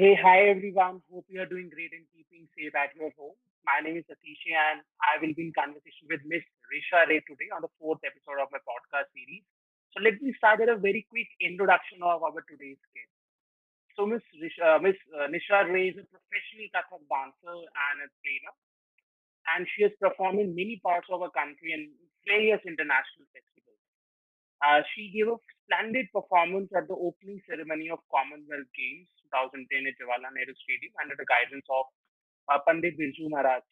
Hey, 0.00 0.16
hi 0.16 0.48
everyone. 0.48 0.96
Hope 1.12 1.26
you 1.28 1.40
are 1.44 1.50
doing 1.52 1.68
great 1.68 1.92
and 1.92 2.08
keeping 2.16 2.48
safe 2.56 2.72
at 2.72 2.96
your 2.96 3.12
home. 3.20 3.36
My 3.68 3.84
name 3.84 4.00
is 4.00 4.06
Satish 4.08 4.44
and 4.48 4.80
I 5.04 5.20
will 5.20 5.36
be 5.36 5.44
in 5.44 5.52
conversation 5.52 6.08
with 6.08 6.24
Miss 6.24 6.40
Risha 6.72 7.04
Ray 7.04 7.20
today 7.28 7.52
on 7.52 7.60
the 7.60 7.68
fourth 7.76 8.00
episode 8.00 8.40
of 8.40 8.48
my 8.48 8.64
podcast 8.64 9.12
series. 9.12 9.44
So 9.92 10.00
let 10.00 10.16
me 10.24 10.32
start 10.40 10.64
with 10.64 10.72
a 10.72 10.80
very 10.80 11.04
quick 11.12 11.28
introduction 11.44 12.00
of 12.00 12.24
our 12.24 12.40
today's 12.48 12.80
guest. 12.96 13.12
So 14.00 14.08
Miss 14.08 14.24
Risha, 14.40 14.76
uh, 14.76 14.80
Miss 14.80 14.96
uh, 15.12 15.28
Nisha 15.28 15.68
Ray 15.68 15.92
is 15.92 16.00
a 16.00 16.06
professional 16.08 16.72
Kathak 16.72 17.04
dancer 17.12 17.58
and 17.60 17.96
a 18.00 18.08
trainer, 18.24 18.54
and 19.52 19.68
she 19.76 19.84
has 19.84 19.92
performed 20.00 20.40
in 20.40 20.56
many 20.56 20.80
parts 20.80 21.12
of 21.12 21.20
our 21.20 21.32
country 21.36 21.76
and 21.76 21.92
various 22.24 22.64
international 22.64 23.28
festivals. 23.36 23.59
Uh, 24.60 24.84
she 24.92 25.08
gave 25.08 25.28
a 25.28 25.40
splendid 25.64 26.06
performance 26.12 26.68
at 26.76 26.84
the 26.84 26.96
opening 26.96 27.40
ceremony 27.48 27.88
of 27.88 28.00
Commonwealth 28.12 28.68
Games 28.76 29.08
2010 29.32 29.88
at 29.88 29.96
Jawaharlal 29.96 30.34
Nehru 30.36 30.52
Stadium 30.52 30.92
under 31.00 31.16
the 31.16 31.24
guidance 31.24 31.64
of 31.72 31.88
uh, 32.52 32.60
Pandit 32.68 32.98
Birju 32.98 33.32
Maharaj 33.32 33.64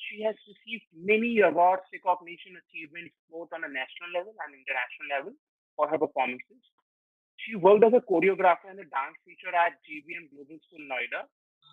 She 0.00 0.24
has 0.26 0.34
received 0.48 0.86
many 0.96 1.40
awards, 1.46 1.86
recognition, 1.92 2.58
achievements 2.58 3.14
both 3.30 3.52
on 3.54 3.62
a 3.62 3.70
national 3.70 4.10
level 4.16 4.34
and 4.42 4.50
international 4.56 5.08
level 5.14 5.32
for 5.76 5.86
her 5.86 5.98
performances. 6.00 6.62
She 7.44 7.54
worked 7.54 7.84
as 7.84 7.94
a 7.94 8.02
choreographer 8.02 8.72
and 8.72 8.80
a 8.80 8.88
dance 8.88 9.18
teacher 9.22 9.52
at 9.54 9.78
JVM 9.84 10.32
Global 10.32 10.58
School 10.66 10.84
Noida, 10.88 11.28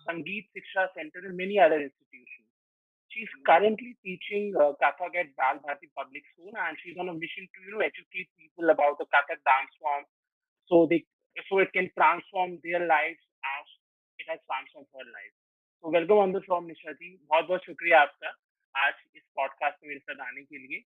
Sangeet 0.06 0.46
Siksha 0.54 0.92
Center, 0.94 1.24
and 1.26 1.36
many 1.36 1.58
other 1.58 1.80
institutions. 1.80 2.43
She's 3.14 3.30
currently 3.46 3.94
teaching 4.02 4.54
uh, 4.58 4.74
Kathak 4.82 5.14
at 5.14 5.30
Bal 5.38 5.62
Bharati 5.62 5.86
Public 5.94 6.24
School, 6.34 6.50
and 6.50 6.74
she's 6.82 6.98
on 6.98 7.06
a 7.08 7.14
mission 7.14 7.46
to 7.46 7.58
you 7.62 7.78
know 7.78 7.82
educate 7.86 8.26
people 8.34 8.66
about 8.74 8.98
the 8.98 9.06
Kathak 9.06 9.38
dance 9.46 9.70
form, 9.78 10.02
so 10.70 10.90
they 10.90 11.06
so 11.46 11.62
it 11.62 11.70
can 11.70 11.86
transform 11.94 12.58
their 12.66 12.82
lives 12.82 13.22
as 13.54 13.66
it 14.18 14.26
has 14.26 14.42
transformed 14.50 14.90
her 14.98 15.06
life. 15.06 15.34
So 15.84 15.94
welcome 15.94 16.18
on 16.26 16.34
the 16.34 16.42
show, 16.42 16.58
निशा 16.66 16.92
जी 16.98 17.14
बहुत 17.30 17.46
बहुत 17.46 17.70
शुक्रिया 17.70 18.00
आपका 18.00 18.34
आज 18.74 18.94
इस 19.16 19.22
podcast 19.36 19.82
में 19.82 19.88
मेरे 19.88 20.00
साथ 20.00 20.26
आने 20.26 20.42
के 20.42 20.58
लिए 20.66 20.82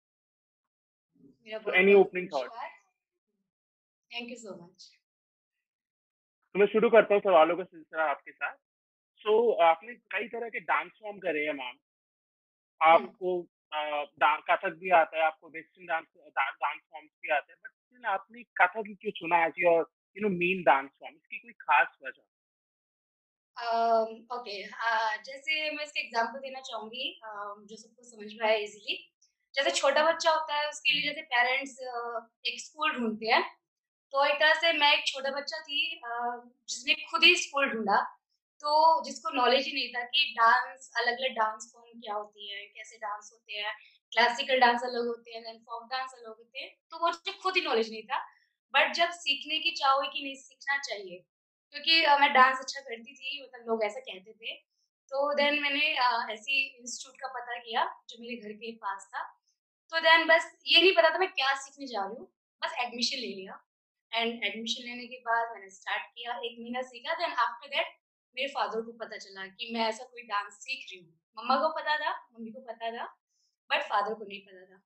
so 1.60 1.78
any 1.82 2.00
opening 2.04 2.28
thoughts 2.34 2.66
thank 4.10 4.30
you 4.30 4.36
so 4.36 4.54
much 4.64 4.90
तो 6.54 6.58
मैं 6.60 6.66
शुरू 6.72 6.90
करता 6.90 7.14
हूँ 7.14 7.22
सवालों 7.22 7.56
का 7.56 7.64
सिलसिला 7.64 8.10
आपके 8.10 8.32
साथ 8.32 8.56
सो 9.24 9.32
so, 9.32 9.62
आपने 9.70 9.94
कई 10.14 10.28
तरह 10.28 10.48
के 10.48 10.60
डांस 10.70 10.90
फॉर्म 11.02 11.18
करे 11.18 11.46
हैं 11.46 11.54
मैम 11.62 11.78
आपको 12.82 13.40
कथक 14.48 14.74
भी 14.80 14.90
आता 14.96 15.16
है 15.16 15.22
आपको 15.24 15.48
वेस्टर्न 15.50 15.86
डांस 15.86 16.06
डांस 16.28 16.80
फॉर्म्स 16.90 17.10
भी 17.22 17.30
आते 17.34 17.52
हैं 17.52 17.58
बट 17.62 17.70
स्टिल 17.70 18.04
आपने 18.10 18.42
कथक 18.60 18.88
ही 18.88 18.94
क्यों 18.94 19.12
चुना 19.16 19.44
as 19.46 19.54
your 19.58 19.86
you 20.16 20.22
know 20.22 20.34
main 20.36 20.62
dance 20.62 20.90
form? 20.90 21.14
इसकी 21.14 21.38
कोई 21.38 21.52
खास 21.60 21.96
वजह? 22.04 22.22
ओके 24.36 24.62
जैसे 25.24 25.70
मैं 25.70 25.84
इसके 25.84 26.00
एग्जांपल 26.00 26.38
देना 26.38 26.60
चाहूँगी 26.60 27.06
जो 27.22 27.76
सबको 27.76 28.02
समझ 28.02 28.32
में 28.34 28.46
आए 28.48 28.58
इजीली 28.58 28.96
जैसे 29.54 29.70
छोटा 29.70 30.02
बच्चा 30.04 30.30
होता 30.30 30.54
है 30.54 30.68
उसके 30.68 30.92
लिए 30.92 31.02
जैसे 31.02 31.22
पेरेंट्स 31.32 31.78
एक 32.46 32.60
स्कूल 32.60 32.92
ढूंढते 32.92 33.26
हैं 33.26 33.42
तो 34.12 34.24
एक 34.26 34.34
तरह 34.40 34.54
से 34.60 34.72
मैं 34.78 34.92
एक 34.94 35.06
छोटा 35.06 35.30
बच्चा 35.30 35.58
थी 35.60 35.80
जिसने 36.04 36.94
खुद 37.10 37.24
ही 37.24 37.34
स्कूल 37.36 37.68
ढूंढा। 37.70 37.98
तो 38.62 39.02
जिसको 39.04 39.30
नॉलेज 39.34 39.66
ही 39.66 39.72
नहीं 39.72 39.88
था 39.94 40.02
कि 40.06 40.24
डांस 40.34 40.90
अलग 40.96 41.12
अलग 41.14 41.34
डांस 41.36 41.70
फॉर्म 41.72 42.00
क्या 42.00 42.14
होती 42.14 42.50
है, 42.50 42.64
कैसे 42.66 42.96
डांस 42.98 43.30
होते 43.32 43.52
हैं 43.54 43.72
क्लासिकल 44.12 44.60
डांस 44.60 44.82
अलग 44.84 45.06
होते 45.06 45.30
हैं 45.32 45.56
फोक 45.60 45.88
डांस 45.90 46.12
अलग 46.14 46.28
होते 46.28 46.60
हैं 46.60 46.70
तो 46.90 46.98
वो 46.98 47.06
मुझे 47.08 47.32
खुद 47.42 47.56
ही 47.56 47.62
नॉलेज 47.62 47.90
नहीं 47.90 48.02
था। 48.04 48.18
बट 48.74 48.92
जब 48.94 49.10
सीखने 49.14 49.58
की 49.58 49.70
चाह 49.72 49.92
हुई 49.92 50.08
कि 50.08 50.22
नहीं, 50.22 50.34
सीखना 50.36 50.76
चाहिए, 50.80 51.16
क्योंकि 51.74 52.00
मैं 52.20 52.32
डांस 52.32 52.58
अच्छा 52.58 52.80
करती 52.80 53.14
थी 53.14 53.42
मतलब 53.42 53.68
लोग 53.68 53.84
ऐसा 53.84 54.00
कहते 54.02 54.32
थे 54.34 54.54
तो 55.12 55.32
देन 55.34 55.60
मैंने 55.62 55.80
ऐसी 56.32 56.60
इंस्टीट्यूट 56.60 57.16
का 57.20 57.28
पता 57.30 57.58
किया, 57.58 57.84
जो 58.08 58.20
मेरे 58.20 58.36
घर 58.38 58.52
के 58.54 58.72
पास 58.76 59.08
था। 59.10 59.22
तो 59.92 60.00
देन 60.00 60.26
बस 60.26 60.46
ये 60.66 60.80
नहीं 60.80 60.92
पता 60.96 61.10
था 61.10 61.18
मैं 61.18 61.28
क्या 61.30 61.54
सीखने 61.56 61.86
जा 61.86 62.04
रही 62.04 62.16
हूँ, 62.16 62.28
बस 62.62 62.76
एडमिशन 62.80 63.18
ले 63.18 63.32
लिया। 63.34 63.58
एंड 64.12 64.44
एडमिशन 64.44 64.84
लेने 64.84 65.06
के 65.06 65.18
बाद 65.22 65.52
मैंने 65.52 65.68
स्टार्ट 65.70 66.02
किया, 66.06 66.38
एक 66.38 66.56
महीना 66.60 66.82
सीखा 66.84 67.14
देन 67.14 67.32
आफ्टर 67.40 67.68
दैट 67.68 68.00
मेरे 68.36 68.48
फादर 68.48 68.82
को 68.82 68.92
पता 68.98 69.16
चला 69.18 69.46
कि 69.48 69.70
मैं 69.74 69.86
ऐसा 69.88 70.04
कोई 70.04 70.22
डांस 70.24 70.54
सीख 70.60 70.86
रही 70.90 71.00
हूँ। 71.00 71.12
मम्मा 71.36 71.56
को 71.58 71.68
पता 71.74 71.96
था 71.98 72.12
मम्मी 72.32 72.50
को 72.52 72.60
पता 72.62 72.90
था 72.90 73.04
बट 73.70 73.82
फादर 73.88 74.14
को 74.14 74.24
नहीं 74.24 74.40
पता 74.42 74.64
था। 74.66 74.78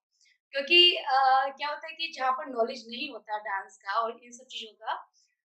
क्योंकि 0.54 0.96
आ, 0.96 1.48
क्या 1.50 1.68
होता 1.68 1.88
है 1.88 1.94
कि 1.96 2.12
जहाँ 2.12 2.32
पर 2.32 2.46
नॉलेज 2.48 2.84
नहीं 2.88 3.10
होता 3.10 3.38
डांस 3.44 3.76
का 3.78 4.00
और 4.00 4.20
इन 4.24 4.32
सब 4.32 4.46
चीज़ों 4.48 4.72
का 4.76 4.94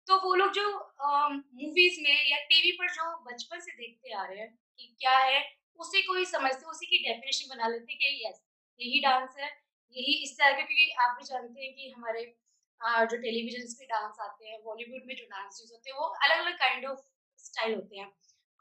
तो 0.07 0.17
वो 0.19 0.33
लोग 0.35 0.51
जो 0.53 0.65
मूवीज़ 1.03 1.99
में 2.01 2.15
या 2.29 2.37
टीवी 2.45 2.71
पर 2.79 2.89
जो 2.93 3.05
बचपन 3.25 3.59
से 3.59 3.71
देखते 3.73 4.13
आ 4.13 4.25
रहे 4.25 4.39
हैं 4.39 4.49
कि 4.79 4.95
क्या 4.99 5.17
है 5.19 5.41
उसी 5.79 6.01
को 6.01 6.13
ही 6.13 6.25
समझते 6.25 6.65
उसी 6.67 6.85
की 6.85 6.97
डेफिनेशन 7.03 7.55
बना 7.55 7.67
लेते 7.67 7.95
कि 7.95 8.11
यस 8.25 8.41
यही 8.79 8.99
डांस 9.01 9.35
है 9.39 9.49
यही 9.95 10.13
इस 10.23 10.37
तरह 10.39 10.51
के 10.51 10.63
क्योंकि 10.63 10.91
आप 11.01 11.15
भी 11.17 11.25
जानते 11.25 11.65
हैं 11.65 11.73
कि 11.75 11.89
हमारे 11.89 12.23
आ, 12.81 13.03
जो 13.05 13.17
टेलीविज़न 13.17 13.73
पे 13.79 13.85
डांस 13.85 14.17
आते 14.21 14.47
हैं 14.47 14.61
बॉलीवुड 14.63 15.03
में 15.05 15.15
जो 15.15 15.25
डांस 15.27 15.61
होते 15.65 15.89
हैं 15.89 15.97
वो 15.97 16.07
अलग 16.19 16.45
अलग 16.45 16.57
काइंड 16.59 16.85
ऑफ़ 16.85 17.01
स्टाइल 17.43 17.75
होते 17.75 17.97
हैं। 17.97 18.09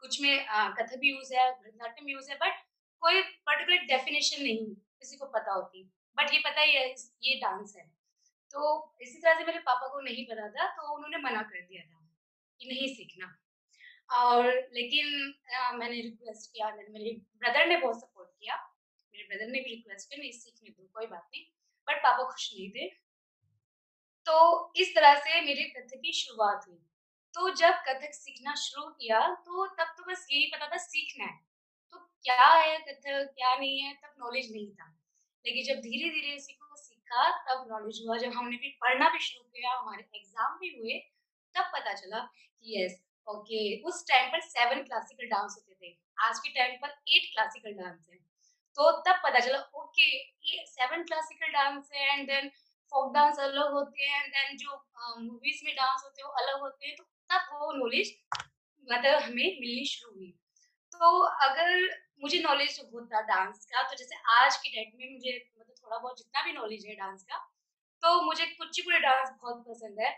कुछ 0.01 0.21
में 0.21 0.45
कथक 0.77 0.97
भी 0.99 1.09
यूज़ 1.09 1.33
है 1.35 1.49
भरतनाट्यम 1.51 2.09
यूज़ 2.09 2.29
है 2.31 2.35
बट 2.37 2.61
कोई 3.01 3.21
पर्टिकुलर 3.47 3.85
डेफिनेशन 3.87 4.41
नहीं 4.43 4.65
किसी 4.75 5.17
को 5.17 5.25
पता 5.29 5.53
होती। 5.53 5.83
बट 6.17 6.33
ये 6.33 6.39
पता 6.39 6.61
ही 6.61 6.73
है 6.73 6.89
ये 7.23 7.35
डांस 7.39 7.73
है। 7.77 7.85
तो 8.53 8.61
इसी 9.01 9.17
तरह 9.17 9.37
से 9.39 9.45
मेरे 9.45 9.59
पापा 9.61 9.87
को 9.87 10.01
नहीं 10.01 10.25
पता 10.25 10.49
था 10.49 10.67
तो 10.71 10.93
उन्होंने 10.95 11.17
मना 11.19 11.41
कर 11.43 11.61
दिया 11.61 11.83
था 11.83 11.99
कि 12.59 12.67
नहीं 12.67 12.93
सीखना। 12.95 13.33
और 14.09 14.47
लेकिन 14.73 15.33
आ, 15.55 15.71
मैंने 15.71 16.01
रिक्वेस्ट 16.01 16.51
किया 16.53 16.69
मेरे 16.75 17.11
ब्रदर 17.39 17.67
ने 17.67 17.77
बहुत 17.77 17.99
सपोर्ट 18.01 18.29
किया। 18.39 18.55
मेरे 19.13 19.27
ब्रदर 19.27 19.51
ने 19.51 19.59
भी 19.59 19.75
रिक्वेस्ट 19.75 20.09
किया 20.09 20.21
नहीं 20.21 20.31
सीखने 20.31 20.69
दो 20.69 20.87
कोई 20.93 21.05
बात 21.07 21.29
नहीं। 21.33 21.45
बट 21.87 22.03
पापा 22.03 22.29
खुश 22.31 22.49
नहीं 22.55 22.69
थे। 22.71 22.87
तो 24.27 24.35
इस 24.75 24.95
तरह 24.95 25.15
से 25.19 25.41
मेरे 25.41 25.63
कथक 25.69 26.01
की 26.01 26.11
शुरुआत 26.13 26.65
हुई। 26.67 26.79
तो 27.33 27.49
जब 27.55 27.73
कथक 27.87 28.13
सीखना 28.13 28.53
शुरू 28.55 28.89
किया 28.91 29.19
तो 29.37 29.65
तब 29.67 29.93
तो 29.97 30.03
बस 30.03 30.25
यही 30.31 30.45
पता 30.47 30.67
था 30.67 30.77
सीखना 30.79 31.25
है। 31.25 31.37
तो 31.93 31.99
क्या 31.99 32.45
है 32.45 32.77
कथक, 32.79 33.31
क्या 33.35 33.55
नहीं 33.55 33.79
है, 33.79 33.93
तब 33.93 34.13
नॉलेज 34.19 34.51
नहीं 34.51 34.69
था। 34.71 34.89
लेकिन 35.45 35.63
जब 35.65 35.81
धीरे 35.81 36.09
धीरे 36.09 36.35
इसी 36.35 36.53
को 36.53 36.75
सीखा, 36.75 37.29
तब 37.47 37.65
नॉलेज 37.71 38.01
हुआ। 38.05 38.17
जब 38.17 38.33
हमने 38.33 38.57
भी 38.57 38.69
पढ़ना 38.81 39.09
भी 39.09 39.19
शुरू 39.19 39.43
किया, 39.45 39.71
हमारे 39.71 40.03
एग्ज़ाम 40.15 40.57
भी 40.59 40.69
हुए, 40.75 40.99
तब 41.55 41.71
पता 41.73 41.93
चला 41.93 42.19
कि 42.19 42.83
यस 42.83 43.01
ओके 43.27 43.59
उस 43.83 44.03
टाइम 44.07 44.29
पर 44.31 44.41
सेवन 44.43 44.83
क्लासिकल 44.83 45.27
डांस 45.27 45.55
होते 45.57 45.73
थे। 45.81 45.95
आज 46.19 46.39
के 46.39 46.49
टाइम 46.49 46.75
पर 46.77 46.89
एट 47.09 47.31
क्लासिकल 47.33 47.73
डांस 47.73 48.07
है। 48.09 48.17
तो 48.77 48.91
तब 49.01 49.19
पता 49.23 49.39
चला 49.39 49.59
ओके 49.75 50.07
ये 50.49 50.65
सेवन 50.67 51.03
क्लासिकल 51.03 51.51
डांस 51.51 51.89
है 51.93 52.07
एंड 52.13 52.27
देन 52.27 52.49
फोक 52.91 53.13
डांस 53.13 53.39
अलग 53.39 53.71
होते 53.73 54.03
हैं 54.03 54.23
एंड 54.23 54.33
देन 54.33 54.57
जो 54.57 54.75
मूवीज़ 55.19 55.63
में 55.65 55.73
डांस 55.75 56.01
होते 56.03 56.21
हैं, 56.21 56.27
वो 56.27 56.33
अलग 56.35 56.61
होते 56.61 56.87
हैं। 56.87 56.95
तो 56.95 57.03
तब 57.33 57.53
वो 57.53 57.71
नॉलेज 57.75 58.13
मतलब 58.87 59.21
हमें 59.21 59.59
मिलनी 59.59 59.85
शुरू 59.87 60.13
हुई। 60.13 60.31
तो 60.93 61.19
अगर 61.43 61.69
मुझे 62.23 62.39
नॉलेज 62.41 62.79
होता 62.93 63.21
डांस 63.27 63.65
का 63.65 63.81
तो 63.83 63.95
जैसे 63.97 64.15
आज 64.33 64.57
की 64.57 64.69
डेट 64.69 64.91
में 64.95 65.11
मुझे 65.13 65.31
मतलब 65.57 65.75
थोड़ा 65.75 65.97
बहुत 65.97 66.17
जितना 66.17 66.43
भी 66.45 66.53
नॉलेज 66.53 66.85
है 66.87 66.95
डांस 66.95 67.23
का 67.23 67.37
तो 68.03 68.21
मुझे 68.21 68.45
कुचिपुड़ी 68.47 68.99
डांस 68.99 69.29
बहुत 69.31 69.63
पसंद 69.67 69.99
है। 69.99 70.11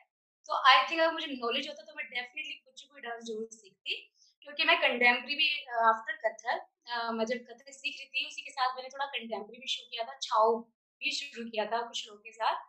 तो 0.50 0.56
आई 0.70 0.82
थिंक 0.90 1.02
अगर 1.02 1.14
मुझे 1.14 1.28
नॉलेज 1.30 1.68
होता 1.68 1.84
तो 1.84 1.94
मैं 1.96 2.06
डेफिनेटली 2.08 2.54
कुचिपुड़ी 2.56 3.02
डांस 3.02 3.24
ज़रूर 3.24 3.48
सीखती, 3.52 3.96
क्योंकि 4.48 4.64
मैं 4.64 4.78
कंटेम्प्रेरी 4.82 5.36
भी 5.36 5.50
आफ्टर 5.86 6.18
कथक 6.26 7.14
मैं 7.14 7.26
जब 7.26 7.38
कथक 7.46 7.72
सीख 7.72 7.96
रही 8.00 8.08
थी, 8.08 8.28
उसी 8.28 8.42
के 8.42 8.52
साथ 8.52 8.76
मैंने 8.76 8.90
थोड़ा 8.90 9.06
कंटेम्प्रेरी 9.08 9.62
भी 9.62 9.68
शुरू 9.70 9.90
किया 9.92 10.04
था 10.04 10.18
छाओ 10.22 10.58
भी 11.02 11.12
शुरू 11.14 11.50
किया 11.50 11.66
था 11.66 11.82
कुछ 11.84 12.08
लोगों 12.08 12.20
के 12.22 12.32
साथ। 12.34 12.64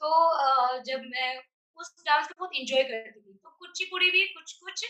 तो 0.00 0.82
जब 0.84 1.02
मैं 1.06 1.28
उस 1.78 1.94
डांस 2.06 2.26
को 2.28 2.34
बहुत 2.38 2.54
इंजॉय 2.54 2.82
करती 2.82 3.20
थी। 3.20 3.34
तो 3.34 3.50
कुचिपुड़ी 3.50 4.10
भी 4.10 4.26
कुछ 4.26 4.52
कुछ 4.52 4.84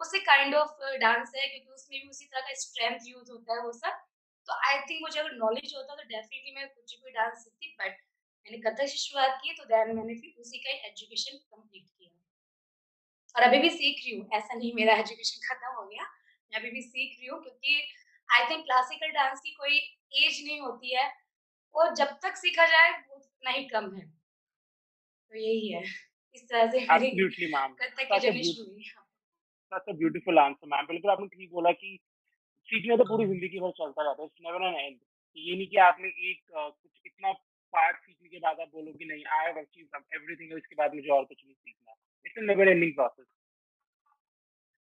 उसे 0.00 0.18
काइंड 0.18 0.54
ऑफ़ 0.54 0.70
डांस 0.96 1.32
है, 1.36 1.46
क्योंकि 1.48 1.72
उसमें 1.72 2.00
भी 2.02 2.08
उसी 2.08 2.24
तरह 2.26 2.40
का 2.40 2.54
स्ट्रेंथ 2.54 2.98
यूज़ 3.06 3.30
होता 3.32 3.54
है 3.54 3.62
वो 3.62 3.72
सब। 3.72 4.00
तो 4.48 4.54
आई 4.68 4.78
थिंक 4.78 5.02
मुझे 5.02 5.20
अगर 5.20 5.32
नॉलेज 5.36 5.74
होता 5.76 5.94
तो 5.94 6.02
डेफिनेटली 6.02 6.54
मैं 6.54 6.68
कुचिपुड़ी 6.68 7.12
डांस 7.12 7.44
सीखती 7.44 7.76
बट 7.80 7.96
मैंने 8.46 8.58
कथक 8.58 8.88
से 8.88 8.96
शुरुआत 8.96 9.38
की 9.42 9.52
तो 9.52 9.64
देन 9.64 9.96
मैंने 9.96 10.14
फिर 10.14 10.40
उसी 10.40 10.58
का 10.58 10.70
एजुकेशन 10.88 11.36
कंप्लीट 11.36 11.84
किया। 11.84 12.10
और 13.36 13.42
अभी 13.42 13.58
भी 13.58 13.70
सीख 13.70 14.00
रही 14.04 14.16
हूँ, 14.16 14.28
ऐसा 14.34 14.54
नहीं 14.54 14.72
मेरा 14.74 14.94
एजुकेशन 14.94 15.40
खत्म 15.48 15.74
हो 15.76 15.86
गया, 15.86 16.02
मैं 16.52 16.60
अभी 16.60 16.70
भी 16.70 16.82
सीख 16.82 17.16
रही 17.18 17.28
हूँ, 17.28 17.42
क्योंकि 17.42 17.88
आई 18.28 18.44
थिंक 18.50 18.64
क्लासिकल 18.64 19.10
डांस 19.12 19.40
की 19.40 19.50
कोई 19.50 19.78
एज 20.24 20.44
नहीं 20.44 20.60
होती 20.60 20.94
है, 20.96 21.12
और 21.74 21.94
जब 21.94 22.18
तक 22.22 22.36
सीखा 22.36 22.66
जाए 22.66 22.90
उतना 23.16 23.50
ही 23.50 23.64
कम 23.64 23.94
है। 23.96 24.06
तो 25.32 25.38
यही 25.38 25.72
है। 25.72 25.82
इस 26.34 26.48
तरह 26.48 26.70
से 26.70 26.80
एब्सोल्युटली 26.80 27.46
मैम 27.54 27.74
कथक 27.74 28.02
की 28.02 28.18
जर्नी 28.20 28.42
शुरू 28.50 28.70
हुई 28.70 28.84
such 29.72 29.88
a 29.88 29.92
beautiful 30.00 30.38
answer 30.40 30.66
ma'am 30.68 30.86
बिल्कुल 30.86 31.10
आपने 31.10 31.26
ठीक 31.28 31.50
बोला 31.52 31.72
कि 31.80 31.98
सीखने 32.68 32.96
तो 32.96 33.04
पूरी 33.06 33.26
ज़िंदगी 33.26 33.60
भर 33.60 33.70
चलता 33.78 34.02
रहता 34.02 34.22
है 34.22 34.26
इट्स 34.26 34.46
नेवर 34.46 34.66
एन 34.66 34.76
एंड 34.76 34.98
ये 35.36 35.56
नहीं 35.56 35.66
कि 35.66 35.76
आपने 35.82 36.08
एक 36.30 36.40
कुछ 36.52 36.92
इतना 37.06 37.32
पार्ट 37.74 37.96
सीखने 37.98 38.28
के 38.28 38.38
बाद 38.38 38.60
आप 38.60 38.68
बोलो 38.72 38.92
कि 38.92 39.04
नहीं 39.04 39.24
आई 39.34 39.46
हैव 39.46 39.60
अचीव्ड 39.60 40.14
एवरीथिंग 40.14 40.56
इसके 40.58 40.74
बाद 40.76 40.94
मुझे 40.94 41.08
और 41.10 41.24
कुछ 41.24 41.44
नहीं 41.44 41.54
सीखना 41.54 41.94
इट्स 42.26 42.42
नेवर 42.48 42.68
एंडिंग 42.68 42.92
प्रोसेस 42.94 43.26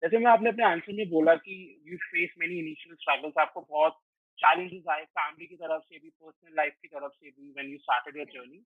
जैसे 0.04 0.18
मैं 0.18 0.32
आपने 0.32 0.50
अपने 0.50 0.66
आंसर 0.66 0.94
में 0.94 1.10
बोला 1.10 1.36
कि 1.38 1.56
you 1.86 1.98
face 2.00 2.34
many 2.40 2.60
initial 2.60 2.96
struggles 2.96 3.38
आपको 3.42 3.62
बहुत 3.70 4.00
चैलेंजेस 4.40 4.84
आए 4.92 5.06
फैमिली 5.18 5.46
की 5.48 5.56
तरफ़ 5.58 5.84
से 5.84 6.00
भी 6.00 6.10
पर्सनल 6.10 6.56
लाइफ 6.58 6.74
की 6.82 6.88
तरफ़ 6.88 7.14
से 7.14 7.30
भी 7.30 7.52
when 7.52 7.72
you 7.72 7.78
started 7.78 8.18
your 8.18 8.28
journey 8.34 8.64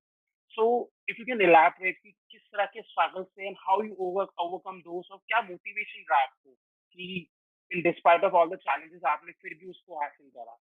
so 0.53 0.65
if 1.09 1.19
you 1.19 1.25
can 1.25 1.41
elaborate 1.41 1.99
कि 2.03 2.11
किस 2.31 2.41
तरह 2.43 2.65
के 2.75 2.81
स्ट्रगल्स 2.81 3.27
थे 3.27 3.47
and 3.47 3.57
how 3.59 3.83
you 3.83 3.95
over 4.07 4.27
overcome 4.41 4.81
those 4.81 5.09
और 5.11 5.17
क्या 5.27 5.41
मोटिवेशन 5.41 6.05
रहा 6.11 6.21
आपको 6.23 6.51
कि 6.51 7.27
in 7.71 7.81
despite 7.81 8.23
of 8.23 8.33
all 8.33 8.49
the 8.49 8.59
challenges 8.61 9.01
आपने 9.09 9.31
फिर 9.41 9.57
भी 9.59 9.69
उसको 9.69 10.01
हासिल 10.01 10.29
करा 10.29 10.57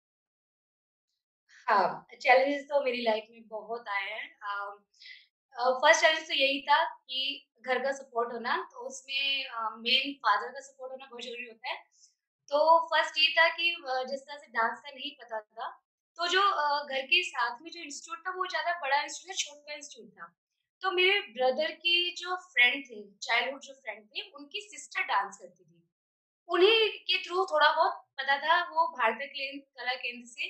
हाँ, 1.68 2.07
चैलेंजेस 2.22 2.63
तो 2.66 2.84
मेरी 2.84 3.01
लाइफ 3.01 3.28
में 3.31 3.48
बहुत 3.48 3.88
आए 3.89 4.10
हैं। 4.12 4.30
फ़र्स्ट 5.56 6.01
चैलेंज 6.01 6.28
तो 6.28 6.33
यही 6.33 6.62
था 6.62 6.83
कि 6.86 7.48
घर 7.62 7.80
का 7.83 7.92
सपोर्ट 7.92 8.33
होना, 8.33 8.57
तो 8.72 8.88
उसमें 8.88 9.45
मेन 9.80 10.13
फादर 10.19 10.51
का 10.51 10.60
सपोर्ट 10.60 10.92
होना 10.92 11.06
बहुत 11.06 11.24
ज़रूरी 11.24 11.48
होता 11.48 11.69
है। 11.69 11.78
तो 12.50 12.62
फ़र्स्ट 12.88 13.18
ये 13.18 13.28
था 13.31 13.48
कि 13.50 13.72
जिस 14.12 14.22
तरह 14.22 14.38
से 14.38 14.51
डांस 14.51 14.80
का 14.80 14.92
नहीं 14.92 15.12
पता 15.16 15.40
था, 15.42 15.69
तो 16.19 16.28
जो 16.28 16.42
घर 16.84 17.02
के 17.08 17.24
साथ 17.24 17.62
में 17.62 17.69
जो 17.72 17.80
इंस्टीट्यूट 17.81 18.25
था, 18.28 18.31
वो 18.31 18.46
ज़्यादा 18.48 18.72
बड़ा 18.81 19.02
इंस्टीट्यूट 19.02 19.31
था, 19.31 19.44
छोटा 19.44 19.74
इंस्टीट्यूट 19.74 20.12
था। 20.19 20.34
तो 20.81 20.92
मेरे 20.92 21.19
ब्रदर 21.34 21.72
की 21.75 22.16
जो 22.16 22.36
फ्रेंड 22.46 22.84
थे, 22.86 23.02
चाइल्डहुड 23.24 23.62
जो 23.62 23.74
फ्रेंड 23.75 24.06
थे, 24.06 24.30
उनकी 24.31 24.62
सिस्टर 24.64 25.04
डांस 25.04 25.38
करती 25.42 25.64
थी। 25.64 25.84
उन्हीं 26.50 26.90
के 27.10 27.18
थ्रू 27.24 27.46
थोड़ा 27.46 27.69
बहुत 27.72 28.04
पता 28.19 28.38
था, 28.38 28.62
वो 28.66 28.88
भारतीय 28.98 29.52
कला 29.58 29.94
केंद्र 29.96 30.25
से 30.28 30.50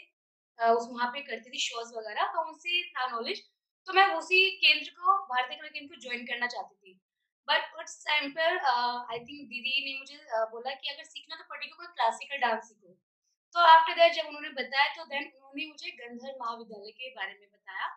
उस 0.60 0.88
वहाँ 0.92 1.08
पे 1.14 1.22
करती 1.22 1.50
थी 1.52 1.60
शोज़ 1.60 1.94
वगैरह, 1.96 2.28
तो 2.28 2.48
उनसे 2.48 2.82
था 2.90 3.08
नॉलेज। 3.08 3.42
तो 3.88 3.94
मैं 3.94 4.06
उसी 4.16 4.40
केंद्र 4.62 4.90
को 4.92 5.18
भारतीय 5.28 5.58
कला 5.58 5.68
केंद्र 5.70 5.96
को 5.96 6.02
जॉइन 6.02 6.26
करना 6.26 6.48
चाहती 6.48 6.76
थी। 6.76 7.00
बट 7.48 7.76
उस 7.84 8.04
टाइम 8.06 8.32
पर 8.32 8.58
आई 8.58 9.20
थिंक 9.20 9.48
दीदी 9.50 9.76
ने 9.86 9.98
मुझे 10.00 10.46
बोला 10.52 10.74
कि 10.74 10.94
अगर 10.94 11.04
सीखना 11.06 11.36
तो 11.36 11.44
पर्टिकुलर 11.44 11.86
कोई 11.86 11.94
क्लासिकल 11.96 12.38
डांस 12.40 12.64
सीखो। 12.64 12.96
तो 13.58 13.62
आफ्टर 13.68 13.94
दैट 13.96 14.14
जब 14.14 14.28
उन्होंने 14.28 14.50
बताया 14.56 14.94
तो 14.96 15.04
देन 15.06 15.24
उन्होंने 15.26 15.66
मुझे 15.68 15.92
गंधर्व 15.98 16.38
महाविद्यालय 16.42 16.92
के 16.94 17.10
बारे 17.12 17.34
में 17.34 17.48
बताया। 17.50 17.88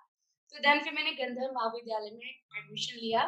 तो 0.52 0.60
देन 0.60 0.80
फिर 0.84 0.92
मैंने 0.94 1.12
गंधर्व 1.14 1.54
महाविद्यालय 1.54 2.10
में 2.12 2.26
एडमिशन 2.26 2.96
लिया, 2.98 3.24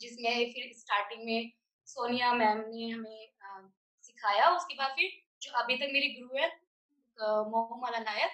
जिसमें 0.00 0.52
फिर 0.52 0.72
स्टार्टिंग 0.74 1.24
में 1.26 1.50
सोनिया 1.88 2.32
मैम 2.34 2.58
ने 2.68 2.88
हमें 2.90 3.28
अ, 3.42 3.68
सिखाया। 4.04 4.50
उसके 4.56 4.74
बाद 4.74 4.92
फिर 4.96 5.10
जो 5.42 5.52
अभी 5.60 5.76
तक 5.76 5.90
मेरी 5.92 6.08
गुरु 6.14 6.38
है 6.38 6.48
मोहमाला 7.50 7.98
नायर, 8.00 8.30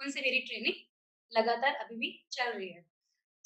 उनसे 0.00 0.20
मेरी 0.20 0.40
ट्रेनिंग 0.42 0.84
लगातार 1.32 1.74
अभी 1.76 1.96
भी 1.96 2.12
चल 2.32 2.52
रही 2.52 2.70
है। 2.70 2.82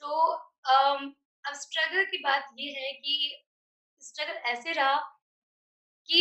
तो 0.03 0.21
अब 0.69 1.55
स्ट्रगल 1.57 2.05
की 2.07 2.19
बात 2.21 2.49
ये 2.59 2.73
है 2.73 2.93
कि 2.95 3.45
स्ट्रगल 4.03 4.39
ऐसे 4.51 4.73
रहा 4.75 4.97
कि 6.09 6.21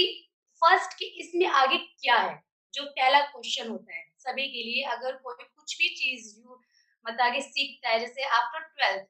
फ़र्स्ट 0.62 0.98
कि 1.00 1.06
इसमें 1.20 1.46
आगे 1.56 1.78
क्या 1.78 2.18
है? 2.18 2.36
जो 2.78 2.86
पहला 2.92 3.22
क्वेश्चन 3.26 3.70
होता 3.70 3.96
है 3.96 4.04
सभी 4.20 4.48
के 4.48 4.64
लिए 4.64 4.84
अगर 4.92 5.16
कोई 5.18 5.44
कुछ 5.46 5.78
भी 5.78 5.90
चीज़ 5.96 6.40
यू 6.40 6.62
मतलब 7.06 7.22
आगे 7.22 7.42
सीखता 7.42 7.90
है 7.90 8.00
जैसे 8.00 8.24
आफ्टर 8.38 8.64
12th 8.74 9.08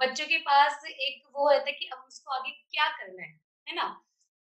बच्चों 0.00 0.26
के 0.26 0.38
पास 0.38 0.84
एक 0.86 1.22
वो 1.36 1.50
रहता 1.50 1.70
है 1.70 1.72
कि 1.72 1.86
अब 1.92 2.04
उसको 2.08 2.32
आगे 2.32 2.50
क्या 2.50 2.88
करना 2.88 3.22
है, 3.22 3.30
है 3.66 3.74
ना? 3.76 3.86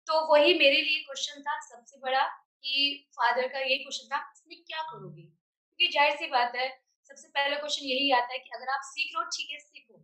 तो 0.08 0.20
वही 0.32 0.54
मेरे 0.58 0.80
लिए 0.82 1.00
क्वेश्चन 1.00 1.42
था 1.42 1.58
सबसे 1.60 1.98
बड़ा 2.00 2.22
कि 2.64 3.08
फादर 3.16 3.48
का 3.48 3.58
यही 3.58 3.78
क्वेश्चन 3.78 4.08
था, 4.08 4.20
इसमें 4.34 4.62
क्या 4.64 4.82
करोगी? 4.82 5.22
क्योंकि 5.22 5.88
ज़ाहिर-सी 5.92 6.26
बात 6.26 6.56
है, 6.56 6.68
सबसे 7.10 7.28
पहला 7.28 7.56
क्वेश्चन 7.56 7.86
यही 7.86 8.10
आता 8.12 8.32
है 8.32 8.38
कि 8.38 8.50
अगर 8.54 8.68
आप 8.68 8.80
सीख 8.84 9.16
हो 9.16 9.22
ठीक 9.36 9.50
है 9.52 9.58
सीखो, 9.58 9.98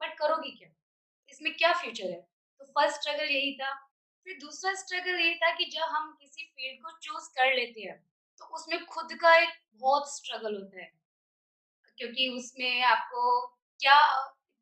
बट 0.00 0.18
करोगी 0.18 0.50
क्या? 0.58 0.70
इसमें 1.30 1.52
क्या 1.56 1.72
फ्यूचर 1.72 2.10
है? 2.10 2.20
तो 2.60 2.66
फ़र्स्ट 2.66 3.00
स्ट्रगल 3.00 3.30
यही 3.30 3.52
था। 3.58 3.72
फिर 4.26 4.38
दूसरा 4.38 4.72
स्ट्रगल 4.74 5.20
ये 5.20 5.34
था 5.36 5.50
कि 5.54 5.64
जब 5.70 5.88
हम 5.90 6.12
किसी 6.20 6.44
फ़ील्ड 6.46 6.82
को 6.82 6.96
चूज़ 6.98 7.28
कर 7.30 7.54
लेते 7.54 7.80
हैं, 7.82 7.98
तो 8.40 8.44
उसमें 8.54 8.84
खुद 8.86 9.12
का 9.20 9.36
एक 9.36 9.54
बहुत 9.80 10.14
स्ट्रगल 10.16 10.54
होता 10.54 10.80
है। 10.82 10.90
क्योंकि 11.98 12.28
उसमें 12.30 12.82
आपको 12.84 13.22
क्या 13.80 13.98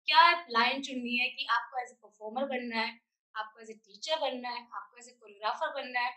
क्या 0.08 0.22
लाइन 0.50 0.82
चुननी 0.82 1.16
है 1.16 1.28
कि 1.28 1.46
आपको 1.50 1.78
एज़ 1.82 1.90
अ 1.92 1.96
परफॉर्मर 2.02 2.44
बनना 2.48 2.80
है, 2.80 2.90
आपको 3.34 3.60
एज़ 3.60 3.70
अ 3.72 3.74
टीचर 3.76 4.18
बनना 4.20 4.48
है, 4.48 4.60
आपको 4.74 4.98
एज़ 4.98 5.08
अ 5.10 5.12
कोरियोग्राफर 5.20 5.72
बनना 5.74 6.00
है। 6.00 6.12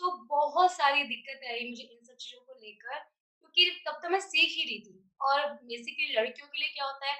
तो 0.00 0.10
बहुत 0.26 0.72
सारी 0.72 1.02
दिक्कतें 1.04 1.48
आई 1.48 1.68
मुझे 1.70 1.82
इन 1.84 2.00
सब 2.02 2.16
चीज़ों 2.16 2.40
को 2.44 2.54
लेकर 2.60 2.98
क्योंकि 2.98 3.70
तब 3.86 4.00
तो 4.02 4.08
मैं 4.08 4.20
सीख 4.20 4.50
ही 4.50 4.64
रही 4.64 4.78
थी 4.80 4.96
और 5.22 5.46
बेसिकली 5.64 6.12
लड़कियों 6.14 6.48
के 6.48 6.58
लिए 6.58 6.68
क्या 6.70 6.84
होता 6.86 7.10
है, 7.12 7.16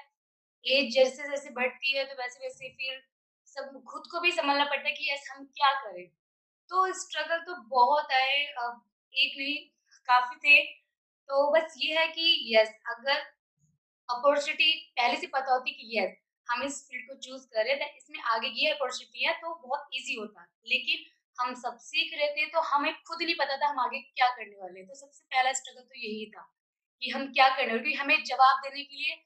एज 0.65 0.93
जैसे-जैसे 0.95 1.49
बढ़ती 1.51 1.97
है 1.97 2.05
तो 2.05 2.15
वैसे-वैसे 2.15 2.69
फिर 2.73 3.01
सब 3.57 3.81
खुद 3.83 4.03
को 4.11 4.19
भी 4.19 4.31
सँभालना 4.31 4.63
पड़ता 4.65 4.87
है 4.87 4.93
कि 4.95 5.11
यस, 5.11 5.27
हम 5.31 5.45
क्या 5.57 5.73
करें? 5.73 6.07
तो 6.69 6.93
स्ट्रगल 6.93 7.39
तो 7.39 7.55
बहुत 7.69 8.11
आए 8.13 8.35
एक 8.37 9.37
नहीं, 9.37 9.57
काफ़ी 10.07 10.35
थे। 10.37 10.63
तो 11.29 11.51
बस 11.53 11.73
ये 11.77 11.97
है 11.99 12.07
कि 12.07 12.55
यस 12.55 12.69
अगर 12.89 13.19
अपॉर्च्युनिटी 14.09 14.71
पहले 14.97 15.15
से 15.15 15.27
पता 15.27 15.53
होती 15.53 15.71
कि 15.71 15.97
यस 15.97 16.15
हम 16.47 16.63
इस 16.63 16.81
फ़ील्ड 16.83 17.07
को 17.07 17.15
चूज़ 17.19 17.45
कर 17.47 17.67
इसमें 17.87 18.19
आगे 18.33 18.47
ये 18.55 18.69
अपॉर्च्युनिटी 18.71 19.25
है 19.25 19.33
तो 19.33 19.53
बहुत 19.67 19.87
ईज़ी 19.93 20.15
होता। 20.15 20.45
लेकिन 20.67 21.05
हम 21.37 21.53
सब 21.53 21.77
सीख 21.77 22.13
रहे 22.13 22.27
थे 22.27 22.45
तो 22.45 22.61
हमें 22.61 22.93
खुद 23.07 23.21
नहीं 23.21 23.35
पता 23.35 23.57
था 23.57 23.67
हम 23.67 23.79
आगे 23.79 23.99
क्या 24.01 24.27
करने 24.27 24.55
वाले 24.55 24.83
तो 24.83 24.95
सबसे 24.95 25.23
पहला 25.25 25.51
स्ट्रगल 25.53 25.81
तो 25.81 25.99
यही 25.99 26.25
था 26.31 26.45
कि 27.01 27.09
हम 27.09 27.25
क्या 27.33 27.49
करने 27.49 27.67
वाले 27.67 27.79
क्योंकि 27.79 27.97
हमें 27.97 28.23
जवाब 28.23 28.61
देने 28.63 28.83
के 28.83 28.95
लिए 28.95 29.17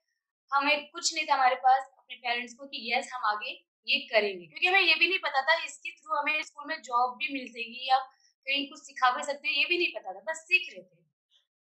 हमें 0.51 0.87
कुछ 0.89 1.13
नहीं 1.15 1.25
था 1.25 1.33
हमारे 1.33 1.55
पास 1.55 1.83
अपने 1.97 2.15
पेरेंट्स 2.15 2.53
को 2.53 2.65
कि 2.65 2.81
यस 2.93 3.09
हम 3.13 3.25
आगे 3.25 3.53
ये 3.87 3.99
करेंगे। 4.07 4.45
क्योंकि 4.45 4.67
हमें 4.67 4.81
ये 4.81 4.95
भी 4.95 5.07
नहीं 5.07 5.19
पता 5.19 5.41
था 5.41 5.53
इसके 5.63 5.91
थ्रू 5.91 6.15
हमें 6.15 6.41
स्कूल 6.43 6.67
में 6.67 6.81
जॉब 6.81 7.15
भी 7.17 7.33
मिल 7.33 7.45
जाएगी 7.47 7.87
या 7.89 7.97
कहीं 7.97 8.67
कुछ 8.69 8.79
सिखा 8.79 9.09
भी 9.17 9.23
सकते 9.23 9.47
हैं 9.47 9.55
ये 9.55 9.65
भी 9.65 9.77
नहीं 9.77 9.93
पता 9.95 10.13
था, 10.13 10.19
बस 10.19 10.43
सीख 10.47 10.73
रहे 10.73 10.83
थे। 10.83 11.01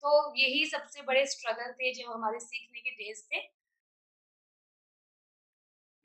तो 0.03 0.33
यही 0.37 0.65
सबसे 0.65 1.01
बड़े 1.01 1.25
स्ट्रगल 1.25 1.71
थे 1.73 1.93
जो 1.93 2.11
हमारे 2.11 2.39
सीखने 2.39 2.79
के 2.79 2.91
डेज़ 2.93 3.23
थे। 3.27 3.41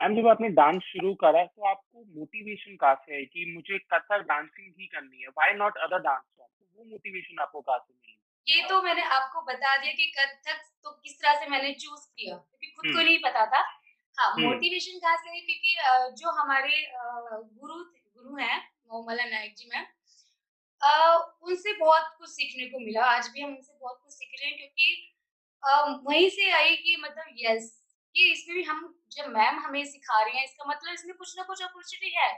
मैम 0.00 0.14
जब 0.16 0.26
आपने 0.28 0.48
डांस 0.48 0.82
शुरू 0.82 1.12
करा 1.14 1.44
तो 1.44 1.66
आपको 1.68 2.04
मोटिवेशन 2.14 2.76
कहाँ 2.76 2.94
से 2.94 3.14
आई 3.14 3.24
कि 3.24 3.44
मुझे 3.54 3.78
कथक 3.92 4.24
डांसिंग 4.28 4.72
ही 4.80 4.86
करनी 4.86 5.20
है, 5.22 5.28
why 5.28 5.52
not 5.54 5.76
other 5.78 5.98
dance 5.98 6.22
form? 6.38 6.50
तो 6.50 6.78
वो 6.78 6.84
मोटिवेशन 6.84 7.42
आपको 7.42 7.60
कहाँ 7.60 7.78
से 7.78 7.94
मिली? 7.94 8.18
ये 8.46 8.62
तो 8.68 8.82
मैंने 8.82 9.02
आपको 9.16 9.42
बता 9.42 9.76
दिया 9.76 9.92
कि 9.92 10.06
कथक 10.18 10.62
तो 10.84 10.90
किस 10.92 11.20
तरह 11.20 11.38
से 11.40 11.46
मैंने 11.50 11.72
चूज़ 11.74 12.06
किया 12.06 12.36
क्योंकि 12.36 12.66
खुद 12.66 12.86
को 12.86 13.02
नहीं 13.02 13.18
पता 13.18 13.44
था। 13.46 13.62
हाँ, 14.22 14.34
मोटिवेशन 14.38 14.98
कहाँ 14.98 15.16
से 15.16 15.30
आई 15.30 15.40
क्योंकि 15.40 16.20
जो 16.20 16.30
हमारे 16.32 16.82
गुरु 16.94 17.74
गुरु 17.74 18.36
हैं 18.36 18.58
मोहम्मला 18.90 19.24
नायक 19.26 19.54
जी 19.56 19.68
मैम 19.70 19.86
उनसे 21.44 21.72
बहुत 21.78 22.14
कुछ 22.18 22.28
सीखने 22.30 22.66
को 22.66 22.78
मिला। 22.78 23.04
आज 23.06 23.28
भी 23.34 23.40
हम 23.40 23.50
उनसे 23.50 23.72
बहुत 23.80 24.00
कुछ 24.04 24.12
सीख 24.14 24.30
रहे 24.40 24.48
हैं 24.50 24.56
क्योंकि 24.58 26.08
वहीं 26.08 26.28
से 26.30 26.50
आई 26.50 26.76
कि 26.76 26.96
मतलब 26.96 27.34
यस 27.38 27.70
कि 28.14 28.30
इसमें 28.32 28.56
भी 28.56 28.62
हम 28.62 28.82
जब 29.12 29.28
मैम 29.28 29.58
हमें 29.58 29.84
सिखा 29.86 30.22
रही 30.24 30.38
हैं 30.38 30.44
इसका 30.44 30.64
मतलब 30.70 30.94
इसमें 30.94 31.16
कुछ 31.16 31.36
ना 31.38 31.42
कुछ 31.42 31.62
अपॉर्चुनिटी 31.62 32.14
है। 32.18 32.32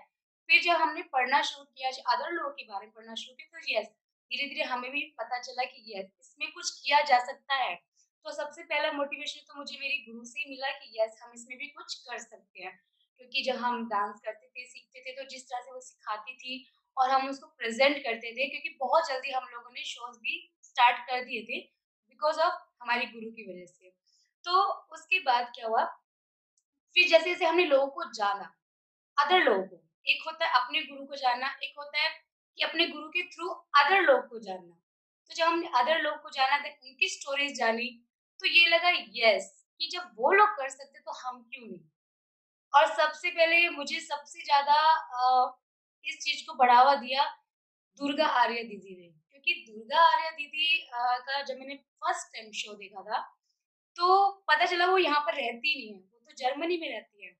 फिर 0.48 0.62
जब 0.62 0.80
हमने 0.82 1.02
पढ़ना 1.12 1.42
शुरू 1.42 1.64
किया, 1.64 1.90
अदर 2.14 2.30
लोगों 2.32 2.50
के 2.50 2.64
बारे 2.64 2.86
में 2.86 2.92
पढ़ना 2.94 3.14
शुरू 3.14 3.34
किया 3.36 3.58
तो 3.58 3.80
यस 3.80 3.88
धीरे-धीरे 4.30 4.64
हमें 4.64 4.90
भी 4.90 5.02
पता 5.20 5.40
चला 5.42 5.64
कि 5.64 5.84
यस 5.96 6.06
इसमें 6.20 6.52
कुछ 6.52 6.70
किया 6.80 7.00
जा 7.02 7.18
सकता 7.26 7.54
है। 7.54 7.74
तो 8.24 8.32
सबसे 8.32 8.62
पहला 8.62 8.92
मोटिवेशन 8.92 9.40
तो 9.48 9.54
मुझे 9.54 9.78
मेरी 9.80 10.12
गुरु 10.12 10.24
से 10.24 10.40
ही 10.40 10.50
मिला 10.50 10.70
कि 10.70 11.00
यस 11.00 11.20
हम 11.22 11.32
इसमें 11.34 11.58
भी 11.58 11.66
कुछ 11.66 11.94
कर 11.94 12.18
सकते 12.18 12.62
हैं। 12.62 12.84
क्योंकि 13.18 13.42
जब 13.42 13.56
हम 13.56 13.88
डांस 13.88 14.20
करते 14.24 14.46
थे, 14.46 14.66
सीखते 14.66 15.00
थे 15.00 15.12
तो 15.12 15.28
जिस 15.28 15.44
तरह 15.44 15.60
से 15.60 15.72
वो 15.72 15.80
सिखाती 15.80 16.36
थी 16.36 16.72
और 16.98 17.10
हम 17.10 17.28
उसको 17.28 17.46
प्रेज़ेंट 17.46 17.98
करते 17.98 18.32
थे 18.32 18.48
क्योंकि 18.48 18.76
बहुत 18.80 19.08
जल्दी 19.08 19.30
हम 19.30 19.48
लोगों 19.48 19.70
ने 19.70 19.84
शोज़ 19.84 20.18
भी 20.18 20.54
स्टार्ट 20.62 20.98
कर 20.98 21.24
दिए 21.24 21.42
थे 21.42 21.60
बिकॉज़ 22.08 22.40
ऑफ़ 22.40 22.54
हमारी 22.82 23.06
गुरु 23.06 23.30
की 23.30 23.52
वज़ह 23.52 23.66
से। 23.66 23.90
तो 24.44 24.72
उसके 24.72 25.20
बाद 25.20 25.52
क्या 25.54 25.66
हुआ, 25.66 25.84
फिर 26.94 27.08
जैसे-जैसे 27.08 27.44
हमने 27.44 27.64
लोगों 27.64 27.86
को 27.86 28.12
जाना, 28.12 28.54
अदर 29.18 29.38
लोगों 29.38 29.62
को, 29.62 29.84
एक 30.06 30.22
होता 30.26 30.46
है 30.46 30.64
अपने 30.64 30.82
गुरु 30.82 31.06
को 31.06 31.16
जानना, 31.16 31.58
एक 31.62 31.74
होता 31.78 31.98
है 31.98 32.10
कि 32.58 32.64
अपने 32.64 32.86
गुरु 32.86 33.08
के 33.08 33.22
थ्रू 33.22 33.48
अदर 33.50 34.02
लोग 34.02 34.28
को 34.28 34.38
जानना। 34.38 34.74
तो 35.30 35.34
जब 35.34 35.44
हमने 35.44 35.68
अदर 35.76 36.00
लोग 36.00 36.22
को 36.22 36.30
जाना 36.30 36.56
उनकी 36.56 37.08
स्टोरीज़ 37.08 37.54
जानी, 37.58 38.03
तो 38.44 38.48
ये 38.50 38.66
लगा 38.68 38.90
यस 39.16 39.44
कि 39.80 39.88
जब 39.88 40.10
वो 40.16 40.30
लोग 40.32 40.48
कर 40.56 40.68
सकते 40.70 40.98
तो 41.00 41.12
हम 41.18 41.40
क्यों 41.44 41.66
नहीं? 41.66 41.78
और 42.72 42.86
सबसे 42.94 43.30
पहले 43.30 43.68
मुझे 43.70 44.00
सबसे 44.02 44.42
ज़्यादा 44.44 44.76
इस 46.04 46.18
चीज़ 46.24 46.44
को 46.46 46.54
बढ़ावा 46.54 46.94
दिया 46.96 47.24
दुर्गा 47.98 48.26
आर्य 48.40 48.62
दीदी 48.64 48.96
ने। 48.96 49.08
क्योंकि 49.30 49.54
दुर्गा 49.68 50.00
आर्य 50.02 50.30
दीदी 50.32 50.78
का 50.90 51.42
जब 51.42 51.58
मैंने 51.58 51.74
फ़र्स्ट 51.76 52.32
टाइम 52.34 52.50
शो 52.52 52.74
देखा 52.74 53.02
था, 53.02 53.20
तो 53.96 54.30
पता 54.50 54.66
चला 54.66 54.86
वो 54.86 54.98
यहाँ 54.98 55.20
पर 55.20 55.34
रहती 55.34 55.74
नहीं 55.74 55.92
है, 55.92 55.98
वो 55.98 56.18
तो 56.20 56.34
जर्मनी 56.38 56.76
में 56.78 56.88
रहती 56.88 57.26
है। 57.26 57.32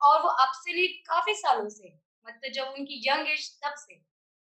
और 0.00 0.22
वो 0.22 0.28
अब 0.28 0.52
से 0.54 0.72
नहीं 0.72 0.88
काफ़ी 1.04 1.34
सालों 1.36 1.68
से, 1.70 1.94
मतलब 2.26 2.52
जब 2.52 2.74
उनकी 2.78 3.02
यंग 3.08 3.28
एज 3.30 3.50
तब 3.64 3.74
से 3.78 3.94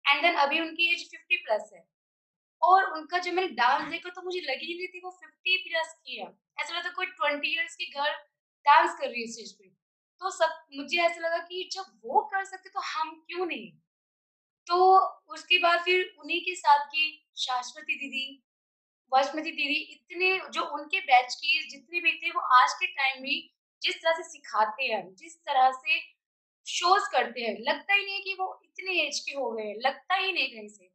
एंड 0.04 0.22
देन 0.22 0.34
अभी 0.38 0.60
उनकी 0.60 0.92
एज 0.94 1.08
50 1.10 1.44
प्लस 1.44 1.70
है। 1.74 1.83
और 2.64 2.84
उनका 2.92 3.18
जब 3.18 3.32
मैंने 3.32 3.48
डांस 3.54 3.88
देखा 3.88 4.10
तो 4.10 4.22
मुझे 4.22 4.40
लगी 4.40 4.66
ही 4.66 4.74
नहीं 4.78 4.88
थी 4.88 5.00
वो 5.04 5.10
50 5.10 5.56
प्लस 5.58 5.92
की 6.06 6.20
है। 6.20 6.26
ऐसा 6.60 6.78
लगा 6.78 6.90
कोई 6.90 7.06
20 7.06 7.54
इयर्स 7.54 7.76
की 7.76 7.86
गर्ल 7.86 8.12
डांस 8.66 8.98
कर 9.00 9.08
रही 9.08 9.20
है 9.20 9.32
स्टेज 9.32 9.52
पे। 9.52 9.68
तो 10.20 10.30
सब 10.30 10.64
मुझे 10.76 11.00
ऐसा 11.02 11.20
लगा 11.20 11.38
कि 11.38 11.68
जब 11.72 12.00
वो 12.04 12.20
कर 12.24 12.44
सकते 12.44 12.68
तो 12.68 12.80
हम 12.80 13.10
क्यों 13.28 13.46
नहीं? 13.46 13.70
तो 14.66 14.76
उसके 15.34 15.58
बाद 15.58 15.80
फिर 15.80 16.14
उन्हीं 16.18 16.40
के 16.40 16.54
साथ 16.54 16.86
की 16.86 17.06
शाश्वती 17.36 17.94
दीदी, 17.94 18.44
वासमती 19.12 19.50
दीदी 19.50 19.80
इतने 19.92 20.38
जो 20.50 20.62
उनके 20.74 21.00
बैच 21.00 21.34
की 21.34 21.68
जितने 21.68 22.00
भी 22.00 22.12
थे 22.18 22.30
वो 22.30 22.40
आज 22.58 22.72
के 22.72 22.86
टाइम 22.86 23.22
में 23.22 23.50
जिस 23.82 23.96
तरह 23.96 24.12
से 24.12 24.22
सिखाते 24.22 24.84
हैं, 24.84 25.14
जिस 25.14 25.36
तरह 25.38 25.70
से 25.72 26.00
शोज़ 26.66 27.10
करते 27.12 27.40
हैं, 27.40 27.56
लगता 27.60 27.94
ही 27.94 28.04
नहीं 28.04 28.22
कि 28.22 28.34
वो 28.34 28.60
इतने 28.64 29.00
एज 29.02 29.20
के 29.20 29.32
हो 29.32 29.50
गए 29.52 29.72
लगता 29.80 30.14
ही 30.14 30.32
नहीं 30.32 30.48
कहीं 30.48 30.68
से। 30.68 30.93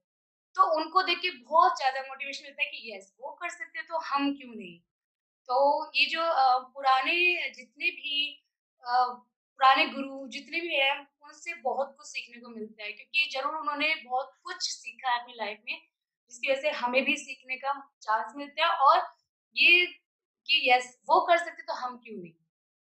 तो 0.55 0.63
उनको 0.75 1.01
देख 1.03 1.17
के 1.19 1.29
बहुत 1.45 1.77
ज़्यादा 1.77 2.01
मोटिवेशन 2.03 2.43
मिलता 2.45 2.63
है 2.63 2.69
कि 2.71 2.91
यस 2.93 3.13
वो 3.21 3.31
कर 3.41 3.49
सकते 3.49 3.79
हैं 3.79 3.87
तो 3.87 3.97
हम 4.05 4.33
क्यों 4.35 4.53
नहीं? 4.53 4.79
तो 5.49 5.91
ये 5.95 6.05
जो 6.07 6.21
पुराने 6.73 7.17
जितने 7.51 7.89
भी 7.91 8.15
पुराने 8.83 9.85
गुरु 9.87 10.27
जितने 10.29 10.59
भी 10.61 10.75
हैं, 10.75 10.97
उनसे 11.23 11.53
बहुत 11.63 11.95
कुछ 11.97 12.07
सीखने 12.07 12.41
को 12.41 12.49
मिलता 12.49 12.83
है 12.83 12.91
क्योंकि 12.93 13.29
ज़रूर 13.33 13.55
उन्होंने 13.57 13.93
बहुत 14.05 14.33
कुछ 14.43 14.61
सीखा 14.63 15.11
है 15.11 15.19
अपनी 15.21 15.33
लाइफ 15.37 15.59
में, 15.65 15.77
जिसकी 16.31 16.51
वजह 16.51 16.61
से 16.61 16.69
हमें 16.77 17.03
भी 17.05 17.15
सीखने 17.17 17.57
का 17.57 17.73
चांस 18.03 18.33
मिलता 18.37 18.65
है 18.65 18.71
और 18.87 19.01
ये 19.55 19.85
कि 20.49 20.61
यस 20.71 20.97
वो 21.09 21.19
कर 21.27 21.37
सकते 21.39 21.63
तो 21.63 21.73
हम 21.75 21.97
क्यों 21.99 22.17
नहीं? 22.21 22.31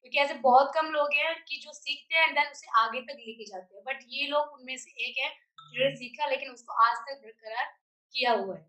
क्योंकि 0.05 0.19
ऐसे 0.21 0.35
बहुत 0.40 0.73
कम 0.75 0.87
लोग 0.93 1.14
हैं 1.17 1.35
कि 1.45 1.57
जो 1.64 1.73
सीखते 1.75 2.17
हैं 2.17 2.33
देन 2.35 2.50
उसे 2.50 2.69
आगे 2.79 3.00
तक 3.02 3.17
लेके 3.21 3.45
जाते 3.47 3.76
हैं, 3.76 3.85
बट 3.87 4.05
ये 4.11 4.26
लोग 4.29 4.52
उनमें 4.55 4.76
से 4.79 4.90
एक 5.09 5.19
है 5.19 5.31
सीखा 5.74 6.26
लेकिन 6.26 6.50
उसको 6.50 6.72
आज 6.72 6.96
तक 6.96 7.20
बरकरार 7.24 7.64
किया 8.14 8.32
हुआ 8.32 8.56
है। 8.56 8.66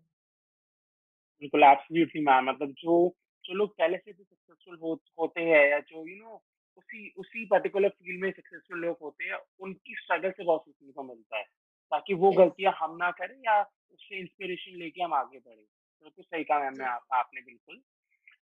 बिल्कुल 1.42 1.64
एब्सोल्युटली 1.64 2.22
मैम 2.22 2.44
मतलब 2.50 2.70
जो 2.70 3.14
जो 3.44 3.54
लोग 3.54 3.76
पहले 3.78 3.98
से 3.98 4.12
भी 4.12 4.24
सक्सेसफुल 4.24 4.78
हो 4.78 5.00
होते 5.20 5.40
हैं 5.40 5.70
या 5.70 5.78
जो 5.80 6.06
यू 6.08 6.16
नो 6.16 6.42
उसी 6.76 7.12
उसी 7.16 7.44
पर्टिकुलर 7.46 7.88
फ़ील्ड 7.88 8.22
में 8.22 8.30
सक्सेसफुल 8.30 8.78
लोग 8.78 8.96
होते 9.02 9.24
हैं 9.24 9.38
उनकी 9.60 9.94
स्ट्रगल 9.94 10.30
से 10.30 10.44
बहुत 10.44 10.62
सीखने 10.62 10.92
को 10.92 11.02
मिलता 11.02 11.38
है 11.38 11.44
ताकि 11.90 12.14
वो 12.14 12.32
यस। 12.32 12.38
गलतियाँ 12.38 12.72
हम 12.78 12.96
ना 12.96 13.10
करें 13.10 13.36
या 13.36 13.62
उससे 13.90 14.20
इंस्पिरेशन 14.20 14.76
लेके 14.76 15.02
हम 15.02 15.14
आगे 15.14 15.38
बढ़े 15.38 15.62
तो 15.62 16.04
बिल्कुल 16.04 16.24
सही 16.24 16.44
कहा 16.44 16.58
मैम 16.58 16.82
आप, 16.82 17.06
आपने 17.12 17.40
बिल्कुल 17.40 17.82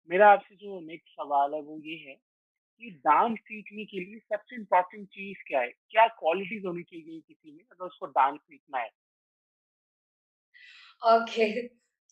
मेरा 0.09 0.31
आपसे 0.31 0.55
जो 0.55 0.79
नेक्स्ट 0.79 1.09
सवाल 1.09 1.53
है 1.53 1.61
वो 1.61 1.79
ये 1.79 1.95
है 1.95 2.15
कि 2.81 2.89
डांस 3.05 3.37
सीखने 3.41 3.85
के 3.85 3.99
लिए 3.99 4.19
सबसे 4.19 4.55
इम्पोर्टेंट 4.55 5.07
चीज़ 5.09 5.43
क्या 5.47 5.61
है? 5.61 5.69
क्या 5.89 6.07
क्वालिटीज 6.19 6.65
होनी 6.65 6.83
चाहिए 6.83 7.19
किसी 7.21 7.51
में 7.51 7.63
अगर 7.63 7.85
उसको 7.85 8.05
डांस 8.11 8.39
सीखना 8.39 8.79
है? 8.79 8.89
ओके 11.01 11.45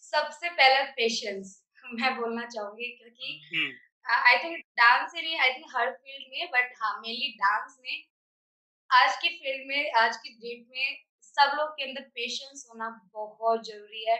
सबसे 0.03 0.50
पहला 0.50 0.83
पेशेंस 0.91 1.53
मैं 1.93 2.15
बोलना 2.17 2.45
चाहूँगी 2.45 2.88
क्योंकि 2.97 3.29
आई 4.05 4.38
थिंक 4.38 4.57
डांस 4.77 5.12
ही 5.15 5.21
नहीं 5.21 5.39
आई 5.39 5.53
थिंक 5.53 5.65
हर 5.75 5.91
फ़ील्ड 5.93 6.27
में 6.31 6.50
बट 6.51 6.74
हाँ, 6.81 6.93
मेनली 7.01 7.31
डांस 7.38 7.77
में 7.81 8.03
आज 8.89 9.17
की 9.17 9.29
फ़ील्ड 9.29 9.67
में, 9.67 9.91
आज 9.93 10.17
की 10.17 10.29
डेट 10.36 10.65
में 10.69 10.97
सब 11.24 11.51
लोग 11.57 11.69
के 11.71 11.83
अंदर 11.83 12.01
पेशेंस 12.15 12.65
होना 12.69 12.89
बहुत 13.13 13.65
ज़रूरी 13.67 14.03
है। 14.09 14.17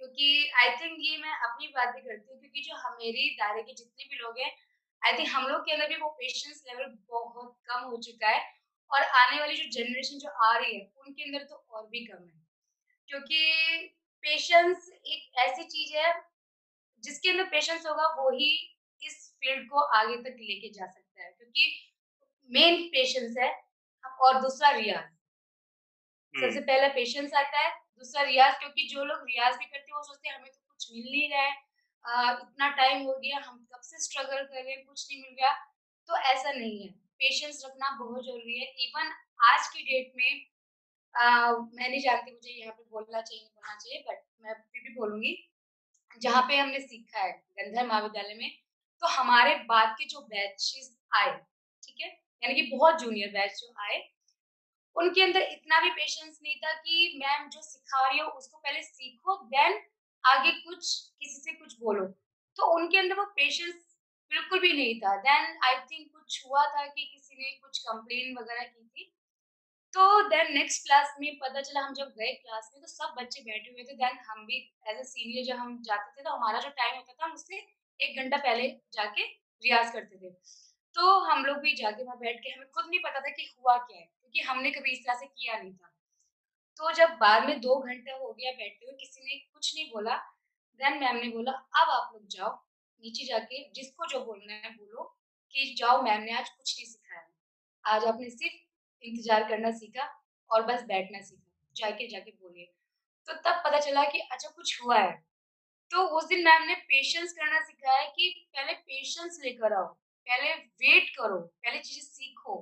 क्योंकि 0.00 0.28
आई 0.56 0.70
थिंक 0.76 0.96
ये 1.00 1.16
मैं 1.18 1.32
अपनी 1.48 1.68
बात 1.68 1.94
भी 1.94 2.00
करती 2.00 2.32
हूँ 2.32 2.40
क्योंकि 2.40 2.62
जो 2.62 2.90
मेरी 2.96 3.28
दायरे 3.36 3.62
के 3.62 3.74
जितने 3.74 4.04
भी 4.04 4.16
लोग 4.16 4.38
हैं, 4.38 4.50
आई 5.02 5.12
थिंक 5.18 5.28
हम 5.28 5.46
लोग 5.46 5.60
के 5.62 5.72
अंदर 5.72 5.88
भी 5.88 5.96
वो 5.96 6.08
पेशेंस 6.18 6.62
लेवल 6.68 6.86
बहुत 7.10 7.56
कम 7.64 7.84
हो 7.84 7.96
चुका 8.02 8.28
है 8.28 8.42
और 8.90 9.02
आने 9.02 9.40
वाली 9.40 9.56
जो 9.56 9.64
जनरेशन 9.72 10.18
जो 10.18 10.30
आ 10.44 10.56
रही 10.58 10.74
है, 10.76 10.90
उनके 10.98 11.22
अंदर 11.24 11.44
तो 11.44 11.56
और 11.70 11.86
भी 11.88 12.04
कम 12.06 12.24
है। 12.24 12.46
क्योंकि 13.08 13.40
पेशेंस 14.24 14.90
एक 15.06 15.38
ऐसी 15.38 15.64
चीज़ 15.64 15.96
है 15.96 16.12
जिसके 17.02 17.30
अंदर 17.30 17.44
पेशेंस 17.44 17.86
होगा 17.86 18.06
वो 18.14 18.30
ही 18.30 18.50
इस 19.02 19.16
फ़ील्ड 19.34 19.68
को 19.70 19.80
आगे 19.98 20.16
तक 20.16 20.36
लेके 20.40 20.68
जा 20.68 20.86
सकता 20.86 21.22
है 21.24 21.30
क्योंकि 21.30 21.70
मेन 22.50 22.86
पेशेंस 22.88 23.36
है 23.38 23.52
और 24.20 24.40
दूसरा 24.42 24.70
रियाज़। 24.70 25.06
सबसे 26.34 26.58
हम्म 26.58 26.66
पहला 26.66 26.88
पेशेंस 26.88 27.32
आता 27.34 27.58
है, 27.58 27.70
दूसरा 27.98 28.22
रियाज़ 28.22 28.58
क्योंकि 28.58 28.86
जो 28.88 29.04
लोग 29.04 29.22
रियाज़ 29.22 29.58
भी 29.58 29.64
करते 29.64 29.90
हैं 29.90 29.96
वो 29.96 30.02
सोचते 30.02 30.28
हैं 30.28 30.36
हमें 30.36 30.50
तो 30.50 30.58
कुछ 30.68 30.88
मिल 30.92 31.04
नहीं 31.04 31.30
रहा 31.30 31.42
है 31.42 31.54
इतना 32.08 32.68
टाइम 32.76 33.02
हो 33.06 33.12
गया 33.14 33.38
हम 33.38 33.58
कब 33.72 33.80
से 33.82 33.98
स्ट्रगल 34.02 34.44
कर 34.44 34.62
रहे 34.62 34.72
हैं, 34.72 34.84
कुछ 34.86 35.06
नहीं 35.10 35.20
मिल 35.22 35.36
रहा। 35.42 35.52
तो 36.08 36.16
ऐसा 36.32 36.52
नहीं 36.52 36.82
है, 36.82 36.88
पेशेंस 37.20 37.62
रखना 37.66 37.90
बहुत 37.98 38.24
ज़रूरी 38.26 38.58
है। 38.60 38.66
इवन 38.86 39.12
आज 39.46 39.68
की 39.68 39.82
डेट 39.84 40.12
में 40.16 40.46
अ, 41.14 41.24
मैं 41.74 41.88
नहीं 41.88 42.00
जानती 42.00 42.32
मुझे 42.32 42.50
यहाँ 42.52 42.72
पे 42.72 42.82
बोलना 42.90 43.20
चाहिए, 43.20 43.44
बोलना 43.44 43.74
चाहिए 43.76 44.00
बट 44.08 44.22
मैं 44.42 44.54
फिर 44.54 44.82
भी 44.82 44.94
बोलूँगी। 44.94 45.32
जहाँ 46.22 46.42
पे 46.42 46.56
हमने 46.56 46.80
सीखा 46.80 47.20
है 47.20 47.30
गंधर्व 47.58 47.88
महाविद्यालय 47.88 48.34
में, 48.34 48.50
तो 49.02 49.06
हमारे 49.08 49.54
बाद 49.64 49.94
के 49.98 50.04
जो 50.04 50.20
बैचेस 50.22 50.90
आए, 51.12 51.32
ठीक 51.82 52.00
है? 52.00 52.08
यानी 52.42 52.54
कि 52.54 52.62
बहुत 52.76 53.00
जूनियर 53.00 53.28
बैच 53.30 53.52
जो 53.60 53.72
आए, 53.82 53.98
उनके 54.96 55.22
अंदर 55.22 55.42
इतना 55.42 55.80
भी 55.80 55.90
पेशेंस 55.90 56.38
नहीं 56.42 56.56
था 56.56 56.72
कि 56.74 57.18
मैम 57.24 57.48
जो 57.48 57.62
सिखा 57.62 58.06
रही 58.08 58.18
हो 58.18 58.26
उसको 58.28 58.58
पहले 58.58 58.82
सीखो 58.82 59.36
देन 59.46 59.80
आगे 60.24 60.50
कुछ 60.60 60.94
किसी 61.20 61.40
से 61.40 61.52
कुछ 61.54 61.76
बोलो। 61.80 62.04
तो 62.56 62.74
उनके 62.76 62.98
अंदर 62.98 63.16
वो 63.16 63.24
पेशेंस 63.36 63.74
बिल्कुल 64.32 64.60
भी 64.60 64.72
नहीं 64.72 64.98
था। 65.00 65.16
देन 65.18 65.58
आई 65.64 65.76
थिंक 65.86 66.10
कुछ 66.12 66.42
हुआ 66.46 66.64
था 66.66 66.86
कि 66.86 67.04
किसी 67.04 67.34
ने 67.36 67.50
कुछ 67.52 67.78
कंप्लेंट 67.80 68.38
वगैरह 68.38 68.64
की 68.64 68.84
थी। 68.86 69.12
तो 69.94 70.22
देन 70.28 70.52
नेक्स्ट 70.54 70.82
क्लास 70.86 71.14
में 71.20 71.30
पता 71.38 71.60
चला 71.62 71.80
हम 71.80 71.94
जब 71.94 72.08
गए 72.18 72.32
क्लास 72.34 72.70
में 72.74 72.80
तो 72.82 72.88
सब 72.88 73.14
बच्चे 73.18 73.42
बैठे 73.42 73.70
हुए 73.70 73.84
थे 73.84 73.94
देन 73.96 74.18
हम 74.28 74.44
भी 74.46 74.58
एज़ 74.88 74.98
अ 74.98 75.02
सीनियर 75.04 75.44
जब 75.44 75.60
हम 75.60 75.76
जाते 75.82 76.10
थे 76.12 76.24
तो 76.24 76.32
हमारा 76.32 76.60
जो 76.60 76.70
टाइम 76.78 76.96
होता 76.96 77.12
था 77.12 77.24
हम 77.24 77.32
उससे 77.34 77.56
एक 78.00 78.18
घंटा 78.18 78.36
पहले 78.38 78.68
जाके 78.94 79.24
रियाज़ 79.62 79.92
करते 79.92 80.18
थे। 80.18 80.30
तो 80.94 81.18
हम 81.24 81.44
लोग 81.44 81.58
भी 81.58 81.74
जाके 81.76 82.04
वहाँ 82.04 82.18
बैठ 82.18 82.40
के 82.40 82.50
हमें 82.50 82.68
खुद 82.68 82.84
नहीं 82.88 83.00
पता 83.00 83.20
था 83.20 83.30
कि 83.30 83.50
हुआ 83.58 83.76
क्या 83.78 83.98
है, 83.98 84.04
क्योंकि 84.04 84.40
हमने 84.42 84.70
कभी 84.70 84.92
इस 84.92 85.04
तरह 85.06 85.14
से 85.14 85.26
किया 85.26 85.58
नहीं 85.58 85.72
था। 85.74 85.90
तो 86.80 86.92
जब 86.92 87.10
बाद 87.20 87.46
में 87.46 87.60
2 87.60 87.74
घंटा 87.80 88.16
हो 88.16 88.32
गया 88.32 88.50
बैठते 88.52 88.86
हुए 88.86 88.96
किसी 88.96 89.20
ने 89.20 89.38
कुछ 89.54 89.74
नहीं 89.74 89.90
बोला, 89.90 90.16
देन 90.80 90.98
मैम 91.00 91.16
ने 91.16 91.28
बोला 91.28 91.52
अब 91.52 91.90
आप 91.90 92.10
लोग 92.14 92.26
जाओ, 92.28 92.50
नीचे 93.02 93.24
जाके 93.26 93.62
जिसको 93.72 94.06
जो 94.06 94.20
बोलना 94.24 94.54
है 94.54 94.70
बोलो 94.70 95.04
कि 95.54 95.74
जाओ 95.78 96.02
मैम 96.02 96.22
ने 96.22 96.32
आज 96.32 96.48
कुछ 96.48 96.74
नहीं 96.78 96.86
सिखाया। 96.86 97.26
आज 97.84 98.04
आपने 98.04 98.30
सिर्फ़ 98.30 99.04
इंतज़ार 99.04 99.48
करना 99.48 99.70
सीखा 99.70 100.08
और 100.50 100.62
बस 100.62 100.82
बैठना 100.82 101.20
सीखा। 101.20 101.44
जाके 101.76 102.06
जाके 102.08 102.30
बोलिए। 102.32 102.64
तो 103.28 103.34
तब 103.34 103.62
पता 103.64 103.80
चला 103.80 104.04
कि 104.04 104.18
अच्छा 104.20 104.48
कुछ 104.48 104.80
हुआ 104.82 104.98
है। 104.98 105.12
तो 105.90 106.02
उस 106.18 106.24
दिन 106.24 106.44
मैम 106.44 106.62
ने 106.62 106.74
पेशेंस 106.74 107.32
करना 107.32 107.60
सिखाया 107.60 108.08
कि 108.08 108.30
पहले 108.56 108.72
पेशेंस 108.72 109.38
लेकर 109.44 109.72
आओ, 109.72 109.86
पहले 110.26 110.54
वेट 110.54 111.08
करो, 111.10 111.38
पहले 111.38 111.78
चीज़ें 111.80 112.02
सीखो, 112.02 112.56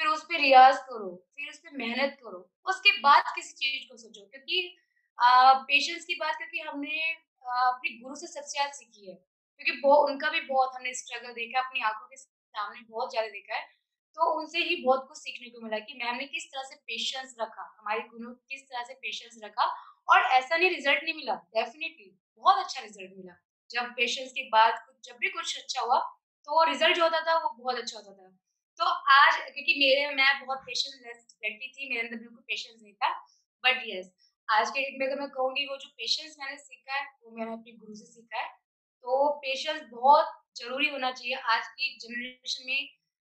फिर 0.00 0.08
उस 0.08 0.22
पे 0.24 0.38
रियाज़ 0.38 0.76
करो, 0.82 1.08
फिर 1.36 1.48
उस 1.50 1.58
पे 1.58 1.76
मेहनत 1.76 2.16
करो, 2.22 2.38
उसके 2.66 2.92
बाद 3.00 3.24
किसी 3.34 3.52
चीज़ 3.54 3.88
को 3.88 3.96
सोचो 3.96 4.26
क्योंकि 4.26 4.76
पेशेंस 5.68 6.04
की 6.04 6.14
बात 6.14 6.36
करके 6.38 6.60
हमने 6.60 7.00
अपने 7.44 7.90
गुरु 7.98 8.14
से 8.16 8.26
सबसे 8.26 8.50
ज़्यादा 8.50 8.72
सीखी 8.72 9.10
है। 9.10 9.14
क्योंकि 9.60 9.80
वो 9.84 9.94
उनका 10.06 10.30
भी 10.30 10.40
बहुत 10.42 10.74
हमने 10.76 10.94
स्ट्रगल 10.94 11.32
देखा 11.34 11.60
अपनी 11.60 11.80
आँखों 11.82 12.06
के 12.08 12.16
सामने 12.16 12.80
बहुत 12.90 13.10
ज़्यादा 13.10 13.28
देखा 13.28 13.54
है। 13.56 13.66
तो 14.16 14.30
उनसे 14.40 14.58
ही 14.60 14.76
बहुत 14.84 15.06
कुछ 15.08 15.18
सीखने 15.18 15.48
को 15.50 15.60
मिला 15.60 15.78
कि 15.80 15.94
मैम 15.94 16.16
ने 16.16 16.26
किस 16.26 16.46
तरह 16.46 16.62
से 16.62 16.76
पेशेंस 16.76 17.34
रखा, 17.40 17.62
हमारे 17.80 18.00
गुरु 18.08 18.34
किस 18.34 18.62
तरह 18.62 18.84
से 18.84 18.94
पेशेंस 18.94 19.40
रखा 19.44 19.66
और 20.08 20.20
ऐसा 20.38 20.56
नहीं 20.56 20.70
रिज़ल्ट 20.70 21.04
नहीं 21.04 21.14
मिला, 21.14 21.34
डेफिनेटली 21.56 22.10
बहुत 22.42 22.64
अच्छा 22.64 22.82
रिज़ल्ट 22.82 23.12
मिला। 23.16 23.36
जब 23.70 23.92
पेशेंस 23.96 24.32
के 24.32 24.48
बाद 24.48 24.84
जब 25.04 25.16
भी 25.16 25.28
कुछ 25.30 25.58
अच्छा 25.58 25.80
हुआ, 25.82 25.98
तो 26.48 26.64
रिज़ल्ट 26.64 26.96
जो 26.96 27.02
होता 27.02 27.20
था 27.20 27.38
वो 27.38 27.50
बहुत 27.62 27.78
अच्छा 27.78 27.98
होता 27.98 28.12
था। 28.12 28.30
तो 28.80 28.86
आज 28.86 29.34
क्योंकि 29.36 29.74
मेरे 29.78 30.14
मैं 30.14 30.46
बहुत 30.46 30.58
पेशेंस 30.58 31.00
व्यक्ति 31.42 31.72
थी, 31.76 31.88
मेरे 31.88 32.00
अंदर 32.00 32.16
बिल्कुल 32.16 32.40
पेशेंस 32.40 32.82
नहीं 32.82 32.92
था। 32.92 33.12
बट 33.64 33.82
येस 33.86 34.12
आज 34.50 34.70
के 34.70 34.80
डेट 34.80 35.00
में 35.00 35.06
अगर 35.06 35.20
मैं 35.20 35.30
कहूँगी 35.30 35.66
वो 35.66 35.76
जो 35.76 35.88
पेशेंस 35.88 36.36
मैंने 36.40 36.56
सीखा 36.56 36.94
है, 36.94 37.06
वो 37.24 37.30
मैंने 37.30 37.52
अपने 37.52 37.72
गुरु 37.72 37.94
से 37.94 38.04
सीखा 38.04 38.40
है। 38.40 38.48
तो 39.04 39.34
पेशेंस 39.34 39.82
बहुत 39.90 40.26
ज़रूरी 40.56 40.88
होना 40.88 41.12
चाहिए 41.12 41.34
आज 41.34 41.68
की 41.68 41.98
जनरेशन 41.98 42.64
में, 42.66 42.86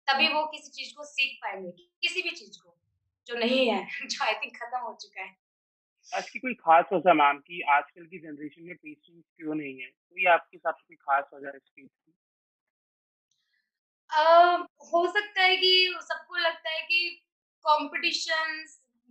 तभी 0.07 0.27
वो 0.27 0.45
किसी 0.45 0.71
चीज़ 0.71 0.95
को 0.95 1.03
सीख 1.03 1.39
पाएँगे, 1.41 1.71
किसी 1.71 2.21
भी 2.21 2.29
चीज़ 2.29 2.63
को, 2.63 2.77
जो 3.27 3.35
नहीं 3.35 3.69
है, 3.69 3.87
जो 4.07 4.25
आई 4.25 4.33
थिंक 4.33 4.57
खत्म 4.57 4.77
हो 4.77 4.97
चुका 5.01 5.21
है। 5.21 5.35
आज 6.15 6.29
की 6.29 6.39
कोई 6.39 6.53
खास 6.53 6.85
वजह 6.93 7.13
मैम 7.13 7.37
कि 7.37 7.61
आजकल 7.61 8.05
की 8.05 8.19
जनरेशन 8.19 8.63
में 8.63 8.75
पेशेंस 8.75 9.23
क्यों 9.37 9.55
नहीं 9.55 9.79
है 9.79 9.87
कोई 9.87 10.25
आपके 10.25 10.57
हिसाब 10.57 10.75
से 10.75 10.83
कोई 10.87 10.95
खास 10.95 11.23
वजह 11.33 11.47
है 11.47 11.59
हो 14.13 15.05
सकता 15.07 15.41
है 15.41 15.55
कि 15.57 15.93
सबको 16.01 16.37
लगता 16.37 16.69
है 16.69 16.81
कि 16.81 16.99
कॉम्पिटिशन 17.65 18.65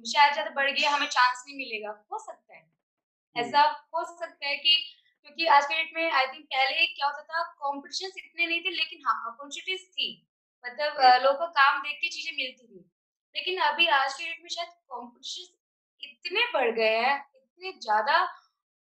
शायद 0.05 0.33
ज़्यादा 0.33 0.51
बढ़ 0.51 0.71
गया, 0.71 0.91
हमें 0.91 1.07
चांस 1.09 1.43
नहीं 1.47 1.57
मिलेगा, 1.57 1.91
हो 2.13 2.19
सकता 2.21 2.55
है। 2.55 2.63
ऐसा 3.37 3.63
हो 3.95 4.05
सकता 4.07 4.47
है 4.47 4.57
कि 4.57 4.75
क्योंकि 5.25 5.47
आज 5.49 5.65
के 5.67 5.75
डेट 5.75 5.91
में 5.97 6.11
आई 6.13 6.27
थिंक 6.27 6.45
पहले 6.47 6.87
क्या 6.89 7.07
होता 7.07 7.23
था 7.25 7.43
कॉम्पिटिशन्स 7.61 8.15
इतने 8.19 8.47
नहीं 8.47 8.61
थे 8.61 8.71
लेकिन 8.73 9.03
हाँ 9.07 9.15
अपॉर्चुनिटीज़ 9.33 9.85
थी। 9.91 10.09
मतलब 10.65 11.01
लोगों 11.25 11.39
को 11.39 11.47
काम 11.53 11.81
देख 11.83 11.99
के 12.01 12.09
चीज़ें 12.09 12.33
मिलती 12.33 12.67
थी। 12.67 12.81
लेकिन 13.35 13.59
अभी 13.63 13.87
आज 13.99 14.15
के 14.15 14.25
डेट 14.25 14.41
में 14.43 14.49
शायद 14.51 14.69
कॉम्पिटिशन 14.89 15.55
इतने 16.03 16.45
बढ़ 16.55 16.71
गए 16.73 16.97
हैं 16.99 17.17
इतने 17.37 17.73
ज़्यादा 17.81 18.19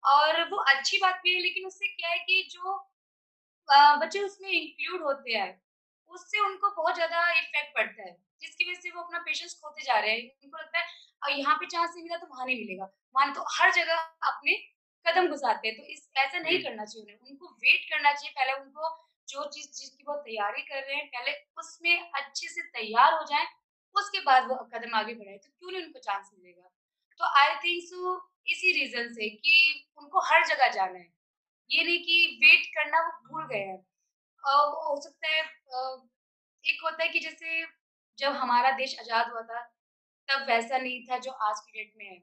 और 0.05 0.43
वो 0.51 0.57
अच्छी 0.71 0.99
बात 0.99 1.21
भी 1.25 1.35
है 1.35 1.41
लेकिन 1.43 1.67
उससे 1.67 1.89
क्या 1.89 2.11
है 2.11 2.19
कि 2.21 2.43
जो 2.51 2.75
बच्चे 4.01 4.21
उसमें 4.21 4.51
इंक्लूड 4.51 5.03
होते 5.03 5.33
हैं, 5.33 5.51
उससे 6.11 6.39
उनको 6.41 6.71
बहुत 6.77 6.95
ज़्यादा 6.95 7.31
इफ़ेक्ट 7.33 7.75
पड़ता 7.75 8.03
है, 8.03 8.13
जिसकी 8.43 8.71
वज़ह 8.71 8.81
से 8.81 8.91
वो 8.91 9.03
अपना 9.03 9.19
पेशेंस 9.21 9.55
खोते 9.63 9.83
जा 9.83 9.99
रहे 9.99 10.13
हैं। 10.13 10.31
उनको 10.45 10.59
लगता 10.59 10.79
है 10.79 10.85
और 11.23 11.31
यहाँ 11.33 11.57
पे 11.57 11.67
चांस 11.67 11.91
नहीं 11.95 12.05
मिला 12.05 12.17
तो 12.17 12.27
वहाँ 12.27 12.47
नहीं 12.47 12.57
मिलेगा। 12.57 12.91
वहाँ 13.15 13.33
तो 13.35 13.45
हर 13.59 13.73
जगह 13.73 13.97
अपने 14.31 14.57
कदम 15.07 15.29
घुसाते 15.29 15.69
हैं, 15.69 15.77
तो 15.77 15.83
इस 15.85 16.09
ऐसा 16.17 16.39
नहीं 16.39 16.63
करना 16.63 16.85
चाहिए 16.85 17.03
उन्हें। 17.05 17.31
उनको 17.31 17.49
वेट 17.57 17.91
करना 17.91 18.13
चाहिए, 18.13 18.33
पहले 18.33 18.53
उनको 18.55 18.95
जो 19.29 19.45
चीज़ 19.51 19.67
जिसकी 19.73 20.05
वो 20.09 20.15
तैयारी 20.23 20.63
कर 20.63 20.83
रहे 20.83 20.97
हैं, 20.97 21.07
पहले 21.09 21.33
उसमें 21.59 22.11
अच्छे 22.13 22.49
से 22.49 22.63
तैयार 22.71 23.13
हो 23.15 23.25
जाए 23.25 23.47
उसके 23.95 24.21
बाद 24.21 24.49
वो 24.49 24.57
कदम 24.75 24.95
आगे 24.95 25.15
बढ़ाए 25.15 25.37
तो 25.37 25.51
क्यों 25.51 25.71
नहीं 25.73 25.83
उनको 25.85 25.99
चांस 26.01 26.31
मिलेगा? 26.35 26.69
तो 27.21 27.25
आई 27.41 27.55
थिंक 27.57 27.83
सो 27.85 28.17
इसी 28.47 28.73
रीज़न 28.73 29.13
से 29.13 29.29
कि 29.31 29.55
उनको 29.99 30.21
हर 30.23 30.45
जगह 30.47 30.69
जाना 30.71 30.99
है। 30.99 31.09
ये 31.71 31.85
नहीं 31.85 31.99
कि 32.01 32.27
वेट 32.43 32.67
करना 32.75 33.01
वो 33.07 33.13
भूल 33.29 33.47
गए 33.49 33.61
हैं। 33.61 33.79
हो 34.47 35.01
सकता 35.03 35.29
है 35.29 35.43
एक 36.65 36.81
होता 36.85 37.03
है 37.03 37.09
कि 37.09 37.21
जैसे 37.21 37.65
जब 38.19 38.33
हमारा 38.37 38.71
देश 38.73 38.97
आज़ाद 39.01 39.31
हुआ 39.31 39.43
था, 39.45 39.61
तब 40.29 40.47
वैसा 40.49 40.79
नहीं 40.79 41.03
था 41.05 41.19
जो 41.21 41.33
आज 41.45 41.61
की 41.61 41.73
डेट 41.75 41.93
में 41.97 42.07
है। 42.07 42.19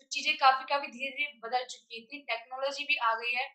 तो 0.00 0.04
चीज़ें 0.06 0.36
काफ़ी-काफ़ी 0.38 0.88
धीरे-धीरे 0.88 1.38
बदल 1.40 1.64
चुकी 1.66 1.96
हैं, 1.96 2.02
इतनी 2.02 2.20
टेक्नोलॉजी 2.24 2.84
भी 2.84 2.96
आ 3.02 3.14
गई 3.14 3.32
है, 3.34 3.48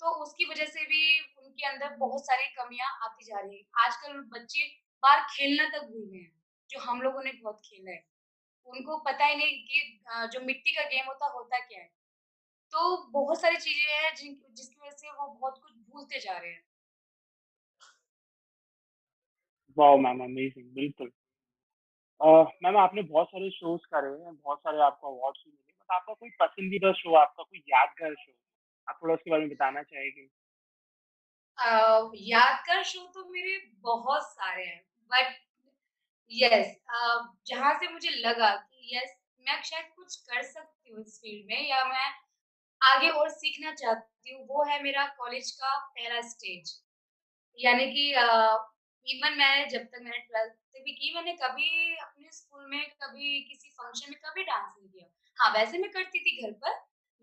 तो 0.00 0.10
उसकी 0.24 0.46
वज़ह 0.46 0.66
से 0.68 0.84
भी 0.86 1.02
उनके 1.38 1.66
अंदर 1.66 1.96
बहुत 1.98 2.26
सारी 2.26 2.48
कमियाँ 2.54 2.90
आती 3.04 3.24
जा 3.24 3.40
रही 3.40 3.58
है 3.58 3.64
आजकल 3.86 4.20
बच्चे 4.32 4.66
बाहर 5.02 5.22
खेलना 5.30 5.68
तक 5.70 5.86
भूल 5.86 6.06
गए 6.06 6.18
हैं, 6.18 6.32
जो 6.70 6.80
हम 6.80 7.02
लोगों 7.02 7.22
ने 7.22 7.32
बहुत 7.34 7.60
खेला 7.64 7.92
है। 7.92 8.04
उनको 8.66 8.98
पता 9.02 9.26
ही 9.26 9.36
नहीं 9.36 9.58
कि 9.64 10.28
जो 10.28 10.40
मिट्टी 10.42 10.72
का 10.72 10.82
गेम 10.88 11.06
होता, 11.06 11.26
होता 11.30 11.58
क्या 11.60 11.80
है। 11.80 11.88
तो 12.72 12.96
बहुत 13.12 13.40
सारी 13.40 13.56
चीज़ें 13.58 13.92
हैं 13.94 14.14
जिन 14.16 14.36
जिसकी 14.52 14.80
वज़ह 14.80 14.96
से 14.96 15.10
वो 15.12 15.28
बहुत 15.30 15.60
कुछ 15.62 15.72
भूलते 15.88 16.20
जा 16.20 16.38
रहे 16.38 16.52
हैं। 16.52 16.62
वाओ 19.76 19.96
मैम 19.98 20.20
अमेजिंग 20.24 20.70
बिल्कुल। 20.74 21.10
मैम 22.64 22.76
आपने 22.76 23.02
बहुत 23.02 23.26
सारे 23.26 23.50
शोज़ 23.50 23.80
करे 23.86 24.08
हैं, 24.24 24.34
बहुत 24.36 24.58
सारे 24.58 24.78
आपको 24.82 25.14
अवार्ड्स 25.16 25.42
भी 25.46 25.50
मिले, 25.50 25.72
बट 25.72 25.94
आपका 25.94 26.14
कोई 26.14 26.30
पसंदीदा 26.40 26.92
शो, 26.92 27.14
आपका 27.14 27.42
कोई 27.42 27.58
यादगार 27.68 28.14
शो, 28.14 28.32
आप 28.88 28.98
थोड़ा 29.02 29.14
उसके 29.14 29.30
बारे 29.30 29.42
में 29.42 29.50
बताना 29.50 29.82
चाहेंगे? 29.82 30.28
यादगार 32.28 32.82
शो 32.84 33.00
तो 33.06 33.24
मेरे 33.30 33.58
बहुत 33.80 34.22
सारे 34.22 34.64
हैं, 34.64 34.82
बट 35.10 35.34
यस 36.30 36.76
जहाँ 37.46 37.74
से 37.80 37.88
मुझे 37.92 38.10
लगा 38.18 38.54
कि 38.56 38.96
यस 38.96 39.16
मैं 39.46 39.62
शायद 39.62 39.86
कुछ 39.96 40.16
कर 40.22 40.42
सकती 40.42 40.92
हूँ 40.92 41.00
इस 41.00 41.18
फ़ील्ड 41.22 41.46
में 41.50 41.68
या 41.68 41.84
मैं 41.84 42.08
आगे 42.80 43.08
और 43.10 43.28
सीखना 43.30 43.72
चाहती 43.74 44.34
हूँ, 44.34 44.46
वो 44.46 44.64
है 44.64 44.82
मेरा 44.82 45.06
कॉलेज 45.18 45.50
का 45.52 45.76
पहला 45.88 46.20
स्टेज। 46.28 46.72
यानी 47.58 47.86
कि 47.86 48.12
इवन 49.06 49.36
मैं 49.38 49.68
जब 49.68 49.84
तक 49.84 50.00
मैंने 50.02 50.18
12th 50.28 50.54
तक 50.74 50.82
भी 50.84 50.92
की, 50.92 51.14
मैंने 51.14 51.32
कभी 51.42 51.96
अपने 51.98 52.30
स्कूल 52.32 52.66
में 52.70 52.80
कभी 53.02 53.40
किसी 53.50 53.68
फ़ंक्शन 53.70 54.10
में 54.10 54.18
कभी 54.20 54.42
डांस 54.44 54.72
नहीं 54.78 54.88
किया। 54.88 55.06
हाँ, 55.38 55.50
वैसे 55.54 55.78
मैं 55.78 55.90
करती 55.90 56.20
थी 56.20 56.42
घर 56.42 56.52
पर, 56.64 56.74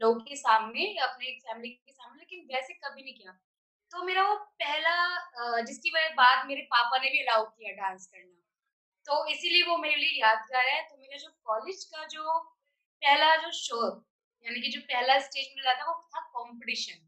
लोगों 0.01 0.19
के 0.21 0.35
सामने, 0.35 0.85
अपने 1.03 1.31
फैमिली 1.39 1.69
के 1.69 1.91
सामने, 1.91 2.19
लेकिन 2.19 2.45
वैसे 2.53 2.73
कभी 2.75 3.03
नहीं 3.03 3.13
किया। 3.13 3.31
तो 3.91 4.03
मेरा 4.03 4.23
वो 4.27 4.35
पहला 4.61 5.61
जिसकी 5.61 5.89
वजह 5.95 6.13
बाद 6.15 6.47
मेरे 6.47 6.61
पापा 6.71 6.97
ने 6.97 7.09
भी 7.09 7.19
अलाउ 7.19 7.43
किया 7.47 7.73
डांस 7.75 8.07
करना। 8.07 8.39
तो 9.05 9.25
इसीलिए 9.27 9.63
वो 9.63 9.77
मेरे 9.77 9.95
लिए 9.95 10.19
यादगार 10.21 10.67
है। 10.67 10.81
तो 10.89 10.97
मेरा 10.97 11.17
जो 11.17 11.29
कॉलेज 11.45 11.83
का 11.85 12.05
जो 12.07 12.39
पहला 13.01 13.35
जो 13.37 13.51
शो 13.53 13.79
यानी 14.45 14.61
कि 14.61 14.69
जो 14.69 14.79
पहला 14.87 15.19
स्टेज 15.19 15.53
मिला 15.55 15.73
था 15.73 15.85
वो 15.87 15.93
था 16.15 16.21
कॉम्पिटिशन। 16.33 17.05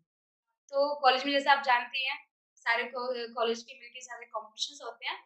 तो 0.71 0.93
कॉलेज 1.01 1.25
में 1.25 1.31
जैसे 1.31 1.49
आप 1.49 1.63
जानते 1.63 1.99
हैं, 1.99 2.17
सारे 2.65 2.83
कॉलेज 2.95 3.63
के 3.63 3.79
मिलके 3.79 4.01
सारे 4.01 4.25
कॉम्पिटिशन्स 4.27 4.81
होते 4.83 5.07
हैं, 5.07 5.17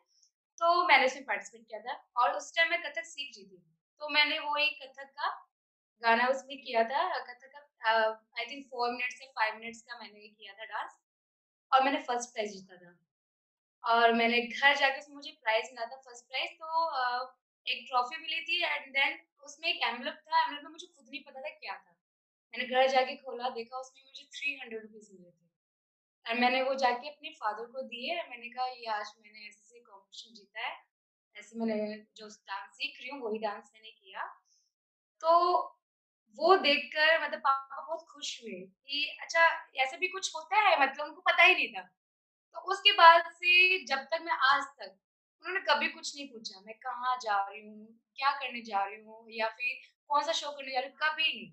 तो 0.62 0.88
मैंने 0.88 1.06
उसमें 1.06 1.26
पार्टिसिपेट 1.26 1.68
किया 1.68 1.80
था 1.82 1.94
और 2.22 2.36
उस 2.38 2.52
टाइम 2.56 2.70
मैं 2.72 2.82
कथक 2.84 3.06
सीख 3.08 3.36
रही 3.38 3.46
थी। 3.48 3.62
तो 4.02 4.10
मैंने 4.10 4.40
वो 4.40 4.56
एक 4.60 4.80
कथक 4.84 5.12
का 5.20 5.30
गाना 6.02 6.28
उसमें 6.30 6.58
किया 6.60 6.84
था 6.90 7.04
कथक 7.22 7.52
का 7.84 7.94
आई 8.40 8.46
थिंक 8.46 8.66
4 8.68 8.92
मिनट्स 8.92 9.22
या 9.22 9.28
5 9.38 9.56
मिनट्स 9.56 9.82
का 9.82 10.00
मैंने 10.00 10.28
किया 10.30 10.54
था 10.54 10.66
डांस 10.66 10.98
और 11.72 11.84
मैंने 11.84 12.02
फ़र्स्ट 12.04 12.34
प्राइज़ 12.34 12.52
जीता 12.54 12.78
था। 12.78 12.98
और 13.84 14.14
मैंने 14.14 14.42
घर 14.42 14.76
जाके 14.78 15.00
उसमें 15.00 15.16
मुझे 15.16 15.32
प्राइज़ 15.44 15.66
मिला 15.72 15.86
था 15.86 15.98
फ़र्स्ट 16.06 16.26
प्राइज़ 16.28 16.52
तो 16.62 16.88
एक 17.66 17.86
ट्रॉफ़ी 17.90 18.18
मिली 18.18 18.42
थी 18.46 18.62
एंड 18.64 18.92
देन 18.94 19.20
उसमें 19.46 19.70
एक 19.70 19.84
एनवेलप 19.88 20.20
था, 20.28 20.44
एनवेलप 20.44 20.64
में 20.64 20.72
मुझे 20.72 20.88
खुद 20.88 21.06
नहीं 21.10 21.22
पता 21.24 21.42
था 21.42 21.50
क्या 21.56 21.76
था। 21.76 21.92
मैंने 22.54 22.66
घर 22.68 22.88
जाके 22.90 23.16
खोला, 23.18 23.50
देखा 23.52 23.80
उसमें 23.80 24.04
मुझे 24.04 24.24
300 24.38 24.82
रुपीज़ 24.82 25.12
मिले 25.14 25.32
थे। 25.32 25.39
और 26.30 26.40
मैंने 26.40 26.62
वो 26.64 26.74
जाके 26.76 27.10
अपने 27.10 27.30
फादर 27.36 27.66
को 27.68 27.82
दिए 27.84 28.18
और 28.20 28.30
मैंने 28.30 28.50
कहा 28.50 28.68
ये 28.68 28.86
आज 28.92 29.14
मैंने 29.20 29.48
ऐसे-ऐसे 29.48 29.80
कॉम्पिटिशन 29.82 30.34
जीता 30.36 30.68
है। 30.68 30.76
ऐसे 31.36 31.60
मैंने 31.60 31.96
जो 32.18 32.28
डांस 32.28 32.70
सीख 32.74 33.00
रही 33.02 33.10
हूँ 33.10 33.22
वही 33.22 33.40
डांस 33.40 33.72
मैंने 33.76 33.92
किया। 33.92 34.26
तो 35.22 35.32
वो 36.38 36.56
देखकर 36.58 37.24
मतलब 37.24 37.40
पापा 37.40 37.82
बहुत 37.82 38.06
खुश 38.12 38.30
हुए 38.44 38.60
कि 38.86 39.06
अच्छा 39.22 39.46
ऐसा 39.84 39.98
भी 39.98 40.08
कुछ 40.08 40.32
होता 40.36 40.60
है 40.60 40.82
मतलब 40.82 41.06
उनको 41.06 41.22
पता 41.22 41.44
ही 41.44 41.54
नहीं 41.56 41.70
था। 41.74 41.82
तो 42.56 42.62
उसके 42.74 42.92
बाद 42.94 43.32
से 43.34 43.86
जब 43.86 44.06
तक 44.12 44.22
मैं 44.22 44.38
आज 44.52 44.64
तक 44.80 44.96
उन्होंने 45.46 45.62
कभी 45.70 45.88
कुछ 45.90 46.16
नहीं 46.16 46.28
पूछा 46.30 46.62
मैं 46.62 46.76
कहाँ 46.80 47.18
जा 47.24 47.38
रही 47.50 47.62
हूँ, 47.68 47.88
क्या 48.16 48.32
करने 48.34 48.62
जा 48.64 48.86
रही 48.86 49.02
हूँ 49.04 49.26
या 49.32 49.50
फिर 49.52 49.80
कौन-सा 50.10 50.32
शो 50.34 50.52
करने 50.52 50.72
जा 50.74 50.80
रही 50.80 50.90
हूँ, 50.90 50.98
कभी 51.04 51.34
नहीं। 51.34 51.52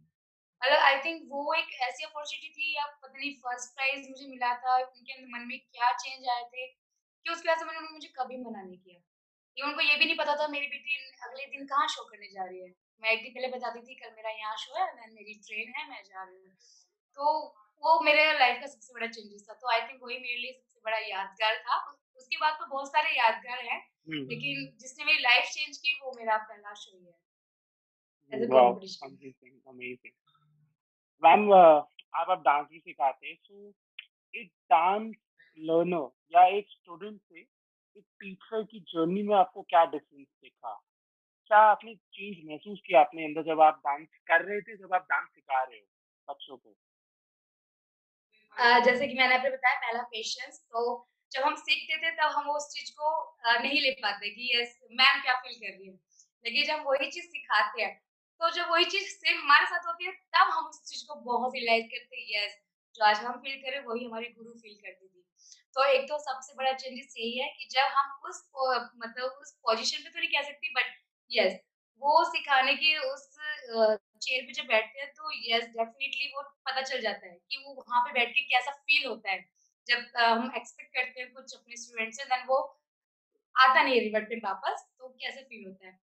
मतलब 0.62 0.78
आई 0.82 0.98
थिंक 1.04 1.22
वो 1.30 1.54
एक 1.54 1.72
ऐसी 1.86 2.04
अपॉर्च्युनिटी 2.04 2.52
थी 2.52 2.76
या 2.76 2.84
पता 3.02 3.18
नहीं 3.18 3.32
फ़र्स्ट 3.40 3.74
प्राइज़ 3.74 4.08
मुझे 4.08 4.26
मिला 4.28 4.54
था, 4.56 4.76
उनके 4.76 5.12
अंदर 5.12 5.28
मन 5.32 5.46
में 5.48 5.58
क्या 5.60 5.92
चेंज 5.94 6.28
आए 6.28 6.44
थे, 6.44 6.66
कि 6.66 7.30
उसकी 7.32 7.48
वजह 7.48 7.58
से 7.58 7.64
उन्होंने 7.64 7.88
मुझे 7.92 8.08
कभी 8.16 8.36
मना 8.38 8.62
नहीं 8.62 8.78
किया। 8.78 8.98
ये 9.56 9.62
उनको 9.64 9.80
ये 9.82 9.96
भी 9.96 10.04
नहीं 10.04 10.16
पता 10.16 10.34
था 10.36 10.48
मेरी 10.48 10.66
बेटी 10.68 10.96
अगले 11.26 11.46
दिन 11.46 11.66
कहाँ 11.66 11.86
शो 11.88 12.04
करने 12.04 12.28
जा 12.32 12.44
रही 12.44 12.60
है। 12.60 12.72
मैं 13.02 13.10
1 13.10 13.22
दिन 13.22 13.32
पहले 13.34 13.48
बताती 13.48 13.80
थी 13.82 13.94
कल 13.94 14.10
मेरा 14.16 14.30
यहाँ 14.32 14.56
शो 14.56 14.74
है, 14.78 14.86
देन 14.94 15.14
मेरी 15.14 15.34
ट्रेन 15.46 15.72
है, 15.76 15.88
मैं 15.90 16.02
जा 16.04 16.22
रही 16.24 16.36
हूँ। 16.38 16.54
तो 17.18 17.24
वो 17.82 18.00
मेरे 18.02 18.24
लाइफ़ 18.38 18.60
का 18.60 18.66
सबसे 18.66 18.94
बड़ा 18.94 19.06
चेंजेस 19.08 19.46
था। 19.48 19.54
तो 19.54 19.70
आई 19.72 19.80
थिंक 19.82 20.02
वही 20.02 20.18
मेरे 20.18 20.36
लिए 20.36 20.52
सबसे 20.52 20.80
बड़ा 20.84 20.98
यादगार 21.08 21.58
था। 21.60 21.78
उसके 22.16 22.36
बाद 22.36 22.54
तो 22.60 22.66
बहुत 22.66 22.88
सारे 22.88 23.16
यादगार 23.18 23.64
हैं, 23.66 23.80
लेकिन 24.28 24.66
जिसने 24.80 25.04
मेरी 25.04 25.18
लाइफ़ 25.22 25.50
चेंज 25.52 25.76
की 25.78 25.98
वो 26.02 26.12
मेरा 26.18 26.36
पहला 26.44 26.74
शो 26.76 26.96
ही 26.98 27.04
है, 27.06 27.14
मैम 31.22 31.52
आप 31.52 32.30
अब 32.30 32.42
डांस 32.42 32.66
भी 32.70 32.78
सिखाते 32.78 33.26
हैं, 33.26 33.34
सो 33.36 33.72
एक 34.34 34.48
डांस 34.70 35.14
लर्नर 35.58 36.08
या 36.34 36.46
एक 36.48 36.66
स्टूडेंट 36.70 37.20
से 37.20 37.40
एक 37.40 38.04
टीचर 38.20 38.62
की 38.62 38.80
जर्नी 38.80 39.22
में 39.22 39.34
आपको 39.36 39.62
क्या 39.62 39.84
डिफरेंस 39.84 40.26
दिखा? 40.42 40.74
क्या 41.50 41.58
आपने 41.58 41.94
चेंज 41.94 42.36
महसूस 42.50 42.80
किया 42.86 43.00
अपने 43.00 43.24
अंदर 43.24 43.42
जब 43.42 43.60
आप 43.60 43.78
डांस 43.78 44.08
कर 44.28 44.44
रहे 44.44 44.60
थे, 44.60 44.76
जब 44.76 44.94
आप 44.94 45.06
डांस 45.12 45.28
सिखा 45.34 45.62
रहे 45.62 45.78
हो 45.78 45.86
बच्चों 46.28 46.56
को? 46.56 46.74
अ, 48.56 48.78
जैसे 48.80 49.06
कि 49.08 49.14
मैंने 49.14 49.34
आपको 49.34 49.50
बताया 49.50 49.76
पहला 49.80 50.02
पेशेंस 50.02 50.58
तो 50.72 50.82
जब 51.32 51.42
हम 51.42 51.54
सीखते 51.56 51.96
थे 51.96 52.10
तब 52.10 52.32
हम 52.36 52.50
उस 52.50 52.68
चीज़ 52.74 52.90
को 52.92 53.08
नहीं 53.62 53.80
ले 53.80 53.90
पाते 54.02 54.30
कि 54.30 54.50
यस 54.56 54.78
मैम 54.92 55.20
क्या 55.22 55.34
फ़ील 55.34 55.54
कर 55.54 55.72
रही 55.78 55.88
है। 55.88 55.94
लेकिन 56.44 56.64
जब 56.66 56.84
वही 56.86 57.10
चीज़ 57.10 57.26
सिखाते 57.26 57.82
हैं, 57.82 57.92
तो 58.40 58.50
जब 58.50 58.70
वही 58.70 58.84
चीज़ 58.86 59.08
सेम 59.10 59.38
हमारे 59.40 59.66
साथ 59.66 59.86
होती 59.86 60.04
है, 60.06 60.12
तब 60.12 60.50
हम 60.52 60.66
उस 60.66 60.80
चीज़ 60.84 61.04
को 61.08 61.14
बहुत 61.22 61.52
रियलाइज़ 61.54 61.86
करते 61.86 62.16
हैं 62.16 62.26
यस 62.36 62.56
जो 62.94 63.04
आज 63.04 63.18
हम 63.20 63.38
फ़ील 63.40 63.56
कर 63.62 63.80
वही 63.86 64.04
हमारी 64.04 64.26
गुरु 64.30 64.52
फ़ील 64.54 64.74
करती 64.76 65.08
थी। 65.08 65.22
तो 65.76 65.84
एक 65.86 66.04
तो 66.08 66.18
सबसे 66.20 66.54
बड़ा 66.54 66.72
चेंजेस 66.74 67.14
यही 67.18 67.38
है 67.38 67.48
कि 67.56 67.66
जब 67.70 67.88
हम 67.96 68.28
उस 68.28 68.42
मतलब 68.96 69.38
उस 69.42 69.52
पोज़ीशन 69.62 70.02
पे 70.04 70.10
तो 70.10 70.18
नहीं 70.18 70.28
कह 70.30 70.42
सकती 70.42 70.72
बट 70.74 70.94
यस 71.30 71.58
वो 72.02 72.24
सिखाने 72.30 72.74
की 72.74 72.96
उस 73.00 73.26
चेयर 74.18 74.42
पे 74.46 74.52
जब 74.52 74.66
बैठते 74.66 75.00
हैं 75.00 75.08
तो 75.12 75.30
यस 75.46 75.64
डेफिनिटली 75.70 76.32
वो 76.34 76.42
पता 76.66 76.82
चल 76.82 77.00
जाता 77.00 77.26
है 77.26 77.34
कि 77.50 77.62
वो 77.66 77.74
वहाँ 77.74 78.00
पे 78.02 78.12
बैठ 78.12 78.30
के 78.30 78.42
कैसा 78.46 78.70
फ़ील 78.72 79.06
होता 79.08 79.30
है। 79.30 79.40
जब 79.86 80.06
हम 80.18 80.50
एक्सपेक्ट 80.56 80.94
करते 80.94 81.20
हैं 81.20 81.32
कुछ 81.32 81.54
अपने 81.54 81.76
स्टूडेंट 81.76 82.14
से 82.14 82.24
देन 82.26 82.44
वो 82.48 82.58
आता 83.56 83.82
नहीं 83.82 84.00
रिवर्ट 84.00 84.28
में 84.30 84.40
वापस 84.44 84.86
तो 84.98 85.08
कैसे 85.10 85.42
फ़ील 85.42 85.66
होता 85.66 85.86
है। 85.86 85.98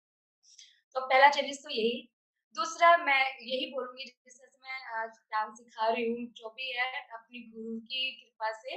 तो 0.97 1.01
पहला 1.03 1.29
चेंजेस 1.31 1.59
तो 1.65 1.71
यही। 1.71 2.09
दूसरा 2.57 2.97
मैं 2.99 3.23
यही 3.43 3.67
बोलूँगी 3.73 4.05
जिस 4.05 4.41
मैं 4.63 4.81
आज 4.95 5.11
डांस 5.33 5.59
सिखा 5.59 5.89
रही 5.89 6.07
हूँ, 6.09 6.27
जो 6.29 6.49
भी 6.49 6.71
है 6.71 7.01
अपनी 7.11 7.41
गुरु 7.45 7.79
की 7.81 8.11
कृपा 8.13 8.51
से 8.53 8.77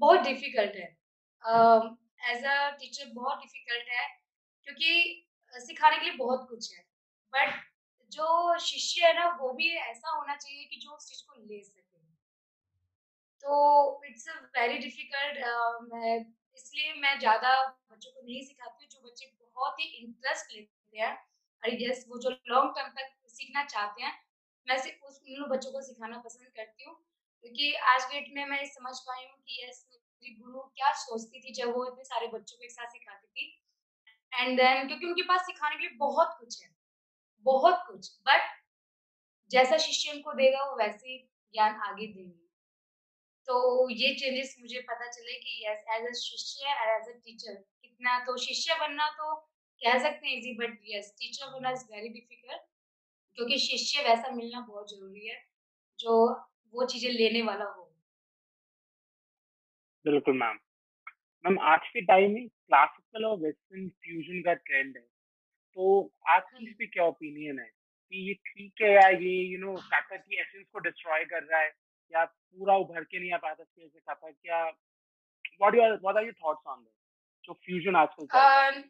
बहुत 0.00 0.20
डिफ़िकल्ट 0.20 0.76
है। 0.76 0.88
एज़ 2.30 2.44
अ 2.46 2.70
टीचर 2.70 3.10
बहुत 3.14 3.38
डिफ़िकल्ट 3.38 3.88
है 3.88 4.06
क्योंकि 4.66 5.26
सिखाने 5.52 5.96
के 5.96 6.04
लिए 6.04 6.16
बहुत 6.16 6.46
कुछ 6.50 6.72
है। 6.74 6.82
बट 7.32 7.60
जो 8.12 8.58
शिष्य 8.58 9.06
है 9.06 9.14
ना 9.14 9.28
वो 9.40 9.52
भी 9.52 9.70
ऐसा 9.76 10.16
होना 10.16 10.36
चाहिए 10.36 10.64
कि 10.64 10.76
जो 10.76 10.90
उस 10.90 11.08
चीज़ 11.08 11.22
को 11.28 11.40
ले 11.40 11.62
सके। 11.62 11.80
तो 13.44 14.04
इट्स 14.06 14.28
वेरी 14.56 14.78
डिफ़िकल्ट 14.78 15.38
मैं 15.92 16.18
इसलिए 16.56 16.92
मैं 16.94 17.18
ज़्यादा 17.18 17.54
बच्चों 17.66 18.10
को 18.10 18.20
नहीं 18.22 18.42
सिखाती 18.42 18.84
हूँ, 18.84 18.90
जो 18.90 19.00
बच्चे 19.00 19.26
बहुत 19.56 19.80
ही 19.80 19.84
इंटरेस्ट 19.98 20.54
लेते 20.56 21.00
हैं 21.00 21.16
और 21.62 21.82
यस 21.82 22.04
वो 22.08 22.18
जो 22.18 22.30
लॉन्ग 22.48 22.74
टर्म 22.76 22.88
तक 22.90 23.12
सीखना 23.28 23.64
चाहते 23.64 24.02
हैं, 24.02 24.12
मैं 24.66 24.78
सिर्फ़ 24.78 25.06
उस 25.06 25.20
उन 25.28 25.48
बच्चों 25.50 25.72
को 25.72 25.82
सिखाना 25.82 26.18
पसंद 26.18 26.48
करती 26.56 26.84
हूँ। 26.84 26.94
क्योंकि 27.44 27.72
आज 27.74 28.02
डेट 28.02 28.26
में 28.34 28.44
मैं 28.46 28.64
समझ 28.66 28.98
पाई 29.00 29.24
हूँ 29.24 29.36
कि 29.38 29.64
यस 29.64 29.86
मेरी 29.92 30.34
गुरु 30.34 30.60
क्या 30.76 30.92
सोचती 30.92 31.40
थी 31.40 31.52
जब 31.52 31.74
वो 31.74 31.86
इतने 31.86 32.04
सारे 32.04 32.26
बच्चों 32.26 32.56
को 32.58 32.64
एक 32.64 32.70
साथ 32.70 32.86
सिखाती 32.86 33.26
थी 33.28 33.46
एंड 34.32 34.56
देन 34.58 34.86
क्योंकि 34.86 35.06
उनके 35.06 35.22
पास 35.22 35.40
सिखाने 35.40 35.76
के 35.76 35.82
लिए 35.82 35.96
बहुत 35.98 36.36
कुछ 36.40 36.62
है। 36.62 36.70
बहुत 37.46 37.82
कुछ 37.86 38.10
बट 38.26 38.50
जैसा 39.50 39.76
शिष्य 39.78 40.12
उनको 40.12 40.32
देगा 40.32 40.64
वो 40.70 40.76
वैसे 40.76 41.08
ही 41.08 41.18
ज्ञान 41.54 41.80
आगे 41.80 42.06
देंगे 42.06 42.40
तो 43.48 43.88
ये 43.90 44.14
चेंजेस 44.14 44.56
मुझे 44.60 44.80
पता 44.80 45.10
चले 45.10 45.32
कि 45.38 45.62
यस 45.66 45.84
एज 45.94 46.06
अ 46.06 46.12
शिष्य 46.12 46.74
एज 46.84 47.08
अ 47.08 47.18
टीचर 47.18 47.54
कितना 47.54 48.18
तो 48.18 48.36
शिष्य 48.36 48.74
बनना 48.74 49.08
तो 49.10 49.34
कह 49.82 49.98
सकते 50.02 50.28
हैं 50.28 50.36
इजी 50.38 50.52
बट 50.58 50.78
यस 50.88 51.12
टीचर 51.18 51.50
बनना 51.52 51.70
इज़ 51.70 51.84
वेरी 51.92 52.08
डिफ़िकल्ट 52.08 52.60
क्योंकि 53.38 53.58
शिष्य 53.60 54.02
वैसा 54.04 54.30
मिलना 54.34 54.60
बहुत 54.68 54.90
ज़रूरी 54.90 55.28
है 55.28 55.40
जो 55.98 56.16
वो 56.74 56.86
चीज़ें 56.86 57.10
लेने 57.12 57.42
वाला 57.42 57.64
हो। 57.66 57.88
बिल्कुल 60.04 60.34
मैम 60.38 60.58
मैम 61.44 61.58
आज 61.72 61.88
के 61.92 62.00
टाइम 62.06 62.32
में 62.34 62.46
क्लासिकल 62.48 63.24
और 63.24 63.38
वेस्टर्न 63.38 63.88
फ्यूजन 64.04 64.40
का 64.42 64.52
ट्रेंड 64.68 64.96
है 64.96 65.02
तो 65.76 65.86
आपकी 66.30 66.66
इस 66.68 66.74
पे 66.78 66.86
क्या 66.86 67.04
ओपिनियन 67.06 67.58
है? 67.60 67.66
कि 68.12 68.28
ये 68.28 68.34
ठीक 68.48 68.82
है 68.82 68.90
या 68.94 69.08
ये 69.10 69.34
यू 69.52 69.58
नो 69.60 69.74
कथक 69.94 70.24
की 70.28 70.40
एसेंस 70.40 70.66
को 70.72 70.78
डिस्ट्रॉय 70.88 71.24
कर 71.32 71.42
रहा 71.44 71.60
है 71.60 71.68
या 72.12 72.24
पूरा 72.24 72.76
उभर 72.78 73.04
के 73.04 73.20
नहीं 73.20 73.32
आ 73.32 73.36
पाता 73.46 73.64
स्पेस 73.64 73.90
से 73.92 74.00
कथक 74.10 74.34
क्या 74.42 74.64
what 75.60 75.74
you 75.74 75.82
what 75.82 76.16
are 76.16 76.24
your 76.24 76.34
thoughts 76.44 76.66
on 76.68 76.82
this 76.82 76.94
जो 77.44 77.52
फ्यूजन 77.66 77.96
आजकल 77.96 78.26
चल 78.26 78.38
रहा 78.38 78.64
है? 78.66 78.84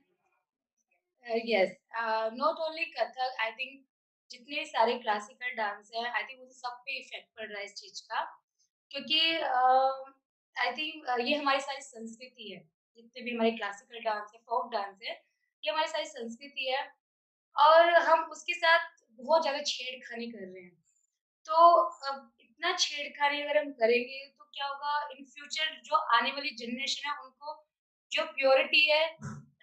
Yes 1.27 1.77
not 2.35 2.61
only 2.61 2.85
Kathak 2.93 3.37
I 3.41 3.51
think 3.53 3.85
जितने 4.31 4.65
सारे 4.67 4.99
क्लासिकल 4.99 5.55
डांस 5.57 5.91
है 5.95 6.05
आई 6.11 6.23
थिंक 6.23 6.41
उन 6.43 6.49
सब 6.51 6.81
पे 6.87 6.99
इफ़ेक्ट 6.99 7.29
पड़ 7.37 7.49
रहा 7.49 7.59
है 7.59 7.65
इस 7.65 7.75
चीज़ 7.75 8.03
का। 8.03 8.23
क्योंकि 8.91 9.21
आई 9.21 10.71
uh, 10.71 10.77
थिंक 10.79 11.07
uh, 11.09 11.21
ये 11.21 11.35
हमारी 11.35 11.61
सारी 11.61 11.81
संस्कृति 11.83 12.51
है। 12.51 12.59
जितने 12.97 13.23
भी 13.23 13.35
हमारे 13.35 13.51
क्लासिकल 13.51 14.01
डांस 14.05 14.31
है 14.35 14.41
फोक 14.41 14.73
डांस 14.73 14.99
है 15.03 15.13
ये 15.63 15.71
हमारी 15.71 15.89
सारी 15.89 16.07
संस्कृति 16.07 16.71
है 16.71 16.83
और 17.57 17.95
हम 18.09 18.25
उसके 18.33 18.55
साथ 18.55 18.89
बहुत 19.21 19.43
ज़्यादा 19.43 19.63
छेड़खानी 19.67 20.27
कर 20.31 20.47
रहे 20.47 20.63
हैं। 20.63 20.77
तो 21.49 21.71
अब 22.09 22.31
इतना 22.41 22.77
छेड़खानी 22.77 23.43
अगर 23.43 23.59
हम 23.59 23.71
करेंगे 23.75 24.27
तो 24.29 24.45
क्या 24.45 24.67
होगा 24.67 25.09
इन 25.13 25.25
फ्यूचर 25.27 25.81
जो 25.85 25.97
आने 26.17 26.31
वाली 26.31 26.51
जनरेशन 26.57 27.09
है 27.09 27.17
उनको 27.19 27.55
जो 28.13 28.25
प्योरिटी 28.33 28.89
है 28.91 29.05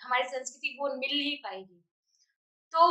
हमारी 0.02 0.24
संस्कृति 0.30 0.76
वो 0.80 0.88
मिल 0.96 1.18
नहीं 1.18 1.38
पाएगी। 1.44 1.84
तो 2.74 2.82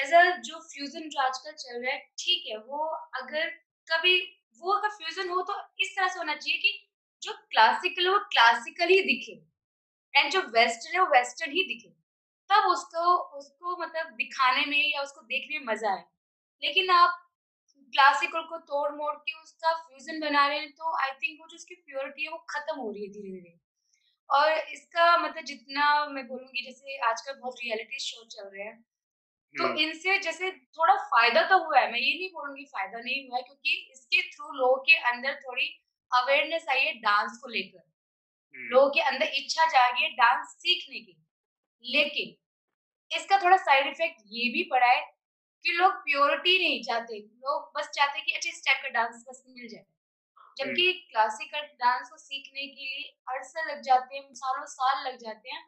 एज 0.00 0.12
अ 0.14 0.22
जो 0.40 0.58
फ्यूजन 0.62 1.08
जो 1.08 1.20
आजकल 1.22 1.52
चल 1.52 1.82
रहा 1.82 1.92
है, 1.92 1.98
ठीक 2.18 2.46
है, 2.50 2.56
वो 2.58 2.86
अगर 3.20 3.48
कभी, 3.88 4.16
वो 4.62 4.72
अगर 4.72 4.88
फ्यूजन 4.90 5.28
हो 5.30 5.42
तो 5.42 5.54
इस 5.80 5.96
तरह 5.96 6.08
से 6.08 6.18
होना 6.18 6.34
चाहिए 6.34 6.58
कि 6.58 6.72
जो 7.22 7.32
क्लासिकल 7.50 8.08
वो 8.08 8.18
क्लासिकल 8.32 8.88
ही 8.88 9.00
दिखे। 9.02 9.32
एंड 10.14 10.32
जो 10.32 10.40
वेस्टर्न 10.50 10.94
है 10.94 11.00
वो 11.00 11.06
वेस्टर्न 11.12 11.52
ही 11.52 11.62
दिखे। 11.64 11.88
तब 12.50 12.66
उसको 12.70 13.14
उसको 13.38 13.76
मतलब 13.82 14.10
दिखाने 14.16 14.64
में 14.66 14.78
या 14.94 15.02
उसको 15.02 15.22
देखने 15.24 15.58
में 15.58 15.66
मज़ा 15.66 15.92
आए। 15.92 16.04
लेकिन 16.62 16.90
आप 16.90 17.22
क्लासिकल 17.94 18.42
को 18.42 18.58
तोड़ 18.68 18.90
मोड़ 18.92 19.14
के 19.16 19.32
उसका 19.42 19.72
फ्यूजन 19.78 20.20
बना 20.20 20.46
रहे 20.48 20.58
हैं 20.58 20.70
तो 20.72 20.96
आई 20.98 21.10
थिंक 21.22 21.40
वो 21.40 21.48
जो 21.48 21.56
उसकी 21.56 21.74
प्योरिटी 21.76 22.24
है 22.24 22.30
वो 22.30 22.38
खत्म 22.50 22.76
हो 22.80 22.90
रही 22.90 23.02
है 23.02 23.08
धीरे 23.12 23.30
धीरे 23.32 23.58
और 24.30 24.52
इसका 24.72 25.16
मतलब 25.18 25.44
जितना 25.44 26.04
मैं 26.08 26.26
बोलूँगी 26.28 26.64
जैसे 26.64 26.96
आजकल 27.08 27.38
बहुत 27.40 27.56
रियलिटी 27.64 27.98
शो 28.00 28.24
चल 28.26 28.48
रहे 28.48 28.64
हैं 28.64 28.76
तो। 29.54 29.68
इनसे 29.80 30.18
जैसे 30.18 30.50
थोड़ा 30.50 30.94
फ़ायदा 31.04 31.42
तो 31.48 31.58
हुआ 31.58 31.78
है 31.80 31.90
मैं 31.92 31.98
ये 31.98 32.14
नहीं 32.14 32.28
बोलूँगी 32.30 32.64
फ़ायदा 32.64 32.98
नहीं 32.98 33.28
हुआ 33.28 33.36
है 33.36 33.42
क्योंकि 33.42 33.88
इसके 33.92 34.22
थ्रू 34.30 34.52
लोगों 34.52 34.76
के 34.82 34.96
अंदर 35.10 35.34
थोड़ी 35.40 35.68
अवेयरनेस 36.10 36.66
आई 36.70 36.80
है 36.80 36.92
डांस 37.00 37.38
को 37.42 37.48
लेकर। 37.48 37.82
लोगों 38.54 38.90
के 38.90 39.00
अंदर 39.02 39.32
इच्छा 39.36 39.66
जागी 39.66 40.02
है 40.02 40.10
डांस 40.14 40.54
सीखने 40.58 41.00
की 41.00 41.16
लेकिन 41.84 42.36
इसका 43.10 43.38
थोड़ा 43.42 43.56
साइड 43.56 43.86
इफ़ेक्ट 43.86 44.20
ये 44.28 44.48
भी 44.52 44.62
पड़ा 44.70 44.86
है 44.86 45.00
कि 45.64 45.72
लोग 45.72 45.92
प्योरिटी 46.04 46.58
नहीं 46.58 46.82
चाहते 46.82 47.18
लोग 47.18 47.70
बस 47.76 47.90
चाहते 47.94 48.20
कि 48.20 48.32
अच्छे 48.32 48.50
स्टेप 48.52 48.80
का 48.82 48.88
डांस 48.90 49.24
बस 49.28 49.42
मिल 49.48 49.68
जाए 49.68 49.84
जबकि 50.56 50.92
क्लासिकल। 51.10 51.66
डांस 51.80 52.10
को 52.10 52.16
सीखने 52.18 52.66
के 52.66 52.84
लिए 52.84 53.02
अरसे 53.28 53.64
लग 53.64 53.80
जाते 53.82 54.16
हैं, 54.16 54.32
सालों 54.34 54.64
साल 54.66 55.06
लग 55.06 55.18
जाते 55.18 55.50
हैं 55.50 55.64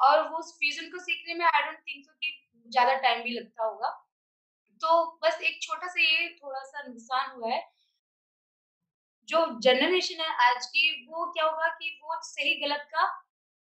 और 0.00 0.28
वो 0.28 0.42
फ्यूजन 0.52 0.90
को 0.90 0.98
सीखने 1.00 1.34
में 1.34 1.44
आई 1.46 1.62
डोंट 1.62 1.78
थिंक 1.78 2.04
सो 2.04 2.12
कि 2.14 2.36
ज़्यादा 2.68 2.94
टाइम 2.98 3.22
भी 3.22 3.30
लगता 3.30 3.64
होगा। 3.64 3.88
तो 4.80 5.04
बस 5.24 5.40
एक 5.42 5.62
छोटा 5.62 5.86
सा 5.86 6.00
ये 6.02 6.28
थोड़ा 6.36 6.60
सा 6.64 6.82
नुकसान 6.82 7.30
हुआ 7.30 7.52
है। 7.52 7.62
जो 9.28 9.40
जनरेशन 9.60 10.20
है 10.20 10.30
आज 10.44 10.66
की, 10.66 11.06
वो 11.08 11.24
क्या 11.32 11.44
होगा 11.44 11.68
कि 11.74 11.98
वो 12.02 12.20
सही 12.24 12.54
गलत 12.60 12.88
का 12.94 13.04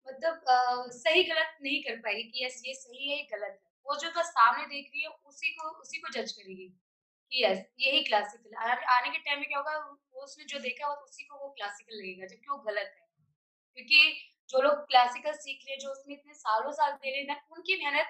मतलब 0.08 0.92
सही 0.94 1.24
गलत 1.24 1.58
नहीं 1.62 1.82
कर 1.84 1.96
पाएगी 1.98 2.24
कि 2.24 2.46
यस, 2.46 2.62
ये 2.66 2.74
सही 2.74 3.10
है, 3.10 3.18
ये 3.18 3.24
गलत 3.32 3.60
है। 3.64 3.72
वो 3.86 3.96
जो 3.96 4.10
बस 4.12 4.30
सामने 4.32 4.66
देख 4.66 4.90
रही 4.94 5.04
है, 5.04 5.10
उसी 5.26 5.54
को 5.56 5.70
उसी 5.82 5.98
को 5.98 6.10
जज 6.12 6.32
करेगी। 6.32 6.68
यस 7.32 7.66
यही 7.80 8.04
क्लासिकल 8.04 8.56
आने 8.56 9.10
के 9.10 9.18
टाइम 9.18 9.40
में 9.40 9.48
क्या 9.48 9.60
होगा 9.60 10.24
उसने 10.24 10.46
जो 10.46 10.60
देखा 10.60 10.88
उसी 10.94 11.24
को 11.24 11.38
वो 11.40 11.50
क्लासिकल 11.50 11.98
लगेगा 11.98 12.26
जबकि 12.26 12.50
वो 12.52 12.58
गलत 12.58 12.96
है। 12.98 13.06
क्योंकि 13.78 14.12
जो 14.50 14.62
लोग 14.62 14.88
क्लासिकल 14.88 15.34
सीख 15.34 15.64
रहे 15.66 15.74
हैं, 15.74 15.80
जो 15.80 15.90
उसमें 15.90 16.16
इतने 16.16 16.34
सालों 16.34 16.72
साल 16.72 16.92
दे 16.92 17.12
रहे 17.12 17.34
हैं 17.34 17.42
उनकी 17.52 17.78
मेहनत 17.84 18.08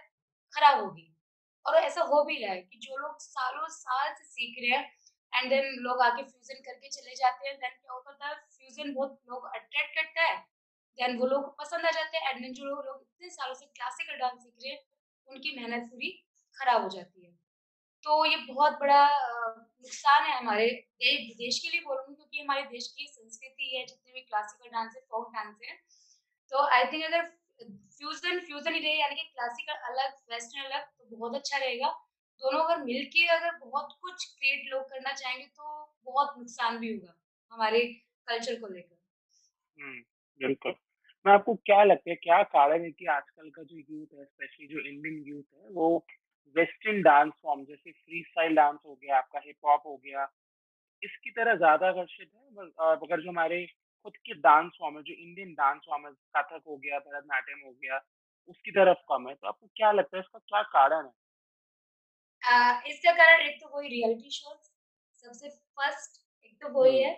खराब 0.53 0.83
होगी। 0.83 1.13
और 1.65 1.75
ऐसा 1.75 2.01
हो 2.01 2.23
भी 2.23 2.37
रहा 2.43 2.53
है 2.53 2.61
कि 2.61 2.77
जो 2.77 2.97
लोग 2.97 3.17
सालों 3.19 3.67
साल 3.67 4.13
से 4.13 4.23
सीख 4.23 4.55
रहे 4.61 4.77
हैं 4.77 4.91
एंड 5.33 5.49
देन 5.49 5.65
लोग 5.79 6.01
आगे 6.01 6.23
फ्यूजन 6.23 6.61
करके 6.61 6.89
चले 6.89 7.15
जाते 7.15 7.47
हैं 7.47 7.57
देन 7.57 7.71
क्या 7.71 7.93
होता 7.93 8.27
है 8.27 8.35
फ्यूजन 8.35 8.93
बहुत 8.93 9.19
लोग 9.29 9.45
अट्रैक्ट 9.45 9.95
करता 9.95 10.21
है 10.21 10.37
देन 10.97 11.17
वो 11.17 11.25
लोग 11.25 11.49
पसंद 11.59 11.85
आ 11.85 11.91
जाते 11.91 12.17
हैं 12.17 12.29
एंड 12.29 12.41
देन 12.41 12.53
जो 12.53 12.65
लोग 12.65 13.01
इतने 13.01 13.29
सालों 13.29 13.53
से 13.53 13.65
क्लासिकल 13.65 14.17
डांस 14.17 14.39
सीख 14.43 14.53
रहे 14.63 14.73
हैं, 14.73 14.83
उनकी 15.27 15.55
मेहनत 15.55 15.89
पूरी 15.89 16.11
खराब 16.57 16.83
हो 16.83 16.89
जाती 16.89 17.25
है। 17.25 17.46
तो 18.07 18.25
ये 18.25 18.35
बहुत 18.49 18.73
बड़ा 18.73 18.99
नुकसान 19.55 20.23
है 20.23 20.37
हमारे 20.37 20.67
देश 21.01 21.59
के 21.59 21.69
लिए 21.69 21.81
बोलूँगी 21.81 22.13
क्योंकि 22.15 22.41
हमारे 22.41 22.61
देश 22.63 22.87
की 22.87 23.07
संस्कृति 23.07 23.75
है 23.77 23.85
जितने 23.85 24.13
भी 24.13 24.21
क्लासिकल 24.21 24.69
डांस 24.69 24.93
है 24.95 25.01
फोक 25.01 25.33
डांस 25.33 25.57
है 25.63 25.75
तो 26.51 26.61
आई 26.67 26.85
थिंक 26.85 27.03
अगर 27.03 27.25
फ्यूजन 27.97 28.39
फ्यूजन 28.39 28.73
ही 28.73 28.79
रहे 28.79 28.99
यानी 28.99 29.15
कि 29.15 29.23
क्लासिकल 29.23 29.73
अलग 29.73 30.13
वेस्टर्न 30.31 30.65
अलग 30.65 30.83
तो 30.83 31.17
बहुत 31.17 31.35
अच्छा 31.35 31.57
रहेगा। 31.57 31.89
दोनों 32.41 32.63
अगर 32.63 32.83
मिलके 32.83 33.27
अगर 33.27 33.55
बहुत 33.57 33.97
कुछ 34.01 34.25
क्रिएट 34.39 34.73
लोग 34.73 34.83
करना 34.83 35.13
चाहेंगे 35.13 35.45
तो 35.45 35.95
बहुत 36.05 36.33
नुकसान 36.37 36.77
भी 36.77 36.93
होगा 36.93 37.13
हमारे 37.51 37.81
कल्चर 38.27 38.59
को 38.59 38.67
लेकर। 38.67 38.97
हम्म, 39.79 39.99
बिल्कुल। 40.41 40.75
मैं 41.25 41.33
आपको 41.33 41.55
क्या 41.55 41.83
लगता 41.83 42.09
है 42.09 42.15
क्या 42.15 42.43
कारण 42.43 42.83
है 42.83 42.91
कि 42.91 43.05
आजकल 43.05 43.49
का 43.49 43.63
जो 43.63 43.77
यूथ 43.77 44.19
है 44.19 44.25
स्पेशली 44.25 44.67
जो 44.67 44.79
इंडियन 44.79 45.23
यूथ 45.27 45.43
है 45.55 45.69
वो 45.69 46.05
वेस्टर्न 46.55 47.01
डांस 47.03 47.31
फॉर्म 47.43 47.63
जैसे 47.65 47.91
फ्री 47.91 48.21
स्टाइल 48.23 48.55
डांस 48.55 48.77
हो 48.85 48.95
गया 48.95 49.17
आपका 49.17 49.39
हिप 49.39 49.65
हॉप 49.65 49.81
हो 49.85 49.95
गया 49.97 50.27
इसकी 51.03 51.31
तरह 51.31 51.55
ज़्यादा 51.57 51.87
आकर्षित 51.89 52.31
है 52.33 52.67
अगर 52.87 53.21
जो 53.21 53.29
हमारे 53.29 53.65
खुद 54.05 54.17
के 54.19 54.33
डांस 54.41 54.71
फॉर्म 54.79 54.97
है 54.97 55.03
जो 55.03 55.13
इंडियन 55.15 55.53
डांस 55.55 55.81
फॉर्म 55.87 56.07
है 56.07 56.11
कथक 56.37 56.61
हो 56.67 56.77
गया 56.77 56.99
भरतनाट्यम 57.01 57.59
हो 57.65 57.71
गया 57.73 58.01
उसकी 58.49 58.71
तरफ़ 58.73 58.97
कम 59.09 59.27
है 59.29 59.35
तो 59.35 59.47
आपको 59.47 59.67
क्या 59.75 59.91
लगता 59.93 60.17
है 60.17 60.21
इसका 60.21 60.39
क्या 60.41 60.61
कारण 60.71 61.05
है? 61.05 61.11
इसका 62.87 63.11
कारण 63.13 63.41
एक 63.41 63.57
तो 63.61 63.69
वही 63.77 63.87
रियलिटी 63.89 64.29
शो 64.31 64.53
सबसे 65.23 65.49
फ़र्स्ट 65.49 66.21
एक 66.45 66.57
तो 66.61 66.69
वही 66.73 67.01
है 67.03 67.13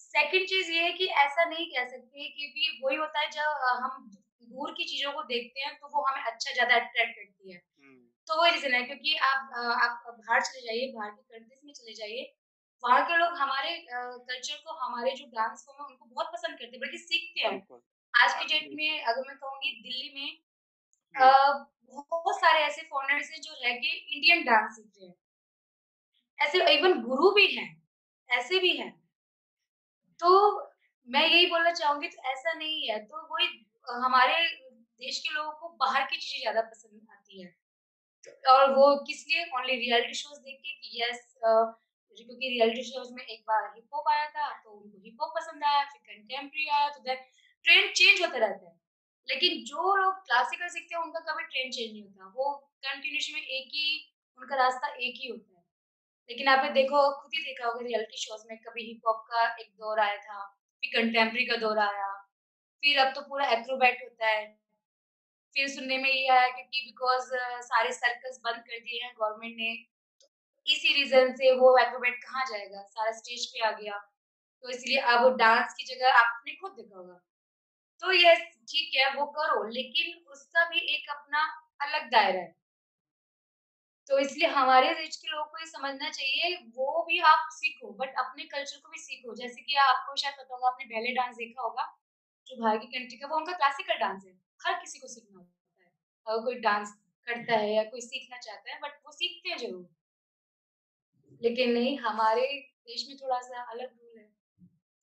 सेकंड 0.00 0.46
चीज़ 0.48 0.70
ये 0.72 0.82
है 0.82 0.92
कि 0.92 1.06
ऐसा 1.24 1.44
नहीं 1.44 1.66
कह 1.68 1.88
सकते 1.88 2.28
क्योंकि 2.30 2.80
वही 2.84 2.96
होता 2.96 3.20
है 3.20 3.30
जब 3.30 3.66
हम 3.84 4.08
दूर 4.44 4.72
की 4.72 4.84
चीज़ों 4.84 5.12
को 5.12 5.22
देखते 5.24 5.60
हैं 5.60 5.74
तो 5.76 5.88
वो 5.88 6.04
हमें 6.06 6.22
अच्छा 6.24 6.52
ज़्यादा 6.52 6.74
अट्रैक्ट 6.76 7.14
करती 7.16 7.52
है। 7.52 7.60
तो 8.28 8.40
वही 8.40 8.50
रीजन 8.52 8.74
है 8.74 8.82
क्योंकि 8.82 9.14
आप 9.26 9.52
आप 9.82 10.04
बाहर 10.08 10.40
चले 10.42 10.60
जाइए 10.60 10.92
बाहर 10.92 11.10
की 11.10 11.22
कंट्रीज़ 11.32 11.66
में 11.66 11.72
चले 11.72 11.94
जाइए 11.94 12.32
वहाँ 12.82 13.02
के 13.08 13.16
लोग 13.16 13.36
हमारे 13.38 13.76
कल्चर 13.90 14.56
को 14.64 14.72
हमारे 14.78 15.10
जो 15.16 15.26
डांस 15.34 15.64
फॉर्म 15.66 15.82
है 15.82 15.86
उनको 15.86 16.04
बहुत 16.06 16.30
पसंद 16.32 16.58
करते 16.58 16.76
हैं 16.76 16.80
बल्कि 16.80 16.98
सीखते 16.98 17.46
हैं। 17.46 17.80
आज 18.14 18.34
की 18.34 18.44
डेट 18.44 18.68
में 18.72 19.02
अगर 19.04 19.28
मैं 19.28 19.36
कहूँगी 19.36 19.70
दिल्ली 19.82 20.12
में। 20.14 20.38
बहुत 21.94 22.40
सारे 22.40 22.60
ऐसे 22.64 22.82
फॉरनर्स 22.82 23.30
हैं 23.30 23.40
जो 23.40 23.52
रह 23.64 23.74
के 23.76 23.88
इंडियन 23.88 24.44
डांस 24.44 24.76
सीख 24.76 24.90
रहे 24.98 25.06
हैं। 25.08 25.14
ऐसे 26.38 26.58
इवन 26.74 27.00
गुरु 27.02 27.30
भी 27.30 27.46
हैं 27.56 27.68
ऐसे 28.30 28.58
भी 28.58 28.76
हैं। 28.76 28.90
तो 30.20 30.28
मैं 31.08 31.26
यही 31.26 31.46
बोलना 31.46 31.70
चाहूँगी 31.72 32.08
तो 32.08 32.22
ऐसा 32.30 32.52
नहीं 32.52 32.88
है। 32.90 32.98
तो 33.06 33.22
वही 33.34 33.46
हमारे 34.02 34.36
देश 35.00 35.18
के 35.18 35.34
लोगों 35.34 35.52
को 35.52 35.68
बाहर 35.76 36.06
की 36.06 36.16
चीज़ें 36.16 36.40
ज़्यादा 36.40 36.60
पसंद 36.60 37.08
आती 37.10 37.42
है। 37.42 37.61
और 38.50 38.72
वो 38.74 38.94
किस 39.06 39.24
लिए 39.28 39.44
ओनली 39.56 39.76
रियलिटी 39.76 40.14
शोज़ 40.14 40.40
देख 40.40 40.58
के 40.58 40.72
कि 40.72 41.02
यस 41.02 41.34
क्योंकि 41.44 42.48
रियलिटी 42.48 42.82
शोज़ 42.84 43.12
में 43.14 43.22
एक 43.24 43.40
बार 43.48 43.70
हिप 43.76 43.94
हॉप 43.94 44.08
आया 44.10 44.26
था 44.30 44.48
तो 44.64 44.70
उनको 44.70 44.98
हिप 45.04 45.16
हॉप 45.22 45.32
पसंद 45.36 45.64
आया, 45.64 45.84
फिर 45.84 46.14
कंटेम्प्री 46.14 46.68
आया 46.68 46.88
तो 46.88 47.00
देन 47.02 47.16
ट्रेंड 47.64 47.92
चेंज 47.92 48.20
होता 48.22 48.38
रहता 48.38 48.68
है। 48.68 48.74
लेकिन 49.28 49.62
जो 49.66 49.94
लोग 49.96 50.14
क्लासिकल 50.26 50.68
सीखते 50.68 50.94
हैं, 50.94 51.02
उनका 51.02 51.20
कभी 51.32 51.44
ट्रेंड 51.44 51.72
चेंज 51.74 51.92
नहीं 51.92 52.02
होता। 52.02 52.32
वो 52.36 52.52
कंटिन्यूशन 52.86 53.34
में 53.34 53.42
एक 53.42 53.68
ही, 53.74 53.86
उनका 54.38 54.56
रास्ता 54.56 54.88
एक 54.88 55.14
ही 55.22 55.28
होता 55.28 55.56
है। 55.56 55.62
लेकिन 56.30 56.48
आपने 56.48 56.70
देखो, 56.72 57.02
खुद 57.22 57.30
ही 57.34 57.42
देखा 57.44 57.66
होगा 57.66 57.80
रियलिटी 57.86 58.18
शोज़ 58.18 58.44
में 58.48 58.56
कभी 58.60 58.86
हिप 58.88 59.08
हॉप 59.08 59.24
का 59.30 59.44
एक 59.56 59.70
दौर 59.76 60.00
आया 60.00 60.16
था, 60.18 60.44
फिर 60.82 60.90
कंटेम्प्री 60.94 61.46
का 61.46 61.56
दौर 61.58 61.78
आया, 61.80 62.12
फिर 62.82 62.98
अब 62.98 63.12
तो 63.14 63.20
पूरा 63.22 63.50
एक्रोबैट 63.52 64.02
होता 64.04 64.28
है। 64.28 64.46
फिर 65.56 65.68
सुनने 65.68 65.98
में 65.98 66.10
ये 66.10 66.28
आया 66.28 66.48
क्योंकि 66.48 66.82
बिकॉज़ 66.86 67.30
सारे 67.62 67.92
सर्कस 67.92 68.40
बंद 68.44 68.56
कर 68.56 68.78
दिए 68.78 69.02
हैं 69.04 69.12
गवर्नमेंट 69.20 69.56
ने, 69.56 69.74
तो 70.20 70.28
इसी 70.66 70.94
रीज़न 70.94 71.32
से 71.32 71.52
वो 71.56 71.78
एक्रोबैट 71.78 72.22
कहाँ 72.24 72.44
जाएगा? 72.44 72.82
सारा 72.82 73.12
स्टेज 73.12 73.46
पे 73.46 73.60
आ 73.60 73.70
गया, 73.70 73.98
तो 74.64 74.70
इसलिए 74.70 74.98
अब 74.98 75.36
डांस 75.36 75.74
की 75.74 75.84
जगह 75.84 76.18
आपने 76.18 76.54
खुद 76.54 76.72
देखा। 76.72 77.18
तो 78.02 78.12
यस 78.12 78.40
ठीक 78.68 78.96
है 78.96 79.14
वो 79.14 79.26
करो, 79.26 79.68
लेकिन 79.68 80.24
उसका 80.32 80.64
भी 80.68 80.78
एक 80.94 81.10
अपना 81.10 81.44
अलग 81.80 82.10
दायरा 82.10 82.40
है। 82.40 82.54
तो 84.08 84.18
इसलिए 84.18 84.48
हमारे 84.48 84.88
एज 84.90 85.16
के 85.16 85.28
लोगों 85.28 85.44
को 85.44 85.58
ये 85.58 85.66
समझना 85.66 86.10
चाहिए, 86.10 86.56
वो 86.76 87.04
भी 87.08 87.18
आप 87.20 87.48
सीखो 87.52 87.92
बट 87.92 88.14
अपने 88.18 88.44
कल्चर 88.44 88.76
को 88.76 88.90
भी 88.90 88.98
सीखो। 88.98 89.34
जैसे 89.36 89.62
कि 89.62 89.74
आपको 89.76 90.16
शायद 90.16 90.34
पता 90.34 90.54
होगा 90.54 90.68
आपने 90.68 90.84
बैले 90.86 91.14
डांस 91.14 91.36
देखा 91.36 91.62
होगा, 91.62 91.84
जो 92.46 92.62
बाहर 92.62 92.78
की 92.78 92.86
कंट्री 92.86 93.18
का 93.18 93.26
वो 93.26 93.36
उनका 93.36 93.52
क्लासिकल 93.52 93.98
डांस 93.98 94.24
है। 94.26 94.32
हर 94.66 94.80
किसी 94.80 94.98
को 94.98 95.08
सीखना 95.08 95.38
होता 95.38 95.84
है। 95.84 95.90
अगर 96.26 96.44
कोई 96.44 96.60
डांस 96.60 96.94
करता 97.26 97.56
है 97.56 97.72
या 97.74 97.84
कोई 97.84 98.00
सीखना 98.00 98.38
चाहता 98.38 98.72
है 98.72 98.80
बट 98.80 99.00
वो 99.06 99.12
सीखते 99.12 99.50
हैं 99.50 99.58
ज़रूर। 99.58 99.88
लेकिन 101.40 101.70
नहीं, 101.72 101.96
हमारे 101.98 102.46
देश 102.86 103.04
में 103.08 103.16
थोड़ा-सा 103.18 103.62
अलग 103.62 103.88
रूल 103.92 104.18
है, 104.18 104.24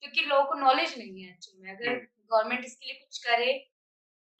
क्योंकि 0.03 0.21
लोगों 0.21 0.45
को 0.45 0.55
नॉलेज 0.55 0.97
नहीं 0.97 1.23
है 1.23 1.29
एक्चुअल 1.29 1.59
में। 1.61 1.71
अगर 1.71 1.95
गवर्नमेंट 2.31 2.65
इसके 2.65 2.87
लिए 2.87 2.99
कुछ 2.99 3.17
करे, 3.25 3.53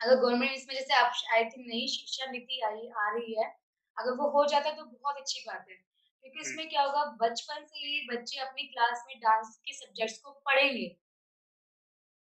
अगर 0.01 0.15
गवर्नमेंट 0.15 0.51
इसमें 0.53 0.75
जैसे 0.75 0.95
अब 0.95 1.11
आई 1.35 1.43
थिंक 1.45 1.67
नई 1.67 1.87
शिक्षा 1.87 2.31
नीति 2.31 2.61
आई 2.65 2.89
आ 2.99 3.09
रही 3.15 3.35
है, 3.39 3.49
अगर 3.97 4.17
वो 4.17 4.29
हो 4.31 4.45
जाता 4.47 4.69
है 4.69 4.75
तो 4.75 4.85
बहुत 4.85 5.17
अच्छी 5.17 5.43
बात 5.47 5.65
है। 5.69 5.75
क्योंकि 5.75 6.39
हुँ। 6.39 6.45
इसमें 6.47 6.69
क्या 6.69 6.83
होगा 6.83 7.05
बचपन 7.21 7.65
से 7.65 7.79
ही 7.79 8.07
बच्चे 8.07 8.39
अपनी 8.39 8.63
क्लास 8.67 9.03
में 9.07 9.19
डांस 9.19 9.57
के 9.65 9.73
सब्जेक्ट्स 9.75 10.17
को 10.19 10.31
पढ़ेंगे। 10.45 10.87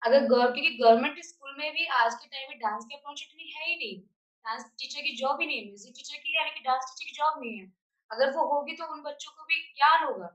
अगर 0.03 0.27
क्योंकि 0.27 0.79
गवर्नमेंट 0.83 1.19
स्कूल 1.25 1.55
में 1.59 1.73
भी 1.73 1.87
आज 1.87 2.15
के 2.15 2.27
टाइम 2.27 2.49
में 2.51 2.59
डांस 2.59 2.85
की 2.85 2.95
अपॉर्च्युनिटी 2.95 3.51
है 3.51 3.67
ही 3.67 3.77
नहीं। 3.77 4.01
डांस 4.45 4.65
टीचर 4.79 5.01
की 5.01 5.17
जॉब 5.17 5.41
ही 5.41 5.47
नहीं 5.47 5.59
है, 5.59 5.65
म्यूज़िक 5.65 5.93
टीचर 5.97 6.17
की 6.17 6.37
है 6.39 6.45
लेकिन 6.45 6.63
डांस 6.63 6.85
टीचर 6.85 7.11
की 7.11 7.17
जॉब 7.17 7.43
नहीं 7.43 7.59
है। 7.59 7.73
अगर 8.11 8.31
वो 8.31 8.55
होगी 8.55 8.73
तो 8.73 8.85
उन 8.85 9.03
बच्चों 9.03 9.33
को 9.33 9.43
भी 9.43 9.63
ज्ञान 9.63 10.05
होगा 10.05 10.27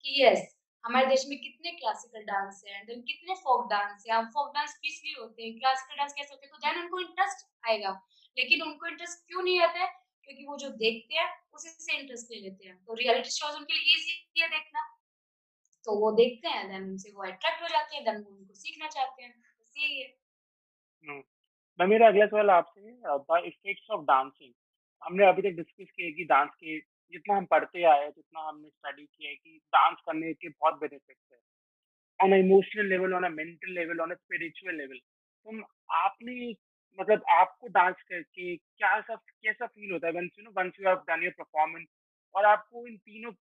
कि 0.00 0.24
यस 0.24 0.56
हमारे 0.84 1.06
देश 1.06 1.24
में 1.28 1.40
कितने 1.40 1.70
क्लासिकल 1.70 2.22
डांस 2.22 2.64
हैं, 2.68 2.86
देन 2.86 3.00
कितने 3.00 3.34
फोक 3.34 3.70
डांस 3.70 4.04
हैं। 4.08 4.16
अब 4.16 4.26
फोक 4.26 4.54
डांस 4.54 4.78
किस 4.78 5.02
लिए 5.04 5.14
होते 5.20 5.42
हैं, 5.42 5.58
क्लासिकल 5.58 5.96
डांस 5.96 6.12
कैसे 6.12 6.34
होते 6.34 6.46
हैं, 6.46 6.52
तो 6.52 6.58
देन 6.58 6.82
उनको 6.82 7.00
इंटरेस्ट 7.00 7.68
आएगा। 7.68 8.02
लेकिन 8.38 8.62
उनको 8.62 8.86
इंटरेस्ट 8.86 9.28
क्यों 9.28 9.42
नहीं 9.42 9.60
आता 9.60 9.80
है? 9.80 9.86
क्योंकि 10.24 10.44
वो 10.44 10.56
जो 10.56 10.68
देखते 10.68 11.14
हैं, 11.14 11.30
उसी 11.54 11.68
से 11.68 11.96
इंटरेस्ट 11.96 12.28
ले 12.30 12.40
लेते 12.40 12.68
हैं। 12.68 12.84
तो 12.84 12.94
रियलिटी 12.94 13.30
शोज़ 13.30 13.56
उनके 13.56 13.74
लिए 13.74 13.94
ईज़ी 13.94 14.42
है 14.42 14.48
देखना। 14.48 14.95
तो 15.86 15.98
वो 16.00 16.10
देखते 16.12 16.48
हैं 16.48 16.68
देन 16.68 16.82
उनसे 16.82 17.10
वो 17.12 17.22
अट्रैक्ट 17.22 17.62
हो 17.62 17.68
जाते 17.68 17.96
हैं, 17.96 18.04
देन 18.04 18.22
वो 18.22 18.36
उनको 18.36 18.54
सीखना 18.54 18.88
चाहते 18.88 19.22
हैं। 19.22 19.32
बस 19.32 19.74
यही 19.78 20.00
है। 20.00 20.14
मैं 21.78 21.86
मेरा 21.86 22.06
अगला 22.08 22.26
सवाल 22.26 22.50
आपसे 22.50 22.80
है 22.80 23.46
इफेक्ट्स 23.48 23.90
ऑफ़ 23.90 24.04
डांसिंग। 24.04 24.52
हमने 25.02 25.26
अभी 25.26 25.42
तक 25.42 25.56
डिस्कस 25.56 25.90
किया 25.90 26.10
कि 26.10 26.24
डांस 26.24 26.50
के 26.54 26.78
जितना 27.12 27.36
हम 27.36 27.44
पढ़ते 27.46 27.82
आए 27.84 28.08
जितना 28.10 28.40
हमने 28.40 28.68
स्टडी 28.68 29.04
किया 29.04 29.30
है 29.30 29.36
कि 29.36 29.58
डांस 29.74 29.98
करने 30.06 30.32
के 30.34 30.48
बहुत 30.50 30.78
बेनिफिट्स 30.80 31.32
हैं। 31.32 31.40
On 32.20 32.34
emotional 32.34 32.86
level, 32.86 33.14
on 33.14 33.32
mental 33.32 33.72
level, 33.72 34.00
on 34.00 34.14
spiritual 34.14 34.74
level. 34.74 34.98
तो 34.98 35.62
आपने 35.96 36.50
मतलब 36.98 37.24
आपको 37.30 37.68
डांस 37.68 38.02
करके 38.08 38.56
क्या 38.56 39.00
सा 39.00 39.14
कैसा 39.16 39.66
फ़ील 39.66 39.92
होता 39.92 40.06
है 40.06 40.12
once 40.12 40.38
you 40.38 40.44
know 40.44 40.50
once 40.56 40.80
you 40.80 40.88
have 40.88 41.04
done 41.08 41.22
your 41.22 41.32
performance 41.38 41.86
और 42.36 42.44
आपको 42.44 42.86
इन 42.86 42.96
तीनों 42.98 43.32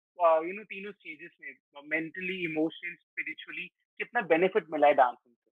यू 0.47 0.53
नो 0.53 0.63
तीनों 0.63 0.91
स्टेजेस 0.91 1.31
में 1.41 1.53
मेंटली, 1.89 2.43
इमोशनली, 2.45 2.95
स्पिरिचुअली 2.95 3.67
कितना 3.99 4.21
बेनिफिट 4.27 4.67
मिला 4.71 4.87
है 4.87 4.93
डांसिंग 4.93 5.33
से? 5.35 5.49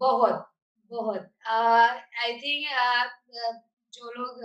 बहुत, 0.00 0.46
बहुत। 0.90 1.30
आई 1.46 2.38
थिंक 2.38 2.66
जो 3.92 4.10
लोग 4.12 4.42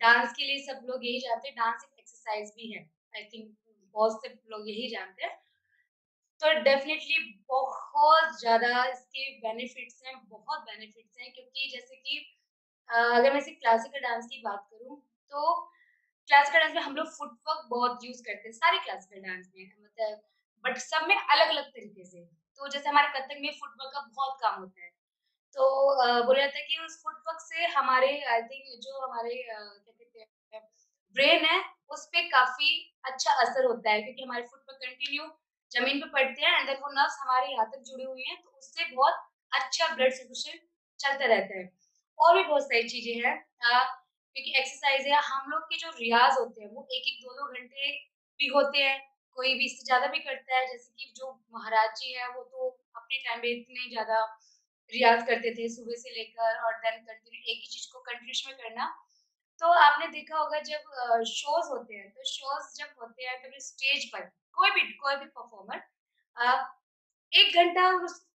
डांस 0.00 0.32
के 0.32 0.44
लिए 0.44 0.58
सब 0.66 0.86
लोग 0.86 1.04
यही 1.06 1.20
जानते 1.20 1.48
हैं, 1.48 1.56
डांस 1.56 1.84
एक 1.84 1.98
एक्सरसाइज़ 1.98 2.52
भी 2.56 2.72
है। 2.72 2.82
आई 3.16 3.24
थिंक 3.24 3.56
बहुत 3.94 4.20
से 4.22 4.28
लोग 4.50 4.68
यही 4.68 4.88
जानते 4.88 5.24
हैं। 5.24 5.38
तो 6.40 6.52
डेफ़िनेटली 6.62 7.18
बहुत 7.48 8.38
ज़्यादा 8.40 8.84
इसके 8.84 9.30
बेनिफिट्स 9.38 10.02
हैं, 10.06 10.14
बहुत 10.28 10.60
बेनिफिट्स 10.60 11.18
हैं 11.20 11.32
क्योंकि 11.32 11.70
जैसे 11.72 11.96
कि 11.96 12.18
अगर 12.88 13.32
मैं 13.34 13.40
सिर्फ़ 13.40 13.58
क्लासिकल 13.60 14.00
डांस 14.00 14.26
की 14.26 14.40
बात 14.42 14.66
करूँ, 14.70 14.96
तो 15.30 15.70
क्लासिकल 16.28 16.58
डांस 16.60 16.74
में 16.74 16.82
हम 16.82 16.94
लोग 16.96 17.06
फुटवर्क 17.08 17.66
बहुत 17.70 18.04
यूज़ 18.04 18.22
करते 18.22 18.48
हैं, 18.48 18.52
सारे 18.54 18.78
क्लासिकल 18.78 19.20
डांस 19.22 19.50
में 19.56 19.64
मतलब 19.78 20.22
बट 20.64 20.78
सब 20.80 21.06
में 21.08 21.16
अलग-अलग 21.16 21.64
तरीके 21.70 22.04
से। 22.04 22.24
तो 22.60 22.68
जैसे 22.68 22.88
हमारे 22.88 23.08
कथक 23.10 23.38
में 23.40 23.50
फुटवर्क 23.52 23.90
का 23.94 24.00
बहुत 24.10 24.38
काम 24.42 24.60
होता 24.60 24.82
है। 24.82 24.90
तो 25.56 25.64
बोला 26.26 26.40
जाता 26.40 26.58
है 26.58 26.64
कि 26.66 26.78
उस 26.86 26.96
फुटवर्क 27.02 27.40
से 27.40 27.66
हमारे 27.74 28.08
आई 28.26 28.42
थिंक 28.44 28.80
जो 28.82 29.00
हमारे 29.00 29.34
क्या 29.42 29.58
कहते 29.58 30.20
हैं 30.20 30.62
ब्रेन 31.16 31.44
है, 31.44 31.60
उस 31.90 32.06
पे 32.06 32.22
काफ़ी 32.30 32.70
अच्छा 33.04 33.32
असर 33.42 33.64
होता 33.64 33.90
है 33.90 34.02
क्योंकि 34.02 34.22
हमारे 34.22 34.42
फुटवर्क 34.44 34.78
कंटिन्यू 34.84 35.28
ज़मीन 35.72 36.00
पे 36.00 36.08
पड़ते 36.10 36.42
हैं 36.42 36.60
एंड 36.60 36.70
वो 36.80 36.92
नर्व्स 36.92 37.18
हमारे 37.20 37.52
यहाँ 37.52 37.66
तक 37.70 37.82
जुड़ी 37.90 38.04
हुई 38.04 38.22
हैं, 38.28 38.42
तो 38.42 38.50
उससे 38.50 38.84
बहुत 38.94 39.24
अच्छा 39.52 39.94
ब्लड 39.94 40.12
सर्कुलेशन 40.12 40.58
चलता 41.00 41.26
रहता 41.26 41.58
है। 41.58 41.70
और 42.18 42.36
भी 42.36 42.44
बहुत 42.44 42.62
सारी 42.62 42.88
चीज़ें 42.88 43.14
हैं 43.26 43.36
क्योंकि 44.36 44.52
एक्सरसाइज़ 44.58 45.08
है, 45.08 45.20
हम 45.22 45.50
लोग 45.50 45.62
के 45.64 45.76
जो 45.78 45.90
रियाज़ 45.98 46.38
होते 46.38 46.62
हैं, 46.62 46.70
वो 46.70 46.86
1-1 46.92 47.20
2-2 47.22 47.46
घंटे 47.48 47.90
भी 48.40 48.48
होते 48.48 48.78
हैं, 48.78 48.98
कोई 49.36 49.54
भी 49.54 49.64
इससे 49.66 49.84
ज़्यादा 49.84 50.06
भी 50.08 50.18
करता 50.20 50.56
है, 50.56 50.66
जैसे 50.68 50.92
कि 50.98 51.12
जो 51.16 51.30
महाराज 51.54 51.90
जी 52.00 52.12
हैं, 52.14 52.28
वो 52.34 52.42
तो 52.44 52.68
अपने 52.96 53.18
टाइम 53.24 53.40
पे 53.42 53.52
इतने 53.52 53.88
ज़्यादा 53.90 54.18
रियाज़ 54.92 55.24
करते 55.26 55.54
थे 55.54 55.68
सुबह 55.70 55.96
से 55.98 56.10
लेकर 56.14 56.60
और 56.66 56.74
देन 56.78 57.00
कंटिन्यू 57.02 57.40
एक 57.42 57.58
ही 57.58 57.66
चीज़ 57.68 57.88
को 57.92 58.00
कंटिन्यूअस 58.02 58.42
में 58.48 58.56
करना। 58.56 58.86
तो 59.62 59.72
आपने 59.80 60.06
देखा 60.08 60.38
होगा 60.38 60.58
जब 60.68 61.22
शोज़ 61.30 61.68
होते 61.68 61.94
हैं, 61.94 62.10
तो 62.10 62.24
शोज़ 62.30 62.74
जब 62.78 63.02
होते 63.02 63.24
हैं 63.24 63.38
कभी 63.42 63.60
स्टेज 63.62 64.04
पर, 64.12 64.20
कोई 64.56 64.70
भी 64.70 64.82
कोई 64.98 65.16
भी 65.16 65.26
परफॉर्मर 65.26 65.82
1 67.32 67.54
घंटा 67.56 67.90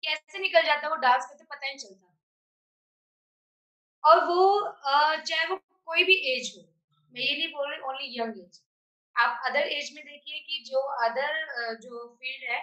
कैसे 0.03 0.39
निकल 0.39 0.61
जाता 0.65 0.87
है 0.87 0.89
वो 0.89 0.95
डांस 1.01 1.25
करते 1.25 1.43
पता 1.45 1.67
नहीं 1.67 1.77
चलता। 1.77 2.13
और 4.03 4.23
वो 4.25 4.41
चाहे 4.89 5.47
वो 5.47 5.55
कोई 5.87 6.03
भी 6.03 6.15
एज 6.31 6.53
हो, 6.57 6.61
मैं 7.11 7.21
ये 7.21 7.37
नहीं 7.37 7.47
बोल 7.53 7.69
रही 7.71 7.79
ओनली 7.83 8.07
यंग 8.19 8.39
एज। 8.39 8.59
आप 9.15 9.41
अदर 9.45 9.67
एज 9.71 9.91
में 9.95 10.03
देखिए 10.05 10.39
कि 10.41 10.63
जो 10.63 10.79
अदर 11.05 11.75
जो 11.77 12.07
फ़ील्ड 12.15 12.49
है, 12.51 12.59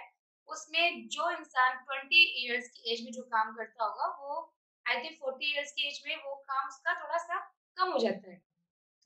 उसमें 0.49 1.07
जो 1.09 1.29
इंसान 1.31 1.77
20 1.83 2.23
इयर्स 2.43 2.69
की 2.69 2.93
एज 2.93 3.03
में 3.05 3.11
जो 3.11 3.21
काम 3.27 3.53
करता 3.55 3.85
होगा, 3.85 4.07
वो 4.19 4.41
आई 4.85 5.03
थिंक 5.03 5.17
40 5.19 5.53
इयर्स 5.53 5.71
की 5.71 5.87
एज 5.87 6.01
में 6.07 6.15
वो 6.17 6.35
काम 6.45 6.67
उसका 6.67 6.93
थोड़ा-सा 7.03 7.39
कम 7.77 7.91
हो 7.91 7.99
जाता 7.99 8.31
है। 8.31 8.37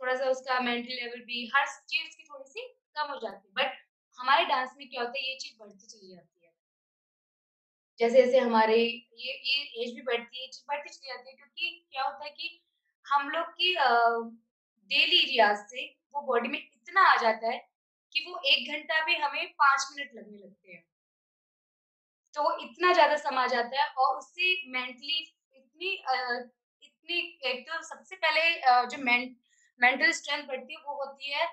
थोड़ा-सा 0.01 0.29
उसका 0.29 0.59
मेंटल 0.61 0.93
लेवल 0.95 1.23
भी 1.25 1.45
हर 1.55 1.67
चीज़ 1.85 2.17
की 2.17 2.23
थोड़ी-सी 2.25 2.67
कम 2.95 3.11
हो 3.11 3.19
जाती 3.19 3.47
है। 3.47 3.53
बट 3.55 3.77
हमारे 4.17 4.45
डांस 4.45 4.75
में 4.77 4.87
क्या 4.89 5.01
होता 5.01 5.19
है, 5.19 5.29
ये 5.29 5.37
चीज़ 5.37 5.57
बढ़ती 5.59 5.87
चली 5.87 6.15
जाती 6.15 6.45
है। 6.45 6.51
जैसे-जैसे 7.99 8.37
हमारे 8.39 8.75
ये 8.75 9.33
ये 9.45 9.83
एज 9.83 9.93
भी 9.95 10.01
बढ़ती 10.01 10.41
है, 10.41 10.47
चीज़ 10.47 10.63
बढ़ती 10.67 10.89
चली 10.89 11.07
जाती 11.07 11.29
है 11.29 11.35
क्योंकि 11.35 11.69
क्या 11.91 12.03
होता 12.03 12.23
है 12.25 12.29
कि 12.31 12.49
हम 13.09 13.29
लोग 13.29 13.47
की 13.53 13.73
डेली 14.89 15.23
रियाज़ 15.25 15.59
से 15.67 15.85
वो 16.15 16.21
बॉडी 16.27 16.49
में 16.49 16.59
इतना 16.59 17.01
आ 17.07 17.15
जाता 17.21 17.47
है 17.47 17.57
कि 18.13 18.25
वो 18.27 18.39
एक 18.47 18.71
घंटा 18.71 19.03
भी 19.05 19.15
हमें 19.17 19.47
5 19.55 19.87
मिनट 19.91 20.15
लगने 20.15 20.37
लगते 20.37 20.71
हैं। 20.71 20.83
तो 22.35 22.43
वो 22.43 22.51
इतना 22.59 22.91
ज़्यादा 22.93 23.15
समा 23.17 23.45
जाता 23.47 23.81
है 23.81 23.87
और 23.97 24.17
उससे 24.17 24.51
मेंटली 24.71 25.17
इतनी 25.55 25.91
इतनी 26.83 27.19
एक 27.45 27.63
तो 27.69 27.81
सबसे 27.83 28.15
पहले 28.17 28.85
जो 28.87 29.03
मेंट 29.03 29.35
मेंटल 29.79 30.11
स्ट्रेंथ 30.13 30.43
बढ़ती 30.47 30.73
है 30.73 30.81
वो 30.85 30.95
होती 30.95 31.31
है 31.31 31.47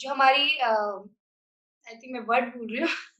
जो 0.00 0.10
हमारी 0.10 0.48
आई 0.60 1.96
थिंक 1.96 2.12
मैं 2.12 2.20
वर्ड 2.28 2.54
भूल 2.56 2.68
रही 2.68 2.80
हूँ 2.80 2.88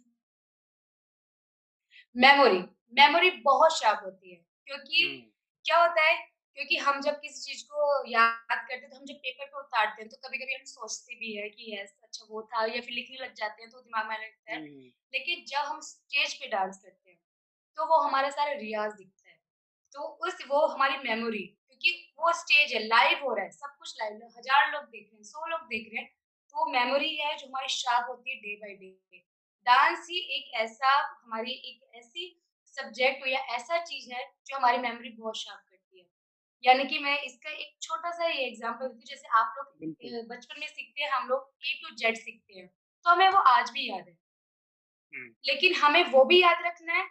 मेमोरी, 2.16 2.58
मेमोरी 2.94 3.30
बहुत 3.44 3.78
शार्प 3.78 4.00
होती 4.04 4.30
है 4.30 4.36
क्योंकि। 4.66 5.30
क्या 5.64 5.78
होता 5.78 6.02
है 6.02 6.14
क्योंकि 6.56 6.76
हम 6.78 7.00
जब 7.00 7.20
किसी 7.20 7.40
चीज़ 7.42 7.64
को 7.66 8.04
याद 8.08 8.58
करते 8.60 8.74
हैं 8.76 8.90
तो 8.90 8.96
हम 8.96 9.04
जब 9.04 9.16
पेपर 9.16 9.46
पे 9.46 9.58
उतारते 9.60 10.02
हैं 10.02 10.08
तो 10.10 10.16
कभी-कभी 10.18 10.54
हम 10.54 10.64
सोचते 10.64 11.14
भी 11.14 11.34
है 11.36 11.48
कि 11.50 11.76
यस 11.76 11.94
अच्छा 12.02 12.26
वो 12.30 12.42
था 12.42 12.64
या 12.66 12.80
फिर 12.80 12.92
लिखने 12.92 13.16
लग 13.18 13.34
जाते 13.34 13.62
हैं 13.62 13.70
तो 13.70 13.80
दिमाग 13.80 14.08
में 14.08 14.16
लगता 14.18 14.52
है। 14.52 14.58
हुँ, 14.58 14.68
हुँ। 14.68 14.92
लेकिन 15.12 15.44
जब 15.48 15.64
हम 15.64 15.80
स्टेज 15.80 16.34
पे 16.34 16.48
डांस 16.48 16.78
करते 16.84 17.10
हैं 17.10 17.18
तो 17.78 17.86
वो 17.86 18.00
हमारा 18.00 18.30
सारा 18.30 18.52
रियाज़ 18.52 18.94
दिखता 18.96 19.30
है। 19.30 19.36
तो 19.94 20.02
उस 20.26 20.38
वो 20.48 20.66
हमारी 20.66 20.96
मेमोरी 20.98 21.42
क्योंकि 21.68 21.92
वो 22.18 22.32
स्टेज 22.32 22.72
है, 22.74 22.80
लाइव 22.86 23.24
हो 23.24 23.34
रहा 23.34 23.44
है, 23.44 23.50
सब 23.50 23.76
कुछ 23.78 23.94
लाइव 24.00 24.22
है, 24.22 24.28
हज़ार 24.28 24.72
लोग 24.72 24.84
देख 24.84 25.08
रहे 25.12 25.16
हैं, 25.16 25.24
सौ 25.24 25.46
लोग 25.46 25.60
देख 25.68 25.88
रहे 25.94 26.02
हैं, 26.02 26.10
तो 26.54 26.58
वो 26.58 26.66
मेमोरी 26.72 27.16
है 27.16 27.36
जो 27.38 27.46
हमारी 27.46 27.68
शार्प 27.68 28.10
होती 28.10 28.30
है 28.30 28.36
डे 28.42 28.56
बाई 28.56 28.74
डे। 28.76 29.18
डांस 29.66 30.06
ही 30.10 30.18
एक 30.38 30.54
ऐसा 30.56 30.94
हमारी 31.24 31.52
एक 31.52 31.96
ऐसी 31.96 32.28
सब्जेक्ट 32.74 33.26
या 33.28 33.40
ऐसा 33.56 33.84
चीज़ 33.84 34.12
है 34.14 34.24
जो 34.46 34.56
हमारी 34.56 34.78
मेमोरी 34.78 35.10
बहुत 35.10 35.36
शार्प। 35.38 35.73
यानी 36.64 36.84
कि 36.84 36.98
मैं 36.98 37.18
इसका 37.18 37.50
एक 37.50 37.76
छोटा-सा 37.82 38.26
ये 38.26 38.46
एग्ज़ाम्पल 38.46 38.88
देती 38.88 38.94
हूँ, 38.94 39.04
जैसे 39.04 39.28
आप 39.28 39.54
लोग 39.58 39.66
बचपन 40.28 40.60
में 40.60 40.66
सीखते 40.66 41.02
हैं, 41.02 41.10
हम 41.10 41.28
लोग 41.28 41.52
ए 41.66 41.80
टू 41.82 41.94
जेड 41.94 42.16
सीखते 42.16 42.54
हैं, 42.54 42.68
तो 42.68 43.10
हमें 43.10 43.28
वो 43.28 43.38
आज 43.38 43.70
भी 43.70 43.90
याद 43.90 44.08
है। 44.08 44.18
लेकिन 45.46 45.74
हमें 45.74 46.04
वो 46.04 46.24
भी 46.24 46.42
याद 46.42 46.64
रखना 46.66 46.92
है, 46.92 47.08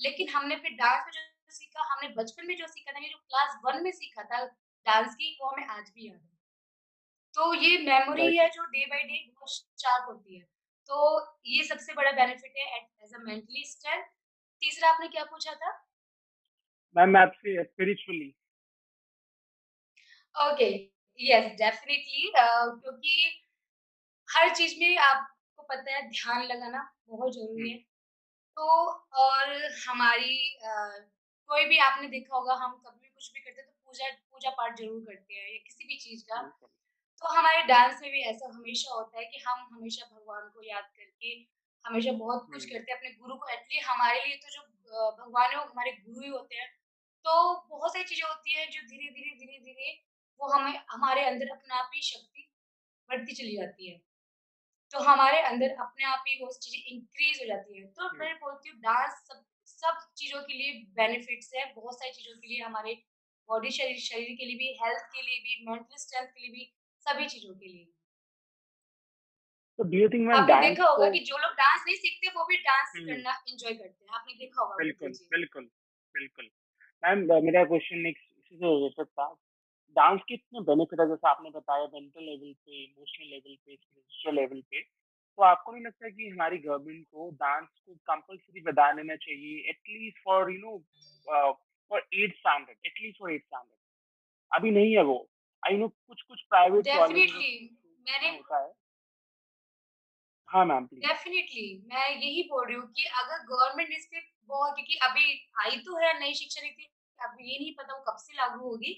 लेकिन 0.00 0.28
हमने 0.28 0.56
फिर 0.56 0.70
डांस 0.70 1.04
में 1.06 1.12
जो 1.12 1.20
सीखा 1.50 1.82
हमने 1.82 2.08
बचपन 2.08 2.46
में 2.46 2.56
जो 2.56 2.66
सीखा 2.66 2.92
था, 2.92 2.98
ये 2.98 3.08
जो 3.08 3.18
क्लास 3.18 3.58
1 3.66 3.82
में 3.82 3.90
सीखा 3.92 4.22
था 4.22 4.46
डांस 4.86 5.14
की, 5.14 5.38
वो 5.40 5.48
हमें 5.48 5.66
आज 5.66 5.92
भी 5.94 6.08
याद 6.08 6.20
है। 6.20 6.36
तो 7.34 7.54
ये 7.54 7.78
मेमोरी 7.78 8.36
है 8.36 8.48
जो 8.48 8.64
डे 8.64 8.86
बाय 8.86 9.02
डे 9.02 9.32
बहुत 9.34 9.50
शार्प 9.50 10.08
होती 10.08 10.36
है। 10.36 10.44
तो 10.86 11.20
ये 11.46 11.64
सबसे 11.64 11.94
बड़ा 11.94 12.12
बेनिफिट 12.12 12.52
है 12.56 12.78
एज़ 13.04 13.14
अ 13.14 13.18
मेंटली 13.18 13.64
स्ट्रेंथ। 13.64 14.04
तीसरा 14.62 14.90
आपने 14.90 15.08
क्या 15.08 15.24
पूछा 15.24 15.54
था? 15.54 15.86
मैम 16.96 17.16
आपसे 17.16 17.64
स्पिरिचुअली 17.64 18.34
ओके, 20.36 20.68
यस 21.20 21.44
डेफिनिटली 21.58 22.30
क्योंकि 22.36 23.14
हर 24.28 24.48
चीज़ 24.54 24.74
में 24.80 24.96
आपको 25.00 25.62
पता 25.64 25.92
है 25.92 26.02
ध्यान 26.10 26.42
लगाना 26.44 26.82
बहुत 27.08 27.32
ज़रूरी 27.34 27.70
है। 27.70 27.78
तो 28.56 28.66
और 29.20 29.54
हमारी 29.80 30.36
कोई 31.50 31.64
भी 31.66 31.78
आपने 31.80 32.08
देखा 32.08 32.36
होगा 32.36 32.54
हम 32.56 32.72
कभी 32.78 33.00
भी 33.00 33.08
कुछ 33.08 33.32
भी 33.34 33.40
करते 33.40 33.60
हैं 33.60 33.68
तो 33.68 33.74
पूजा 33.86 34.10
पूजा 34.32 34.50
पाठ 34.52 34.78
ज़रूर 34.78 35.00
करते 35.02 35.34
हैं 35.34 35.52
या 35.52 35.58
किसी 35.64 35.88
भी 35.88 35.96
चीज़ 35.98 36.24
का। 36.24 36.42
तो 37.22 37.28
हमारे 37.30 37.62
डांस 37.64 38.00
में 38.02 38.10
भी 38.12 38.22
ऐसा 38.26 38.48
हमेशा 38.54 38.94
होता 38.94 39.18
है 39.18 39.24
कि 39.26 39.38
हम 39.46 39.68
हमेशा 39.72 40.06
भगवान 40.14 40.48
को 40.54 40.62
याद 40.64 40.84
करके 40.96 41.34
हमेशा 41.84 42.12
बहुत 42.18 42.46
कुछ 42.48 42.64
करते 42.66 42.92
हैं 42.92 42.98
अपने 42.98 43.10
गुरु 43.16 43.36
को 43.36 43.48
एक्चुअली 43.50 43.80
हमारे 43.86 44.24
लिए 44.26 44.36
तो 44.38 44.50
जो 44.50 44.62
भगवान 45.18 45.50
है 45.50 45.58
वो 45.58 45.64
हमारे 45.64 45.92
गुरु 46.00 46.22
ही 46.22 46.28
होते 46.30 46.56
हैं। 46.56 46.68
तो 47.24 47.34
बहुत 47.70 47.92
सारी 47.92 48.04
चीज़ें 48.04 48.28
होती 48.28 48.52
है 48.54 48.66
जो 48.68 48.82
धीरे-धीरे, 48.82 49.30
धीरे-धीरे 49.36 49.92
वो 50.40 50.48
हमें 50.48 50.80
हमारे 50.90 51.24
अंदर 51.24 51.48
अपने 51.48 51.74
आप 51.74 51.90
ही 51.94 52.02
शक्ति 52.02 52.48
बढ़ती 53.10 53.34
चली 53.34 53.56
जाती 53.56 53.90
है। 53.90 53.98
तो 54.92 54.98
हमारे 55.00 55.40
अंदर 55.42 55.70
अपने 55.80 56.04
आप 56.04 56.24
ही 56.28 56.38
वो 56.42 56.52
चीज़ें 56.54 56.80
इंक्रीज़ 56.94 57.40
हो 57.40 57.46
जाती 57.46 57.78
है। 57.80 57.86
तो 57.90 58.10
मैं 58.18 58.34
बोलती 58.36 58.68
हूँ 58.68 58.78
डांस 58.80 59.24
सब 59.28 59.44
सब 59.68 59.98
चीज़ों 60.16 60.40
के 60.42 60.54
लिए 60.54 60.72
बेनिफिट्स 60.96 61.50
है, 61.54 61.64
बहुत 61.74 61.94
सारी 61.94 62.12
चीज़ों 62.12 62.36
के 62.36 62.48
लिए 62.48 62.62
हमारे 62.62 62.94
बॉडी 63.48 63.70
शरीर 63.70 63.98
शरीर 64.00 64.34
के 64.36 64.44
लिए 64.44 64.56
भी, 64.56 64.72
हेल्थ 64.82 65.04
के 65.14 65.22
लिए 65.22 65.38
भी, 65.38 65.64
मेंटल 65.70 65.96
स्ट्रेंथ 65.96 66.26
के 66.26 66.40
लिए 66.40 66.50
भी, 66.50 66.72
सभी 67.06 67.26
चीज़ों 67.28 67.54
के 67.54 67.66
लिए। 67.66 67.86
तो 69.78 69.84
do 69.84 69.98
you 69.98 70.08
think 70.08 70.26
ma'am 70.28 70.46
dance 70.46 70.64
देखा 70.66 70.88
होगा 70.88 71.08
कि 71.10 71.18
जो 71.24 71.38
लोग 71.38 71.52
डांस 71.54 71.82
नहीं 71.86 71.96
सीखते 71.96 72.28
वो 72.30 72.44
भी 72.44 72.56
डांस 72.58 72.92
करना 72.98 73.32
एन्जॉय 73.48 73.72
करते 73.72 74.04
हैं। 74.04 74.14
आपने 74.14 74.34
देखा 74.34 74.62
होगा 74.62 74.76
बिल्कुल, 74.76 75.08
बिल्कुल 75.08 75.38
बिल्कुल, 75.38 75.68
बिल्कुल। 76.14 76.50
मैम 77.02 77.44
मेरा 77.44 77.64
क्वेश्चन 77.64 77.98
नेक्स्ट 78.00 78.30
इसी 78.38 78.56
से 78.56 78.74
रिलेटेड 78.74 79.06
था। 79.06 79.26
डांस 79.96 80.20
के 80.28 80.34
इतने 80.34 80.60
बेनिफिट 80.64 81.00
है 81.00 81.06
जैसे 81.08 81.28
आपने 81.28 81.50
बताया 81.50 81.84
मेंटल 81.94 82.22
लेवल 82.22 82.52
पे, 82.52 82.82
इमोशनल 82.84 83.28
लेवल 83.28 83.54
पे, 83.54 83.76
स्पिरिचुअल 83.76 84.34
लेवल 84.36 84.60
पे। 84.70 84.82
तो 84.82 85.42
आपको 85.42 85.72
नहीं 85.72 85.84
लगता 85.84 86.08
कि 86.08 86.28
हमारी 86.28 86.58
गवर्नमेंट 86.58 87.06
को 87.06 87.30
डांस 87.40 87.68
को 87.86 87.94
कंपल्सरी 88.10 88.60
बता 88.62 88.90
देना 88.92 89.16
चाहिए 89.16 89.68
at least 89.70 90.22
for 90.24 90.50
you 90.52 90.58
know 90.60 90.76
for 91.90 92.00
8th 92.00 92.36
standard 92.36 92.86
at least 92.86 93.18
for 93.18 93.32
8th 93.32 93.44
standard 93.44 93.74
अभी 94.52 94.70
नहीं 94.70 94.92
है 94.96 95.02
वो। 95.02 95.18
I 95.62 95.76
know 95.76 95.88
private 95.88 96.84
definitely 96.84 97.26
schools 97.28 97.36
में 97.36 98.12
मैंने 98.12 98.28
हाँ 100.48 100.64
मैम। 100.66 100.84
डेफ़िनिटली 100.94 101.66
मैं 101.86 102.08
यही 102.08 102.42
बोल 102.50 102.66
रही 102.66 102.76
हूँ 102.76 102.86
कि 102.96 103.04
अगर 103.22 103.42
गवर्नमेंट 103.46 103.90
इस 103.92 104.06
पे 104.12 104.20
बहुत 104.48 104.74
क्योंकि 104.74 104.98
अभी 105.02 105.24
आई 105.62 105.76
तो 105.86 105.96
है 105.96 106.12
नई 106.20 106.34
शिक्षा 106.34 106.62
नीति, 106.62 106.88
अब 107.20 107.36
ये 107.40 107.58
नहीं 107.58 107.72
पता 107.74 107.94
वो 107.94 108.04
कब 108.08 108.16
से 108.18 108.36
लागू 108.36 108.68
होगी। 108.68 108.92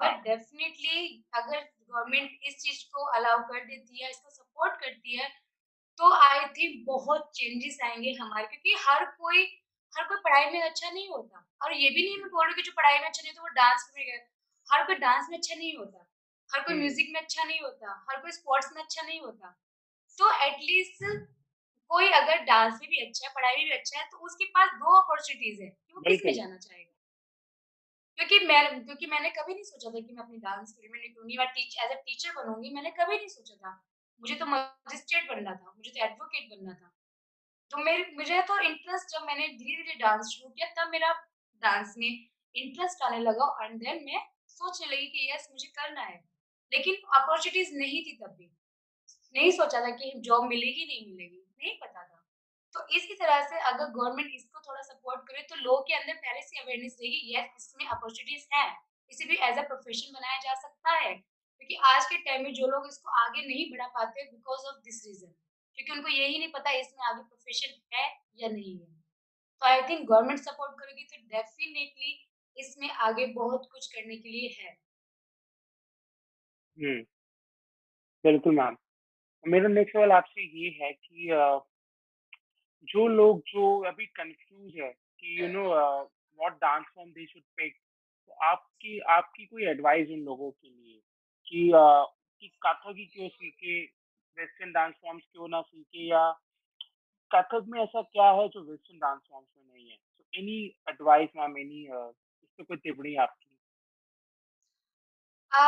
हाँ, 0.00 0.10
बट 0.10 0.22
डेफ़िनिटली 0.24 1.24
अगर 1.34 1.60
गवर्नमेंट 1.60 2.38
इस 2.46 2.56
चीज़ 2.56 2.84
को 2.92 3.04
अलाउ 3.12 3.38
कर 3.42 3.64
देती 3.64 4.02
है, 4.02 4.10
इसको 4.10 4.30
सपोर्ट 4.30 4.80
करती 4.80 5.16
है, 5.18 5.28
तो 5.98 6.12
आई 6.16 6.46
थिंक 6.50 6.84
बहुत 6.86 7.30
चेंजेस 7.36 7.78
आएँगे 7.84 8.12
हमारे 8.20 8.46
क्योंकि 8.46 8.74
हर 8.88 9.04
कोई 9.12 9.44
हर 9.92 10.04
कोई 10.04 10.18
पढ़ाई 10.24 10.50
में 10.50 10.62
अच्छा 10.62 10.90
नहीं 10.90 11.08
होता 11.08 11.44
और 11.62 11.72
ये 11.74 11.90
भी 11.90 12.02
नहीं 12.04 12.18
मैं 12.18 12.28
बोल 12.30 12.46
रही 12.46 12.54
कि 12.54 12.62
जो 12.62 12.72
पढ़ाई 12.76 12.98
में 12.98 13.06
अच्छा 13.06 13.22
नहीं 13.22 13.32
होता 13.32 13.42
वो 13.42 13.48
डांस 13.56 13.90
में 13.96 14.04
गए। 14.06 14.18
हर 14.68 14.84
कोई 14.86 14.96
डांस 14.96 15.26
में 15.30 15.36
अच्छा 15.38 15.54
नहीं 15.54 15.76
होता, 15.78 16.06
हर 16.50 16.62
कोई 16.62 16.74
म्यूज़िक 16.74 17.08
में 17.14 17.20
अच्छा 17.20 17.44
नहीं 17.44 17.60
होता, 17.60 17.92
हर 18.10 18.20
कोई 18.22 18.32
स्पोर्ट्स 18.32 18.70
में 18.76 18.82
अच्छा 18.82 19.02
नहीं 19.02 19.20
होता। 19.20 19.50
तो 20.18 20.32
एटलीस्ट 20.46 21.04
कोई 21.90 22.08
अगर 22.12 22.42
डांस 22.44 22.78
में 22.82 22.88
भी 22.90 23.06
अच्छा 23.06 23.26
है, 23.28 23.32
पढ़ाई 23.34 23.56
में 23.56 23.64
भी 23.64 23.72
अच्छा 23.72 23.98
है, 24.00 24.06
तो 24.10 24.18
उसके 24.26 24.44
पास 24.50 24.70
दो 24.76 24.98
अपॉर्चुनिटीज़ 25.00 25.62
है 25.62 25.68
कि 25.68 25.94
वो 25.94 26.02
किसमें 26.02 26.32
जाना 26.34 26.56
चाहेगा। 26.58 26.91
क्योंकि 28.18 28.38
मैं 28.46 28.84
क्योंकि 28.84 29.06
मैंने 29.06 29.30
कभी 29.30 29.54
नहीं 29.54 29.64
सोचा 29.64 29.90
था 29.90 30.00
कि 30.00 30.12
मैं 30.14 30.22
अपनी 30.24 30.38
डांस 30.38 30.72
फ़ील्ड 30.72 30.92
में 30.92 31.00
निकलूँगी, 31.00 31.36
मैं 31.38 31.46
टीच 31.48 31.76
एज़ 31.78 31.92
अ 31.92 32.00
टीचर 32.00 32.32
बनूँगी 32.34 32.70
मैंने 32.74 32.90
कभी 32.90 33.16
नहीं 33.16 33.28
सोचा 33.28 33.54
था। 33.56 33.72
मुझे 34.20 34.34
तो 34.34 34.46
मजिस्ट्रेट 34.46 35.28
बनना 35.28 35.54
था, 35.54 35.72
मुझे 35.76 35.90
तो 35.90 36.04
एडवोकेट 36.04 36.48
बनना 36.50 36.74
था। 36.74 36.92
तो 37.70 37.78
मेरे 37.78 38.04
मुझे 38.16 38.42
तो 38.42 38.58
इंटरेस्ट 38.60 39.16
जब 39.16 39.26
मैंने 39.26 39.48
धीरे-धीरे 39.48 39.94
डांस 39.98 40.26
शुरू 40.26 40.50
किया 40.50 40.68
तब 40.78 40.90
मेरा 40.90 41.12
डांस 41.62 41.94
में 41.98 42.08
इंटरेस्ट 42.54 43.02
आने 43.02 43.18
लगा 43.20 43.48
एंड 43.64 43.78
देन 43.80 44.04
मैं 44.04 44.22
सोचने 44.48 44.96
लगी 44.96 45.06
कि 45.06 45.30
यस 45.32 45.48
मुझे 45.52 45.68
करना 45.68 46.02
है। 46.02 46.16
लेकिन 46.72 46.94
अपॉर्चुनिटीज़ 47.14 47.74
नहीं 47.74 48.02
थी 48.04 48.16
तब 48.16 48.36
भी। 48.38 48.50
नहीं 49.34 49.50
सोचा 49.52 49.80
था 49.80 49.90
कि 49.90 50.12
जॉब 50.20 50.44
मिलेगी, 50.44 50.86
नहीं 50.86 51.06
मिलेगी, 51.06 51.44
नहीं 51.58 51.78
पता 51.78 52.04
था। 52.04 52.21
तो 52.74 52.86
इसी 52.96 53.14
तरह 53.14 53.40
से 53.48 53.58
अगर 53.70 53.90
गवर्नमेंट 53.90 54.30
इसको 54.34 54.60
थोड़ा 54.60 54.82
सपोर्ट 54.82 55.20
करे 55.28 55.42
तो 55.42 55.56
लोगों 55.56 55.82
के 55.82 55.94
अंदर 55.94 56.14
पहले 56.16 56.42
से 56.42 56.60
अवेयरनेस 56.60 56.96
रहेगी 57.00 57.34
यस 57.36 57.50
इसमें 57.58 57.86
अपॉर्च्युनिटीज़ 57.88 58.46
हैं, 58.54 58.68
इसे 59.12 59.24
भी 59.24 59.36
एज़ 59.48 59.58
अ 59.58 59.62
प्रोफेशन 59.62 60.12
बनाया 60.14 60.38
जा 60.38 60.54
सकता 60.60 60.96
है। 60.98 61.14
क्योंकि 61.14 61.74
आज 61.86 62.06
के 62.06 62.16
टाइम 62.18 62.42
में 62.44 62.52
जो 62.54 62.66
लोग 62.66 62.86
इसको 62.88 63.10
आगे 63.20 63.46
नहीं 63.46 63.70
बढ़ा 63.72 63.86
पाते 63.88 64.24
बिकॉज़ 64.30 64.66
ऑफ़ 64.68 64.80
दिस 64.84 65.02
रीज़न 65.06 65.34
क्योंकि 65.78 65.92
उनको 65.92 66.08
यही 66.08 66.38
नहीं 66.38 66.52
पता 66.52 66.70
इसमें 66.70 67.06
आगे 67.06 67.22
प्रोफेशन 67.22 67.80
है 67.94 68.06
या 68.36 68.48
नहीं 68.48 68.78
है। 68.78 68.86
तो 69.62 69.66
आई 69.66 69.82
थिंक 69.82 70.08
गवर्नमेंट 70.08 70.40
सपोर्ट 70.40 70.72
करेगी 70.80 71.04
तो 71.04 71.22
डेफिनिटली 71.28 72.18
इसमें 72.56 72.88
आगे 73.08 73.26
बहुत 73.34 73.68
कुछ 73.72 73.86
करने 73.92 74.16
के 74.16 74.28
लिए 74.28 74.48
है। 74.60 74.76
हुँ, 76.76 77.02
बिल्कुल 78.24 78.54
मैम। 78.54 78.76
मेरा 79.44 79.68
नेक्स्ट 79.68 79.92
सवाल 79.92 80.12
आपसे 80.12 80.42
ये 80.58 80.70
है 80.82 80.92
कि 80.92 81.28
जो 82.88 83.06
लोग 83.08 83.40
जो 83.48 83.64
अभी 83.86 84.06
कन्फ्यूज़ 84.16 84.78
है 84.80 84.90
कि 85.20 85.40
you 85.40 85.48
know 85.48 85.64
what 85.68 86.52
dance 86.56 86.84
form 86.94 87.10
they 87.10 87.26
should 87.26 87.42
pick 87.56 87.76
तो 88.28 88.32
आपकी 88.44 88.98
आपकी 89.10 89.46
कोई 89.46 89.64
एडवाइस 89.66 90.08
उन 90.10 90.20
लोगों 90.24 90.50
के 90.50 90.68
लिए 90.68 91.00
कि 91.46 91.70
अ, 91.72 92.04
कि 92.42 92.48
कथक 92.66 92.94
ही 92.98 93.04
क्यों 93.06 93.28
सीखे, 93.28 93.80
वेस्टर्न 94.36 94.72
डांस 94.72 94.94
फॉर्म्स 95.02 95.24
क्यों 95.32 95.48
ना 95.48 95.60
सीखे 95.62 96.08
या 96.08 96.24
कथक 97.30 97.64
में 97.68 97.80
ऐसा 97.82 98.02
क्या 98.02 98.30
है 98.30 98.48
जो 98.48 98.62
वेस्टर्न 98.62 98.98
डांस 98.98 99.20
फॉर्म्स 99.30 99.48
में 99.56 99.64
नहीं 99.64 99.90
है? 99.90 99.96
So 99.96 100.24
any 100.34 100.58
advice 100.90 101.30
ma'am 101.36 101.58
any 101.58 101.82
इस 101.84 102.50
पे 102.58 102.64
कोई 102.64 102.76
टिप्पणी 102.78 103.14
आपकी? 103.16 103.46
अ, 105.52 105.62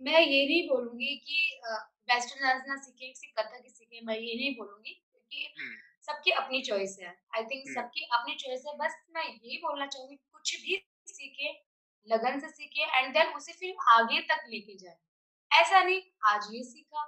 मैं 0.00 0.20
ये 0.20 0.44
नहीं 0.46 0.68
बोलूँगी 0.68 1.14
कि 1.18 1.38
वेस्टर्न 2.10 2.42
डांस 2.42 2.62
ना 2.68 2.76
सीखें, 2.76 3.12
सिर्फ़ 3.14 3.40
कथक 3.40 3.62
ही 3.64 3.70
सीखें, 3.70 4.00
मैं 4.06 4.16
ये 4.18 4.34
नहीं 4.34 4.54
बोलूँगी 4.56 4.92
क्योंकि 4.94 5.46
हुँ, 5.58 5.68
सबकी 6.08 6.30
अपनी 6.32 6.60
चॉइस 6.62 6.96
है। 7.00 7.08
आई 7.36 7.42
थिंक 7.44 7.64
सबकी 7.70 8.04
अपनी 8.12 8.34
चॉइस 8.36 8.62
है, 8.66 8.76
बस 8.76 8.94
मैं 9.14 9.24
यही 9.24 9.56
बोलना 9.58 9.86
चाहूँगी 9.86 10.16
कुछ 10.16 10.54
भी 10.62 10.76
सीखें, 11.06 11.54
लगन 12.08 12.38
से 12.40 12.48
सीखें 12.48 12.86
एंड 12.88 13.12
देन 13.14 13.32
उसे 13.34 13.52
फिर 13.52 13.74
आगे 13.90 14.20
तक 14.30 14.44
लेके 14.48 14.76
जाएँ। 14.76 14.96
ऐसा 15.50 15.82
नहीं 15.82 16.00
आज 16.26 16.48
ये 16.52 16.62
सीखा, 16.64 17.04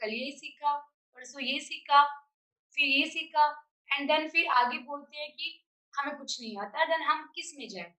कल 0.00 0.12
ये 0.12 0.30
सीखा, 0.32 0.74
परसों 1.16 1.42
ये 1.42 1.58
सीखा, 1.60 2.02
फिर 2.76 2.86
ये 2.86 3.06
सीखा 3.08 3.48
एंड 3.90 4.08
देन 4.08 4.28
फिर 4.28 4.46
आगे 4.52 4.78
बोलते 4.84 5.16
हैं 5.16 5.30
कि 5.32 5.60
हमें 5.94 6.16
कुछ 6.16 6.40
नहीं 6.40 6.56
आता, 6.58 6.84
देन 6.84 7.02
हम 7.02 7.26
किसमें 7.34 7.68
जाएँ? 7.68 7.90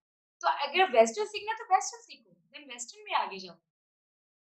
तो 0.41 0.47
अगर 0.65 0.91
वेस्टर्न 0.91 1.27
सीखना 1.27 1.53
तो 1.53 1.63
वेस्टर्न 1.65 2.01
सीखो, 2.01 2.31
देन 2.31 2.65
वेस्टर्न 2.71 3.03
में 3.03 3.13
आगे 3.15 3.39
जाओ। 3.39 3.55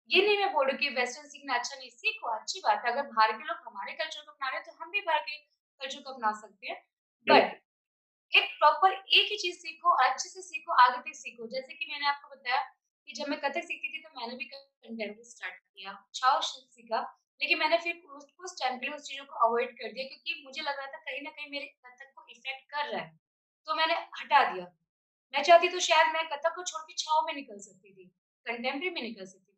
ये 0.10 0.26
नहीं 0.26 0.38
मैं 0.38 0.52
बोल 0.54 0.68
रही 0.68 0.78
कि 0.78 0.96
वेस्टर्न 0.96 1.28
सीखना 1.30 1.54
अच्छा 1.54 1.76
नहीं, 1.76 1.90
सीखो 1.90 2.28
अच्छी 2.30 2.60
बात 2.60 2.86
है, 2.86 2.92
अगर 2.92 3.12
बाहर 3.12 3.32
के 3.32 3.44
लोग 3.44 3.68
हमारे 3.68 3.94
कल्चर 3.94 4.26
को 4.26 4.32
अपना 4.32 4.50
रहे 4.50 4.62
तो 4.62 4.78
हम 4.82 4.92
भी 4.92 5.02
बाहर 5.02 5.20
के 5.20 5.44
कल्चर 5.82 6.02
को 6.02 6.14
अपना 6.14 6.32
सकते 6.42 6.68
हैं। 6.68 6.82
बट 7.28 7.54
एक 8.34 8.50
प्रॉपर 8.60 8.94
एक 8.94 9.32
ही 9.32 9.38
चीज़ 9.38 9.58
सीखो 9.58 9.92
अच्छे 10.06 10.30
से 10.30 10.42
सीखो, 10.42 10.74
आगे 10.76 10.98
तक 11.02 11.16
सीखो। 11.16 11.48
जैसे 11.48 11.74
कि 11.74 11.92
मैंने 11.92 12.08
आपको 12.08 12.30
बताया 12.30 12.62
कि 13.08 13.14
जब 13.14 13.30
मैं 13.30 13.40
कथक 13.40 13.64
सीखती 13.64 13.90
थी, 13.90 14.02
तो 14.02 14.10
मैंने 14.20 14.36
भी 14.36 14.46
कंटेम्पोररी 14.46 15.24
स्टार्ट 15.26 15.56
किया, 15.56 15.92
अच्छा 15.92 16.40
सीखा, 16.42 17.02
लेकिन 17.42 17.60
मैंने 17.60 17.78
फिर 17.78 18.02
उस 18.46 18.56
टाइम 18.60 18.78
के 18.80 18.86
लिए 18.86 18.96
उस 18.96 19.08
चीज़ों 19.08 19.26
को 19.26 19.48
अवॉइड 19.48 19.72
कर 19.80 19.92
दिया 19.92 20.06
क्योंकि 20.06 20.42
मुझे 20.46 20.62
लग 20.62 20.78
रहा 20.78 20.88
था 20.88 20.98
कहीं 21.00 21.22
ना 21.22 21.30
कहीं 21.32 21.50
मेरे 21.52 21.66
कथक 21.86 22.12
को 22.16 22.26
इफ़ेक्ट 22.30 22.64
कर 22.72 22.90
रहा 22.90 23.02
है, 23.02 23.10
तो 23.68 23.76
मैंने 23.76 23.94
हटा 24.22 24.44
दिया। 24.54 24.66
मैं 25.34 25.44
चाहती 25.44 25.70
तो 25.70 25.80
शायद 25.82 26.14
मैं 26.14 26.24
कथक 26.28 26.56
को 26.56 26.64
छोड़ 26.64 26.82
के 26.82 26.94
छाव 26.96 27.26
में 27.28 27.34
निकल 27.34 27.60
सकती 27.60 27.94
थी, 27.94 28.06
कंटेम्प्रेरी 28.46 28.90
में 28.90 29.02
निकल 29.02 29.26
सकती 29.26 29.42
थी। 29.44 29.55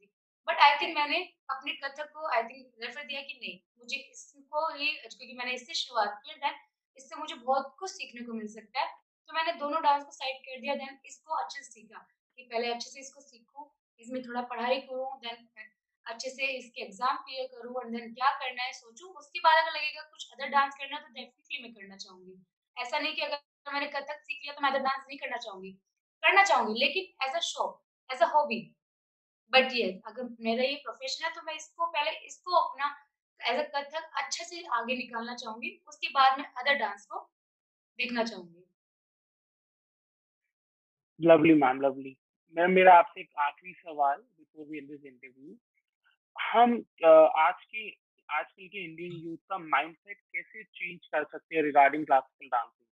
बट 0.47 0.59
आई 0.59 0.75
थिंक 0.81 0.95
मैंने 0.97 1.17
अपने 1.51 1.73
कथक 1.77 2.11
को 2.13 2.27
आई 2.29 2.43
थिंक 2.43 2.83
रेफर 2.83 3.03
दिया 3.03 3.21
कि 3.21 3.39
नहीं, 3.41 3.59
मुझे 3.79 3.97
इसको 3.97 4.67
ही 4.69 4.87
क्योंकि 4.97 5.33
मैंने 5.33 5.53
इससे 5.53 5.73
शुरुआत 5.75 6.21
की 6.25 6.33
देन 6.35 6.55
इससे 6.97 7.15
मुझे 7.15 7.35
बहुत 7.35 7.75
कुछ 7.79 7.91
सीखने 7.91 8.21
को 8.25 8.33
मिल 8.33 8.47
सकता 8.49 8.79
है। 8.79 8.87
तो 9.29 9.33
मैंने 9.33 9.51
दोनों 9.55 9.81
डांस 9.81 10.03
को 10.03 10.11
साइड 10.11 10.37
कर 10.41 10.59
दिया 10.61 10.75
देन 10.75 10.97
इसको 11.05 11.33
अच्छे 11.35 11.57
से 11.57 11.71
सीखा 11.71 12.05
कि 12.37 12.43
पहले 12.43 12.71
अच्छे 12.73 12.89
से 12.89 12.99
इसको 12.99 13.21
सीखूँ, 13.21 13.69
इसमें 14.01 14.21
थोड़ा 14.23 14.41
पढ़ाई 14.43 14.79
करूँ 14.81 15.09
देन 15.19 15.47
अच्छे 16.05 16.29
से 16.29 16.45
इसके 16.47 16.81
एग्ज़ाम 16.81 17.17
क्लियर 17.17 17.47
करूँ 17.47 17.81
एंड 17.83 17.95
देन 17.95 18.13
क्या 18.13 18.29
करना 18.39 18.63
है 18.63 18.73
सोचूँ। 18.73 19.09
उसके 19.15 19.39
बाद 19.39 19.63
अगर 19.63 19.77
लगेगा 19.77 20.01
कुछ 20.03 20.31
अदर 20.33 20.49
डांस 20.49 20.75
करना 20.75 20.95
है 20.95 21.01
तो 21.01 21.13
डेफिनेटली 21.13 21.63
मैं 21.63 21.73
करना 21.73 21.97
चाहूँगी 21.97 22.37
ऐसा 22.77 22.99
नहीं 22.99 23.13
कि 23.15 23.21
अगर 23.21 23.73
मैंने 23.73 23.87
कथक 23.89 24.21
सीख 24.21 24.39
लिया 24.43 24.53
तो 24.53 24.61
मैं 24.61 24.69
अदर 24.69 24.79
डांस 24.79 25.03
नहीं 25.07 25.17
करना 25.17 25.37
चाहूँगी 25.37 25.71
करना 26.23 26.43
चाहूँगी 26.43 26.79
लेकिन 26.79 27.27
as 27.27 27.35
a 27.35 27.39
show 27.43 27.65
as 28.09 28.21
a 28.21 28.27
hobby 28.33 28.59
but 29.53 29.73
ये 29.73 29.89
अगर 30.07 30.29
मेरा 30.41 30.63
ये 30.63 30.75
प्रोफेशन 30.83 31.25
है 31.25 31.33
तो 31.35 31.41
मैं 31.45 31.53
इसको 31.55 31.85
पहले 31.87 32.11
इसको 32.25 32.55
अपना 32.57 32.95
एज 33.39 33.59
अ 33.59 33.67
कथक 33.75 34.09
अच्छे 34.23 34.43
से 34.45 34.63
आगे 34.73 34.95
निकालना 34.97 35.35
चाहूँगी। 35.35 35.69
उसके 35.87 36.07
बाद 36.09 36.39
मैं 36.39 36.45
अदर 36.61 36.79
डांस 36.79 37.05
को 37.05 37.19
देखना 37.99 38.23
चाहूँगी। 38.23 38.63
लवली 41.19 41.53
मैम 41.61 41.81
लवली 41.81 42.15
मैम 42.55 42.71
मेरा 42.71 42.93
आपसे 42.97 43.21
एक 43.21 43.29
आखिरी 43.41 43.73
सवाल 43.75 44.17
before 44.17 44.65
we 44.65 44.77
end 44.77 44.87
this 44.89 45.05
interview 45.05 45.57
हम 46.35 46.73
आज 47.37 47.63
की 47.63 47.89
आजकल 48.29 48.67
के 48.67 48.83
इंडियन 48.83 49.11
यूथ 49.23 49.37
का 49.49 49.57
माइंडसेट 49.57 50.17
कैसे 50.33 50.63
चेंज 50.63 51.05
कर 51.05 51.23
सकते 51.23 51.55
हैं 51.55 51.63
रिगार्डिंग 51.63 52.05
क्लासिकल 52.05 52.47
डांसिंग 52.47 52.85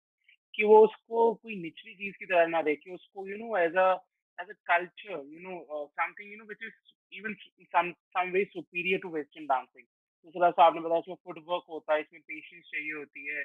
कि 0.53 0.64
वो 0.66 0.78
उसको 0.86 1.34
कोई 1.34 1.56
निचली 1.62 1.93
चीज़ 1.95 2.16
की 2.20 2.26
तरह 2.26 2.47
ना 2.47 2.62
देखे 2.62 2.93
उसको 2.93 3.28
you 3.28 3.38
know 3.38 3.58
as 3.58 3.78
a 3.78 3.93
as 4.40 4.50
a 4.50 4.54
culture 4.68 5.12
you 5.12 5.40
know 5.42 5.86
something 5.88 6.32
you 6.32 6.38
know 6.38 6.46
which 6.46 6.64
is 6.64 6.94
even 7.14 7.34
some 7.66 7.92
some 8.16 8.32
way 8.32 8.44
superior 8.46 9.00
to 9.00 9.10
western 9.10 9.46
dancing 9.48 9.86
जिस 9.86 10.34
तरह 10.34 10.52
से 10.52 10.64
आपने 10.64 10.82
बताया 10.82 11.00
इसमें 11.00 11.16
फुटवर्क 11.24 11.66
होता 11.70 11.94
है 11.94 12.02
इसमें 12.02 12.22
पेशेंस 12.24 12.64
चाहिए 12.72 12.94
होती 12.94 13.26
है 13.28 13.44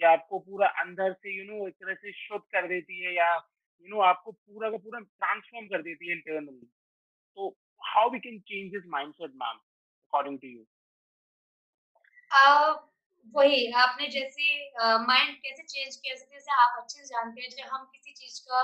या 0.00 0.10
आपको 0.12 0.38
पूरा 0.40 0.68
अंदर 0.82 1.12
से 1.14 1.36
यू 1.36 1.44
नो 1.44 1.66
एक 1.68 1.74
तरह 1.74 1.94
से 1.94 2.12
शुद्ध 2.18 2.44
कर 2.52 2.68
देती 2.68 3.00
है 3.00 3.14
या 3.14 3.30
यू 3.34 3.88
नो 3.88 4.00
आपको 4.02 4.32
पूरा 4.32 4.70
का 4.70 4.76
पूरा 4.84 5.00
ट्रांसफॉर्म 5.00 5.66
कर 5.66 5.82
देती 5.82 6.08
है 6.08 6.16
इंटरनली 6.16 6.66
तो 7.38 7.48
how 7.86 8.10
we 8.10 8.18
can 8.20 8.38
change 8.52 8.70
this 8.72 8.86
mindset 8.90 9.34
ma'am 9.42 9.56
according 9.56 10.38
to 10.38 10.48
you 10.48 10.64
वही 13.34 13.70
आपने 13.76 14.06
जैसे 14.08 14.44
माइंड 14.78 15.30
uh, 15.30 15.40
कैसे 15.42 15.62
चेंज 15.62 15.96
किया 15.96 16.14
जैसे 16.14 16.52
आप 16.52 16.78
अच्छे 16.78 16.98
से 16.98 17.04
जानते 17.04 17.40
हैं 17.40 17.50
जब 17.50 17.72
हम 17.72 17.84
किसी 17.92 18.12
चीज़ 18.12 18.40
का 18.44 18.62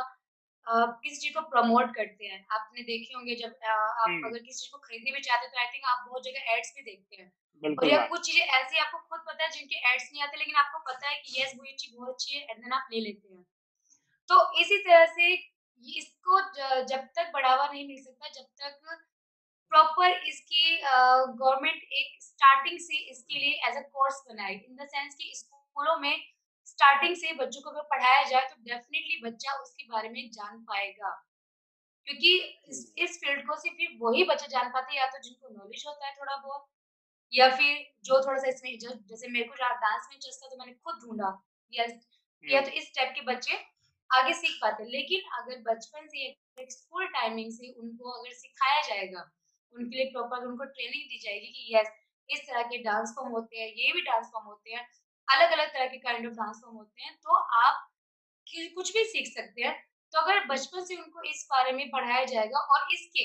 uh, 0.66 0.86
किसी 1.02 1.16
चीज़ 1.16 1.34
को 1.34 1.40
प्रमोट 1.50 1.94
करते 1.96 2.26
हैं। 2.26 2.38
आपने 2.52 2.82
देखे 2.84 3.14
होंगे 3.14 3.34
जब 3.36 3.50
आप। 3.66 4.08
अगर 4.26 4.38
किसी 4.38 4.58
चीज़ 4.60 4.70
को 4.72 4.78
खरीदने 4.78 5.10
भी 5.12 5.20
चाहते 5.20 5.46
हैं 5.46 5.52
तो 5.52 5.60
आई 5.60 5.66
थिंक 5.74 5.84
आप 5.86 6.06
बहुत 6.08 6.24
जगह 6.24 6.52
एड्स 6.54 6.72
भी 6.76 6.82
देखते 6.82 7.16
हैं। 7.16 7.32
और 7.62 7.88
या 7.88 8.06
कुछ 8.06 8.26
चीज़ें 8.26 8.46
ऐसी 8.60 8.78
आपको 8.78 8.98
खुद 9.00 9.20
पता 9.26 9.44
है 9.44 9.50
जिनके 9.50 9.76
एड्स 9.92 10.08
नहीं 10.12 10.22
आते 10.22 10.38
लेकिन 10.38 10.56
आपको 10.62 10.78
पता 10.92 11.08
है 11.08 11.16
कि 11.18 11.42
यस 11.42 11.52
वो 11.58 11.64
ये 11.64 11.72
चीज़ 11.74 11.96
बहुत 11.96 12.08
अच्छी 12.08 12.34
है 12.34 12.42
एंड 12.42 12.58
देन 12.58 12.72
आप 12.72 12.88
ले 12.92 13.00
लेते 13.00 13.34
हैं। 13.34 13.44
तो 14.28 14.36
इसी 14.60 14.78
तरह 14.78 15.06
से 15.12 15.34
इसको 15.82 16.40
जब 16.90 17.08
तक 17.16 17.30
बढ़ावा 17.32 17.66
नहीं 17.66 17.86
मिल 17.88 18.02
सकता 18.04 18.28
जब 18.30 18.44
तक 18.60 19.04
प्रॉपर 19.72 20.12
इसकी 20.28 20.76
गवर्नमेंट 20.82 21.82
एक 22.00 22.22
स्टार्टिंग 22.22 22.78
से 22.80 22.96
इसके 23.10 23.38
लिए 23.38 23.68
एज 23.68 23.76
अ 23.76 23.80
कोर्स 23.88 24.22
बनाए। 24.28 24.52
इन 24.54 24.76
द 24.76 24.86
सेंस 24.88 25.14
कि 25.14 25.32
स्कूलों 25.36 25.96
में 25.98 26.14
स्टार्टिंग 26.66 27.16
से 27.16 27.32
बच्चों 27.32 27.60
को 27.62 27.70
अगर 27.70 27.82
पढ़ाया 27.90 28.22
जाए 28.28 28.48
तो 28.48 28.62
डेफिनेटली 28.64 29.20
बच्चा 29.22 29.52
उसके 29.62 29.84
बारे 29.88 30.08
में 30.08 30.30
जान 30.30 30.62
पाएगा। 30.64 31.10
क्योंकि 32.06 32.32
इस, 32.68 32.94
इस 32.98 33.18
फ़ील्ड 33.18 33.46
को 33.46 33.56
सिर्फ़ 33.56 34.04
वही 34.04 34.24
बच्चे 34.24 34.46
जान 34.48 34.70
पाते 34.70 34.94
हैं 34.94 35.00
या 35.00 35.06
तो 35.06 35.22
जिनको 35.22 35.48
नॉलेज 35.48 35.84
होता 35.86 36.06
है 36.06 36.12
थोड़ा 36.12 36.36
बहुत 36.36 36.66
या 37.32 37.48
फिर 37.56 37.78
जो 38.04 38.20
थोड़ा 38.26 38.38
सा 38.38 38.48
इसमें 38.48 38.78
जैसे 38.78 39.28
मेरे 39.28 39.44
को 39.44 39.54
डांस 39.54 40.06
में 40.10 40.14
इंटरेस्ट 40.16 40.44
था 40.44 40.48
तो 40.48 40.56
मैंने 40.56 40.72
खुद 40.74 41.00
ढूंढा 41.04 41.30
या 41.72 41.86
या 42.44 42.60
तो 42.60 42.70
इस 42.70 42.92
टाइप 42.96 43.12
के 43.14 43.20
बच्चे 43.22 43.58
आगे 44.10 44.32
सीख 44.34 44.58
पाते 44.62 44.84
लेकिन 44.84 45.30
अगर 45.38 45.62
बचपन 45.62 46.06
से 46.08 46.26
एक 46.58 46.72
स्कूल 46.72 47.06
टाइमिंग 47.06 47.52
से 47.52 47.72
उनको 47.72 48.10
अगर 48.10 48.32
सिखाया 48.32 48.80
जाएगा 48.82 49.24
उनके 49.74 49.96
लिए 49.96 50.10
प्रॉपर 50.12 50.46
उनको 50.46 50.64
ट्रेनिंग 50.64 51.08
दी 51.08 51.18
जाएगी 51.18 51.52
कि 51.52 51.74
यस 51.76 51.90
इस 52.30 52.40
तरह 52.40 52.62
के 52.62 52.78
डांस 52.82 53.12
फॉर्म 53.16 53.32
होते 53.32 53.60
हैं 53.60 53.68
ये 53.68 53.92
भी 53.92 54.00
डांस 54.02 54.30
फॉर्म 54.32 54.46
होते 54.46 54.70
हैं 54.70 54.86
अलग 55.28 55.52
अलग 55.52 55.68
तरह 55.68 55.86
के 55.86 55.98
काइंड 55.98 56.26
ऑफ़ 56.26 56.34
डांस 56.34 56.60
फॉर्म 56.64 56.76
होते 56.76 57.02
हैं 57.02 57.14
तो 57.16 57.36
आप 57.58 57.86
कुछ 58.46 58.92
भी 58.94 59.04
सीख 59.06 59.26
सकते 59.28 59.62
हैं। 59.62 59.74
तो 60.12 60.20
अगर 60.20 60.44
बचपन 60.46 60.84
से 60.84 60.96
उनको 60.96 61.22
इस 61.30 61.46
बारे 61.50 61.72
में 61.72 61.88
पढ़ाया 61.90 62.24
जाएगा 62.26 62.58
और 62.58 62.92
इसके 62.94 63.24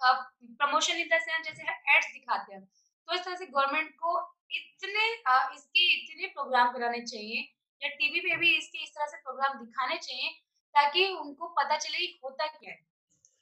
प्रमोशन 0.00 0.96
इन 0.96 1.08
द 1.08 1.18
सेंस 1.20 1.46
जैसे 1.46 1.62
एड्स 1.92 2.06
दिखाते 2.08 2.54
हैं 2.54 2.64
तो 2.64 3.14
इस 3.14 3.24
तरह 3.24 3.36
से 3.36 3.46
गवर्नमेंट 3.46 3.94
को 4.02 4.18
इतने 4.52 5.06
इसके 5.54 5.86
इतने 5.94 6.26
प्रोग्राम 6.28 6.72
कराने 6.72 7.00
चाहिए 7.02 7.40
या 7.82 7.88
टीवी 7.96 8.20
पे 8.20 8.36
भी 8.36 8.56
इसके 8.56 8.82
इस 8.82 8.90
तरह 8.90 9.06
से 9.06 9.16
प्रोग्राम 9.18 9.58
दिखाने 9.58 9.96
चाहिए 9.98 10.30
ताकि 10.74 11.06
उनको 11.14 11.48
पता 11.58 11.76
चले 11.78 12.06
होता 12.24 12.46
क्या 12.48 12.70
है। 12.70 12.76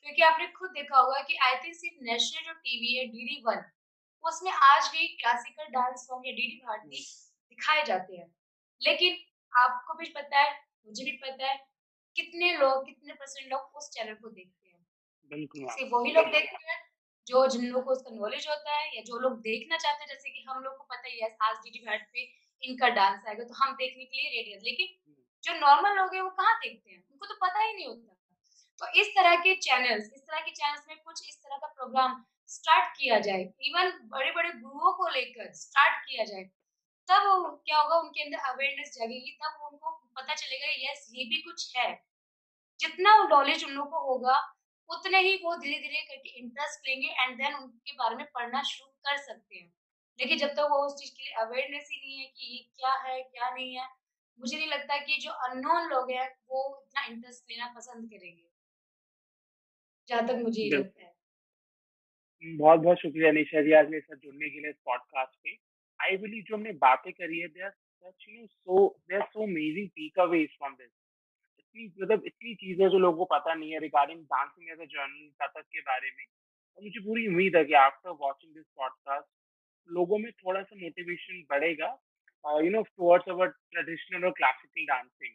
क्योंकि 0.07 0.23
आपने 0.23 0.47
खुद 0.57 0.71
देखा 0.71 0.99
होगा 0.99 1.21
कि 1.23 1.37
आई 1.45 1.57
थिंक 1.57 1.75
सिर्फ़ 1.75 2.03
नेशनल 2.05 2.47
जो 2.47 2.53
टीवी 2.55 2.97
है 2.97 3.07
डी 3.09 3.43
वन 3.47 3.65
उसमें 4.25 4.53
आज 4.53 4.89
भी 4.93 5.07
क्लासिकल 5.17 5.73
डांस 5.73 6.07
सॉन्ग 6.07 6.27
या 6.27 6.33
डीडी 6.33 6.61
भारती 6.67 7.03
दिखाए 7.51 7.85
जाते 7.85 8.17
हैं। 8.17 8.37
लेकिन 8.83 9.17
आपको 9.59 9.95
भी 9.95 10.07
पता 10.07 10.39
है 10.39 10.53
मुझे 10.87 11.05
भी 11.05 11.13
पता 11.13 11.47
है 11.47 11.57
कितने 12.17 12.57
लोग 12.57 12.87
कितने 12.87 13.13
परसेंट 13.13 13.53
लोग 13.53 13.61
उस 13.61 13.91
चैनल 13.91 14.15
को 14.15 14.29
देखते 14.29 14.69
हैं। 14.69 14.87
सिर्फ़ 15.71 15.95
वही 15.95 16.13
लोग 16.13 16.27
देखते 16.27 16.73
हैं 16.73 16.81
जो 17.27 17.47
जिन 17.47 17.67
लोगों 17.67 17.85
को 17.85 17.91
उसका 17.91 18.11
नॉलेज 18.11 18.49
होता 18.49 18.77
है 18.77 18.97
या 18.97 19.03
जो 19.03 19.19
लोग 19.19 19.41
देखना 19.41 19.77
चाहते 19.77 20.05
हैं 20.05 20.09
जैसे 20.09 20.31
कि 20.31 20.45
हम 20.49 20.63
लोग 20.63 20.77
को 20.77 20.85
पता 20.85 21.09
ही 21.09 21.21
है 21.21 21.37
आज 21.43 21.57
डी 21.57 21.85
भारत 21.87 22.11
पे 22.13 22.29
इनका 22.63 22.89
डांस 22.89 23.25
आएगा 23.29 23.45
तो 23.45 23.55
हम 23.55 23.75
देखने 23.75 24.05
के 24.05 24.17
लिए 24.17 24.31
रेडी 24.31 24.51
है। 24.51 24.59
लेकिन 24.59 24.87
हम्म। 25.07 25.23
जो 25.45 25.67
नॉर्मल 25.67 25.91
लोग 25.91 26.15
हैं 26.15 26.23
वो 26.23 26.31
कहाँ 26.31 26.59
देखते 26.59 26.91
हैं? 26.91 27.05
उनको 27.11 27.27
तो 27.27 27.35
पता 27.35 27.59
ही 27.59 27.75
नहीं 27.75 27.87
होता। 27.87 28.13
तो 28.79 29.01
इस 29.01 29.09
तरह 29.09 29.37
के 29.37 29.55
चैनल्स 29.55 30.11
इस 30.15 30.23
तरह 30.23 30.41
के 30.41 30.51
चैनल्स 30.51 30.85
में 30.89 30.97
कुछ 30.99 31.29
इस 31.29 31.37
तरह 31.39 31.57
का 31.57 31.67
प्रोग्राम 31.67 32.25
स्टार्ट 32.47 32.99
किया 32.99 33.19
जाए। 33.19 33.43
इवन 33.61 33.91
बड़े 34.05 34.33
बड़े 34.33 34.51
गुरुओं 34.53 34.93
को 34.93 35.09
लेकर 35.09 35.53
स्टार्ट 35.53 36.09
किया 36.09 36.25
जाए। 36.25 36.51
तब 37.09 37.63
क्या 37.67 37.79
होगा 37.79 37.97
उनके 37.97 38.23
अंदर 38.23 38.39
अवेयरनेस 38.39 38.95
जगेगी 38.95 39.39
तब 39.43 39.63
उनको 39.63 39.91
पता 40.17 40.35
चलेगा 40.35 40.91
यस 40.91 41.11
ये 41.15 41.25
भी 41.25 41.43
कुछ 41.43 41.77
है। 41.77 42.05
जितना 42.81 43.17
नॉलेज 43.29 43.65
उन 43.65 43.71
लोगों 43.71 43.91
को 43.91 44.07
होगा 44.07 44.53
उतने 44.91 45.21
ही 45.21 45.37
वो 45.37 45.57
धीरे 45.57 45.79
धीरे 45.79 46.03
करके 46.03 46.29
इंटरेस्ट 46.29 46.89
लेंगे 46.89 47.09
एंड 47.09 47.37
देन 47.37 47.55
उनके 47.55 47.93
बारे 47.93 48.17
में 48.17 48.27
पढ़ना 48.35 48.63
शुरू 48.63 48.91
कर 48.91 49.17
सकते 49.17 49.57
हैं। 49.57 49.73
लेकिन 50.21 50.39
जब 50.39 50.49
तक 50.49 50.55
तो 50.55 50.69
वो 50.69 50.87
उस 50.87 50.95
चीज़ 50.95 51.15
के 51.15 51.25
लिए 51.25 51.33
अवेयरनेस 51.33 51.89
ही 51.93 51.99
नहीं 51.99 52.19
है 52.19 52.27
कि 52.27 52.47
ये 52.47 52.63
क्या 52.77 52.93
है 53.03 53.23
क्या 53.23 53.51
नहीं 53.51 53.77
है 53.77 53.89
मुझे 54.41 54.57
नहीं 54.57 54.69
लगता 54.69 54.97
कि 54.97 55.17
जो 55.17 55.31
अननोन 55.31 55.89
लोग 55.89 56.11
हैं 56.11 56.29
वो 56.49 56.85
इतना 56.87 57.05
इंटरेस्ट 57.07 57.51
लेना 57.51 57.73
पसंद 57.77 58.11
करेंगे। 58.11 58.49
जहाँ 60.09 60.27
तक 60.27 60.35
मुझे 60.35 60.63
ये 60.63 60.71
लगता 60.71 61.05
है। 61.05 61.15
बहुत 62.43 62.81
बहुत 62.81 62.97
शुक्रिया 62.97 63.31
निशा 63.33 63.63
जी 63.63 63.73
आज 63.73 63.89
मेरे 63.89 64.01
साथ 64.01 64.17
जुड़ने 64.17 64.51
के 64.51 64.61
लिए 64.61 64.71
इस 64.71 64.77
पॉडकास्ट 64.85 65.35
पे। 65.35 65.66
आई 66.03 66.17
बिलीव 66.17 66.45
जो 66.47 66.57
हमने 66.57 66.73
बातें 66.73 67.13
करी 67.13 67.39
है 67.39 67.49
there 67.49 67.71
such 67.71 68.27
you 68.29 68.47
so 68.47 68.89
there 69.09 69.23
so 69.23 69.43
amazing 69.43 69.89
takeaways 70.19 70.49
from 70.49 70.75
this 70.75 70.91
इतनी 71.59 71.85
मतलब 72.03 72.23
इतनी 72.27 72.55
चीज़ें 72.55 72.89
जो 72.89 72.99
लोगों 72.99 73.25
को 73.25 73.39
पता 73.39 73.55
नहीं 73.55 73.71
है 73.73 73.79
regarding 73.79 74.25
dancing 74.25 74.71
as 74.71 74.81
a 74.81 74.85
journal 74.85 75.31
Kathak 75.43 75.65
के 75.73 75.81
बारे 75.81 76.11
में, 76.11 76.25
और 76.77 76.83
मुझे 76.83 77.01
पूरी 77.01 77.27
उम्मीद 77.29 77.57
है 77.57 77.65
कि 77.65 77.73
आफ्टर 77.81 78.11
वाचिंग 78.21 78.55
दिस 78.55 78.67
पॉडकास्ट 78.77 79.27
लोगों 79.89 80.19
में 80.19 80.31
थोड़ा 80.33 80.63
सा 80.63 80.77
मोटिवेशन 80.77 81.43
बढ़ेगा 81.51 81.91
you 82.65 82.71
know 82.71 82.83
towards 82.83 83.29
our 83.29 83.49
traditional 83.49 84.25
और 84.25 84.31
classical 84.31 84.87
dancing 84.87 85.35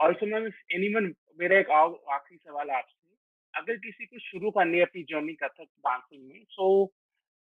also 0.00 0.26
ma'am 0.26 0.46
anyone 0.70 1.12
मेरा 1.38 1.58
एक 1.58 1.70
आखिरी 1.70 2.38
सवाल 2.38 2.70
आपसे, 2.70 3.14
अगर 3.54 3.76
किसी 3.76 4.06
को 4.06 4.18
शुरू 4.18 4.50
करनी 4.50 4.76
है 4.78 4.82
अपनी 4.82 5.02
जर्नी 5.02 5.34
कथक 5.34 5.68
डांसिंग 5.78 6.28
में 6.28 6.44
so 6.50 6.66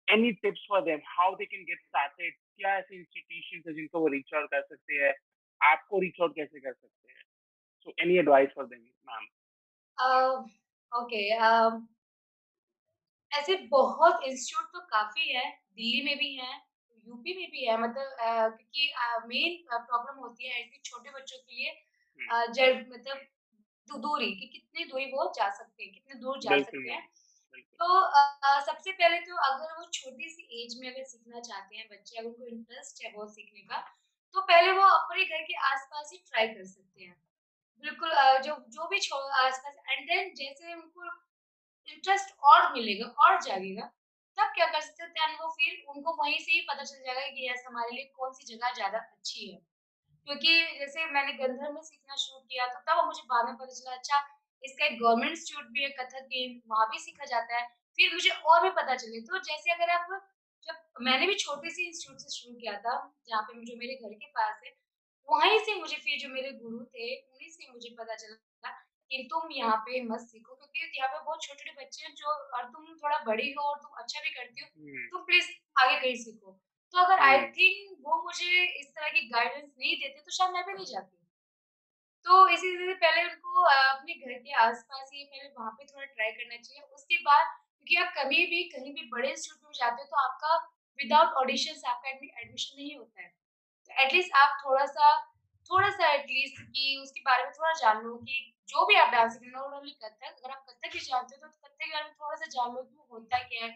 any 0.07 0.31
tips 0.31 0.65
for 0.69 0.81
them 0.81 0.99
how 1.09 1.35
they 1.35 1.45
can 1.45 1.63
get 1.63 1.81
started 1.81 2.33
क्या 2.33 2.75
ऐसे 2.77 2.95
इंस्टीट्यूशन 2.95 3.63
है 3.67 3.75
जिनको 3.75 3.99
वो 3.99 4.07
रीच 4.07 4.33
आउट 4.33 4.49
कर 4.51 4.61
सकते 4.61 5.03
हैं? 5.03 5.13
आपको 5.61 5.99
रीच 5.99 6.21
आउट 6.21 6.35
कैसे 6.35 6.59
कर 6.59 6.73
सकते 6.73 7.11
हैं? 7.11 7.21
So 7.81 7.93
any 7.99 8.17
advice 8.19 8.49
for 8.55 8.65
them 8.65 8.81
ma'am 9.09 9.27
okay 10.91 11.23
ऐसे 13.31 13.55
बहुत 13.69 14.23
इंस्टीट्यूट 14.23 14.65
तो 14.73 14.79
काफ़ी 14.87 15.29
है, 15.29 15.49
दिल्ली 15.75 16.01
में 16.05 16.17
भी 16.17 16.33
है, 16.35 16.51
यूपी 17.07 17.33
में 17.37 17.47
भी 17.51 17.65
है 17.65 17.77
मतलब 17.77 18.15
क्योंकि 18.57 18.91
मेन 19.27 19.55
प्रॉब्लम 19.71 20.19
होती 20.19 20.47
है 20.47 20.59
ऐसे 20.61 20.79
छोटे 20.85 21.11
बच्चों 21.11 21.37
के 21.37 21.55
लिए 21.55 21.71
जब 22.53 22.85
मतलब 22.91 23.99
दूरी 23.99 24.31
कि 24.35 24.47
कितनी 24.47 24.83
दूरी 24.85 25.05
वो 25.05 25.31
जा 25.35 25.49
सकते 25.49 25.83
हैं, 25.83 25.93
कितने 25.93 26.19
दूर 26.21 26.39
जा 26.39 26.57
सकते 26.57 26.91
हैं। 26.91 27.07
तो 27.53 27.99
अ, 28.01 28.59
सबसे 28.61 28.91
पहले 28.93 29.19
तो 29.21 29.35
अगर 29.45 29.73
वो 29.73 29.85
छोटी 29.93 30.29
सी 30.29 30.63
एज 30.63 30.77
में 30.79 30.89
अगर 30.89 31.03
सीखना 31.05 31.39
चाहते 31.41 31.75
हैं 31.75 31.87
बच्चे, 31.89 32.17
अगर 32.17 32.27
उनको 32.27 32.47
इंटरेस्ट 32.47 33.03
है 33.05 33.11
बहुत 33.11 33.33
सीखने 33.35 33.61
का, 33.63 33.77
तो 34.35 34.41
पहले 34.43 34.71
वो 34.73 34.83
अपने 34.89 35.23
घर 35.25 35.43
के 35.43 35.55
आस-पास 35.65 36.09
ही 36.13 36.17
ट्राई 36.27 36.47
कर 36.49 36.65
सकते 36.67 37.03
हैं। 37.03 37.15
बिल्कुल 37.83 38.11
जो 38.41 38.55
जो 38.71 38.87
भी 38.89 38.97
आस-पास 38.97 39.75
एंड 39.89 40.07
देन 40.07 40.33
जैसे 40.35 40.73
उनको 40.73 41.11
इंटरेस्ट 41.89 42.35
और 42.45 42.71
मिलेगा 42.73 43.07
और 43.25 43.41
जागेगा 43.41 43.85
तब 44.37 44.51
क्या 44.55 44.65
कर 44.67 44.81
सकते 44.81 45.03
हैं? 45.21 45.37
वो 45.37 45.49
फिर 45.51 45.83
उनको 45.89 46.13
वहीं 46.15 46.39
से 46.39 46.51
ही 46.51 46.61
पता 46.69 46.83
चल 46.83 46.99
जाएगा 47.01 47.27
कि 47.29 47.49
यस 47.49 47.63
हमारे 47.67 47.95
लिए 47.95 48.05
कौन 48.15 48.33
सी 48.33 48.45
जगह 48.47 48.73
ज़्यादा 48.73 48.99
अच्छी 48.99 49.51
है। 49.51 49.59
क्योंकि 50.27 50.79
जैसे 50.79 51.05
मैंने 51.07 51.33
गंधर 51.35 51.71
में 51.71 51.81
सीखना 51.83 52.15
शुरू 52.17 52.39
किया 52.43 52.67
तो 52.69 52.79
तब 52.89 53.05
मुझे 53.05 53.23
बाद 53.27 53.45
में 53.45 53.55
पता 53.57 53.73
चला 53.73 53.95
अच्छा 53.95 54.19
इसका 54.63 54.85
एक 54.85 54.99
गवर्नमेंट 54.99 55.31
इंस्टीट्यूट 55.31 55.71
भी 55.71 55.83
है 55.83 55.89
कथक 55.99 56.27
गेम 56.27 56.59
वहाँ 56.67 56.87
भी 56.91 56.99
सीखा 56.99 57.25
जाता 57.25 57.59
है 57.59 57.67
फिर 57.97 58.13
मुझे 58.13 58.29
और 58.29 58.63
भी 58.63 58.69
पता 58.69 58.95
चले 58.95 59.21
तो 59.21 59.39
जैसे 59.39 59.71
अगर 59.71 59.89
आप 59.89 60.07
जब 60.67 61.03
मैंने 61.03 61.27
भी 61.27 61.35
छोटे 61.35 61.69
से 61.69 61.83
इंस्टीट्यूट 61.83 62.19
से 62.19 62.29
शुरू 62.37 62.55
किया 62.55 62.77
था 62.79 62.95
जहाँ 63.27 63.41
पे 63.41 63.65
जो 63.65 63.75
मेरे 63.77 63.95
घर 63.95 64.13
के 64.13 64.27
पास 64.31 64.61
है 64.65 64.71
वहीं 65.29 65.59
से 65.59 65.75
मुझे 65.75 65.95
फिर 65.97 66.17
जो 66.19 66.29
मेरे 66.29 66.51
गुरु 66.53 66.83
थे, 66.85 67.15
उन्हीं 67.15 67.49
से 67.49 67.71
मुझे 67.71 67.89
पता 67.99 68.15
चला 68.15 68.71
कि 69.11 69.23
तुम 69.31 69.51
यहाँ 69.51 69.75
पे 69.77 70.01
मत 70.01 70.19
सीखो 70.21 70.55
क्योंकि 70.55 70.97
यहाँ 70.97 71.09
पे 71.09 71.19
बहुत 71.25 71.43
छोटे-छोटे 71.43 71.83
बच्चे 71.83 72.05
हैं 72.05 72.13
जो 72.15 72.27
और 72.57 72.63
तुम 72.69 72.85
थोड़ा 72.95 73.17
बड़ी 73.27 73.51
हो 73.51 73.63
और 73.63 73.77
तुम 73.79 73.91
अच्छा 73.97 74.21
भी 74.21 74.29
करती 74.29 74.61
हो, 74.61 74.67
हुँ, 74.77 75.07
तुम 75.11 75.21
प्लीज़ 75.21 75.49
आगे 75.75 75.99
कहीं 75.99 76.15
सीखो। 76.15 76.51
तो 76.93 77.03
अगर 77.03 77.19
आई 77.19 77.41
थिंक 77.51 77.97
वो 78.01 78.21
मुझे 78.23 78.63
इस 78.79 78.87
तरह 78.87 79.09
की 79.09 79.27
गाइडेंस 79.29 79.69
नहीं 79.77 79.95
देते 79.97 80.21
तो 80.21 80.31
शायद 80.31 80.51
मैं 80.51 80.65
भी 80.65 80.73
नहीं 80.73 80.85
जाती। 80.85 81.17
तो 82.25 82.47
इसी 82.47 82.69
से 82.77 82.93
पहले 82.93 83.23
उनको 83.23 83.63
अपने 83.63 84.13
घर 84.13 84.33
के 84.33 84.53
आस-पास 84.53 85.09
ही 85.13 85.23
पहले 85.25 85.49
वहाँ 85.59 85.71
पे 85.71 85.85
थोड़ा 85.85 86.05
ट्राई 86.05 86.31
करना 86.31 86.57
चाहिए। 86.57 86.81
उसके 86.83 87.17
बाद 87.17 87.45
क्योंकि 87.47 87.95
आप 87.95 88.13
कभी 88.17 88.45
भी 88.45 88.63
कहीं 88.69 88.93
भी 88.93 89.09
बड़े 89.09 89.29
इंस्टीट्यूट 89.29 89.63
में 89.65 89.73
जाते 89.73 90.01
हो 90.01 90.07
तो 90.07 90.17
आपका 90.23 90.55
विदाउट 90.99 91.33
ऑडिशंस 91.33 91.83
आपका 91.85 92.09
एडमिशन 92.09 92.77
नहीं 92.77 92.97
होता 92.97 93.21
है। 93.21 93.27
तो 93.89 94.01
एटलीस्ट 94.03 94.33
आप 94.35 94.57
थोड़ा-सा 94.65 95.11
थोड़ा-सा 95.69 96.07
एटलीस्ट 96.13 96.61
कि 96.61 96.99
उसके 97.03 97.21
बारे 97.21 97.43
में 97.43 97.51
थोड़ा 97.51 97.71
जान 97.73 98.01
लो 98.03 98.15
कि 98.17 98.53
जो 98.69 98.85
भी 98.85 98.95
आप 98.95 99.09
डांस 99.09 99.35
हो, 99.35 99.69
नॉट 99.69 99.85
कथक, 100.03 100.23
अगर 100.25 100.51
आप 100.51 100.65
कथक 100.69 100.93
भी 100.93 100.99
जानते 100.99 101.35
हो 101.35 101.47
तो 101.47 101.67
कथक 101.67 101.75
के 101.75 101.91
बारे 101.91 102.03
में 102.05 102.13
थोड़ा-सा 102.13 102.45
जान 102.45 102.75
लो 102.75 102.83
कि 102.83 102.95
वो 102.97 103.07
होता 103.11 103.37
क्या 103.37 103.65
है, 103.65 103.69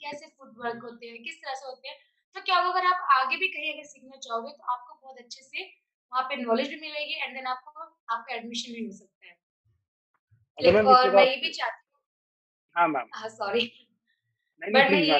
कैसे 0.00 0.26
फुटवर्क 0.38 0.82
होते 0.84 1.06
हैं, 1.06 1.22
किस 1.22 1.36
तरह 1.42 1.54
से 1.54 1.66
होते 1.66 1.88
हैं। 1.88 1.98
तो 2.36 2.40
क्या 2.40 2.58
होगा 2.58 2.80
अगर 2.80 2.86
आप 2.86 3.08
आगे 3.12 3.36
भी 3.36 3.48
कहीं 3.48 3.72
अगर 3.74 3.84
सीखना 3.84 4.16
चाहोगे 4.16 4.52
तो 4.52 4.72
आपको 4.72 4.94
बहुत 5.02 5.18
अच्छे 5.18 5.42
से 5.42 5.64
वहाँ 6.12 6.22
पे 6.28 6.36
नॉलेज 6.36 6.68
भी 6.68 6.76
मिलेगी 6.80 7.14
एंड 7.22 7.34
देन 7.34 7.46
आपको 7.46 7.80
आपका 7.80 8.34
एडमिशन 8.34 8.72
भी 8.72 8.84
हो 8.86 8.92
सकता 8.92 9.26
है। 9.26 9.36
और 10.86 11.10
मैं 11.16 11.24
ये 11.24 11.36
भी 11.36 11.50
चाहती 11.50 11.86
हूँ 11.86 12.00
हाँ, 12.76 12.88
मैम। 12.88 13.08
हाँ, 13.14 13.28
सॉरी 13.30 13.60
बट 14.62 14.90
मैं 14.90 15.00
ये 15.00 15.18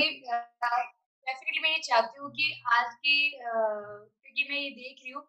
डेफ़िनेटली 1.26 1.60
मैं 1.62 1.70
ये 1.70 1.78
चाहती 1.82 2.18
हूँ 2.18 2.30
कि 2.30 2.62
आज 2.72 2.94
की 2.94 3.30
क्योंकि 3.30 4.46
मैं 4.50 4.58
ये 4.58 4.70
देख 4.70 5.00
रही 5.02 5.12
हूँ, 5.12 5.22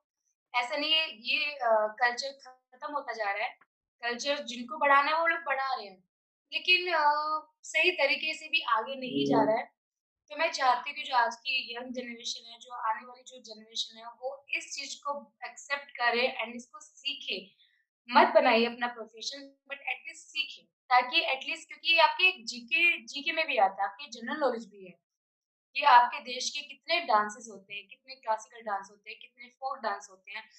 ऐसा 0.54 0.76
नहीं 0.76 0.94
है 0.94 1.08
ये 1.28 1.56
कल्चर 1.62 2.32
खत्म 2.42 2.94
होता 2.94 3.14
जा 3.14 3.32
रहा 3.32 3.44
है। 3.44 3.50
कल्चर 4.04 4.44
जिनको 4.46 4.78
बढ़ाना 4.78 5.12
है 5.12 5.20
वो 5.20 5.28
लोग 5.28 5.40
बढ़ा 5.46 5.74
रहे 5.76 5.86
हैं। 5.88 6.04
लेकिन 6.52 6.92
सही 7.66 7.92
तरीके 7.92 8.34
से 8.34 8.48
भी 8.48 8.62
आगे 8.72 8.96
नहीं 8.96 9.26
जा 9.26 9.44
रहा 9.44 9.56
है। 9.58 9.72
तो 10.34 10.40
मैं 10.40 10.52
चाहती 10.52 10.90
हूँ 10.90 11.04
जो 11.04 11.16
आज 11.16 11.36
की 11.36 11.76
यंग 11.76 11.94
जनरेशन 11.94 12.52
है, 12.52 12.60
जो 12.60 12.74
आने 12.74 13.06
वाली 13.06 13.24
जो 13.24 13.42
जनरेशन 13.42 13.98
है, 13.98 14.06
वो 14.06 14.46
इस 14.50 14.76
चीज़ 14.76 14.96
को 14.96 15.34
एक्सेप्ट 15.46 15.92
करे 15.92 16.28
एंड 16.28 16.56
इसको 16.56 16.80
सीखे। 16.80 17.52
मत 18.10 18.28
बनाइए 18.28 18.66
अपना 18.66 18.88
प्रोफ़ेशन 18.88 19.40
बट 19.70 19.80
एटलीस्ट 19.90 20.28
सीखें, 20.28 20.66
ताकि 20.66 21.22
एटलीस्ट 21.22 21.68
क्योंकि 21.68 21.98
आपके 21.98 22.44
जीके 22.44 23.06
जीके 23.06 23.32
में 23.32 23.48
भी 23.48 23.58
आता 23.58 23.84
है, 23.84 23.90
आपकी 23.90 24.10
जनरल 24.10 24.40
नॉलेज 24.40 24.66
भी 24.66 24.86
है। 24.86 25.00
कि 25.76 25.84
आपके 25.84 26.20
देश 26.20 26.50
के 26.50 26.62
कितने 26.62 27.00
डांसेस 27.00 27.48
होते 27.52 27.74
हैं, 27.74 27.88
कितने 27.88 28.16
क्लासिकल 28.16 28.62
डांस 28.62 28.88
होते 28.92 29.10
हैं, 29.10 29.20
कितने 29.20 29.48
फ़ोक 29.50 29.80
डांस 29.80 30.08
होते 30.12 30.32
हैं। 30.32 30.50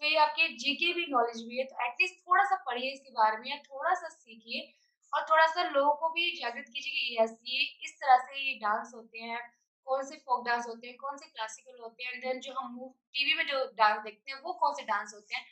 तो 0.00 0.06
ये 0.06 0.16
आपके 0.16 0.48
जीके 0.48 0.92
भी 0.92 1.06
नॉलेज 1.06 1.42
भी 1.42 1.58
है, 1.58 1.64
तो 1.64 1.86
एटलीस्ट 1.86 2.14
थोड़ा-सा 2.14 2.56
पढ़िए 2.56 2.92
इसके 2.92 3.10
बारे 3.10 3.36
में 3.36 3.50
या 3.50 3.56
थोड़ा-सा 3.56 4.08
सीखिए 4.08 4.74
और 5.14 5.26
थोड़ा-सा 5.30 5.62
लोगों 5.62 5.94
को 5.94 6.08
भी 6.08 6.30
जागृत 6.36 6.64
कीजिए 6.74 6.92
कि 6.92 7.22
यस 7.22 7.38
ये 7.44 7.62
इस 7.84 7.94
तरह 7.94 8.18
से 8.18 8.40
ये 8.40 8.54
डांस 8.54 8.92
होते 8.94 9.18
हैं, 9.18 9.40
कौन 9.86 10.04
से 10.04 10.16
फ़ोक 10.16 10.46
डांस 10.46 10.66
होते 10.66 10.86
हैं, 10.86 10.96
कौन 10.96 11.16
से 11.16 11.26
क्लासिकल 11.26 11.82
होते 11.82 12.04
हैं 12.04 12.12
एंड 12.12 12.22
देन 12.22 12.40
जो 12.40 12.52
हम 12.52 12.78
टीवी 12.88 13.34
में 13.34 13.46
जो 13.46 13.64
डांस 13.74 14.02
देखते 14.02 14.32
हैं, 14.32 14.40
वो 14.40 14.52
कौन 14.52 14.74
से 14.74 14.82
डांस 14.82 15.12
होते 15.14 15.34
हैं। 15.34 15.44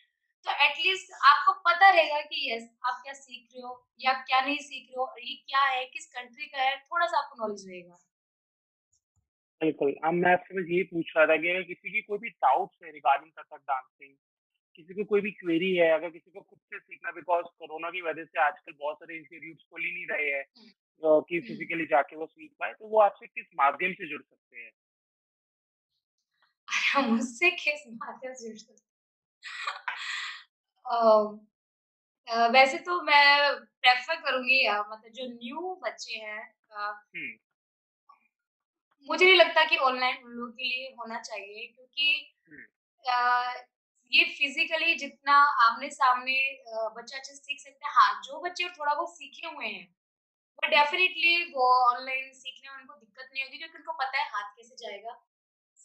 तो 0.47 0.51
एटलीस्ट 0.65 1.13
आपको 1.25 1.53
पता 1.53 1.91
रहेगा 1.91 2.21
कि 2.21 2.53
यस 2.53 2.71
आप 2.85 3.01
क्या 3.05 3.13
सीख 3.13 3.49
रहे 3.55 3.63
हो 3.63 3.87
या 4.01 4.11
आप 4.11 4.25
क्या 4.27 4.41
नहीं 4.41 4.59
सीख 4.59 4.89
रहे 4.89 4.99
हो 4.99 5.05
और 5.05 5.21
ये 5.21 5.35
क्या 5.49 5.61
है, 5.61 5.85
किस 5.85 6.07
कंट्री 6.07 6.47
का 6.47 6.63
है, 6.63 6.77
थोड़ा-सा 6.79 7.19
आपको 7.19 7.47
नॉलेज 7.47 7.69
रहेगा। 7.69 7.99
बिल्कुल, 9.61 9.95
अब 10.05 10.13
मैं 10.13 10.33
आपसे 10.33 10.55
बस 10.55 10.67
यही 10.71 10.83
पूछ 10.83 11.13
रहा 11.17 11.27
था 11.27 11.37
कि 11.37 11.65
किसी 11.65 11.93
की 11.93 12.03
कोई 12.03 12.19
भी 12.19 12.29
डाउट्स 12.29 12.79
है 12.85 12.93
रिगार्डिंग 12.93 13.33
कथक 13.33 13.57
डांसिंग, 13.57 14.17
किसी 14.77 14.95
को 14.95 15.05
कोई 15.05 15.21
भी 15.21 15.31
क्वेरी 15.33 15.75
है, 15.77 15.91
अगर 15.91 16.11
किसी 16.11 16.31
को 16.31 16.41
खुद 16.41 16.59
से 16.65 16.79
सीखना 16.79 17.11
बिकॉज़ 17.13 17.47
कोरोना 17.59 17.91
की 17.91 18.03
वजह 18.03 18.25
से 18.25 18.41
आजकल 18.43 18.73
बहुत 18.79 18.97
सारे 18.97 19.17
इंस्टीट्यूट्स 19.17 19.65
खुल 19.71 19.85
ही 19.85 19.93
नहीं 19.95 20.07
रहे 20.09 20.31
हैं 20.31 20.45
हुँ, 21.03 21.23
कि 21.23 21.41
फिज़िकली 21.41 21.87
जाके 21.87 22.17
वो 22.17 22.27
सीख 22.27 22.53
पाएँ, 22.61 22.73
तो 22.75 22.89
वो 22.89 23.01
आपसे 23.01 23.27
किस 23.29 23.47
माध्यम 23.57 23.93
से 23.93 24.09
जुड़ 24.11 24.23
सकते 24.23 24.59
हैं? 24.59 24.71
मुझसे 27.03 27.51
किस 27.57 27.87
माध्यम 27.95 28.35
से 28.35 28.53
जुड़ 28.55 28.77
अ, 32.29 32.47
वैसे 32.49 32.79
तो 32.79 33.01
मैं 33.03 33.55
प्रेफ़र 33.57 34.17
करूँगी 34.21 34.69
मतलब 34.71 35.13
जो 35.13 35.27
न्यू 35.29 35.75
बच्चे 35.85 36.19
हैं 36.19 36.43
मुझे 39.09 39.25
नहीं 39.25 39.37
लगता 39.37 39.65
कि 39.65 39.77
ऑनलाइन 39.83 40.25
उन 40.25 40.31
लोगों 40.31 40.53
के 40.53 40.65
लिए 40.65 40.89
होना 40.99 41.21
चाहिए 41.21 41.67
क्योंकि 41.67 42.35
ये 44.13 44.25
फ़िज़िकली 44.31 44.95
जितना 44.97 45.35
आमने-सामने 45.63 46.37
बच्चा 46.91 47.17
अच्छे 47.19 47.33
से 47.33 47.39
सीख 47.39 47.61
सकते 47.61 47.87
हैं। 47.87 47.93
हाँ, 47.95 48.23
जो 48.25 48.41
बच्चे 48.41 48.69
थोड़ा 48.71 48.95
बहुत 48.95 49.17
सीखे 49.17 49.47
हुए 49.49 49.67
हैं, 49.67 49.85
वो 50.59 50.69
डेफ़िनिटली 50.71 51.37
वो 51.53 51.69
ऑनलाइन 51.87 52.33
सीखने 52.35 52.71
में 52.71 52.79
उनको 52.79 52.95
दिक्कत 52.97 53.31
नहीं 53.33 53.45
होगी 53.45 53.59
क्योंकि 53.59 53.79
उनको 53.79 53.93
पता 53.97 54.19
है 54.19 54.29
हाथ 54.31 54.51
कैसे 54.57 54.77
जाएगा, 54.79 55.15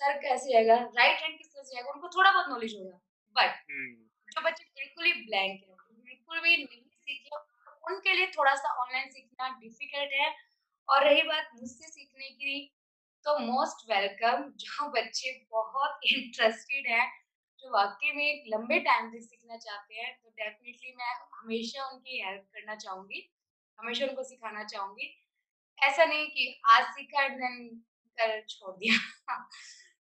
सर 0.01 0.17
कैसे 0.19 0.53
जाएगा, 0.53 0.75
राइट 0.97 1.21
हैंड 1.21 1.37
किस 1.37 1.47
तरह 1.47 1.63
से 1.63 1.75
जाएगा, 1.75 1.91
उनको 1.91 2.09
थोड़ा 2.09 2.31
बहुत 2.31 2.49
नॉलेज 2.49 2.75
होगा। 2.75 2.99
बट 3.35 3.55
हुँ, 3.65 4.09
जो 4.27 4.41
बच्चे 4.41 4.63
बिल्कुल 4.75 5.05
ही 5.05 5.11
ब्लैंक 5.23 5.61
हैं, 5.63 5.77
बिल्कुल 6.03 6.39
भी 6.41 6.55
नहीं 6.57 6.81
सीखे, 6.81 7.37
उनके 7.83 8.13
लिए 8.13 8.27
थोड़ा-सा 8.31 8.73
ऑनलाइन 8.83 9.09
सीखना 9.09 9.49
डिफ़िकल्ट 9.59 10.13
है। 10.13 10.29
और 10.89 11.03
रही 11.05 11.21
बात 11.23 11.49
मुझसे 11.55 11.87
सीखने 11.87 12.29
की, 12.31 12.55
तो 13.25 13.37
मोस्ट 13.41 13.89
वेलकम 13.91 14.43
जो 14.57 14.89
बच्चे 14.91 15.31
बहुत 15.51 15.99
इंटरेस्टेड 16.07 16.87
हैं, 16.87 17.07
जो 17.59 17.69
वाक़ई 17.69 18.11
में 18.11 18.23
एक 18.25 18.43
लंबे 18.47 18.79
टाइम 18.79 19.11
से 19.11 19.19
सीखना 19.19 19.57
चाहते 19.57 19.95
हैं, 19.95 20.19
तो 20.23 20.29
डेफ़िनिटली 20.29 20.93
मैं 20.97 21.13
हमेशा 21.41 21.89
उनकी 21.89 22.21
हेल्प 22.25 22.41
करना 22.53 22.75
चाहूँगी, 22.75 23.33
हमेशा 23.79 24.05
उनको 24.05 24.23
सिखाना 24.23 24.63
चाहूँगी। 24.63 25.23
ऐसा 25.79 26.05
नहीं 26.05 26.27
कि 26.27 26.61
आज 26.65 26.83
सीखा 26.83 27.23
एंड 27.23 27.37
देन 27.37 27.69
कल 28.17 28.41
छोड़ 28.49 28.75
दिया। 28.75 28.97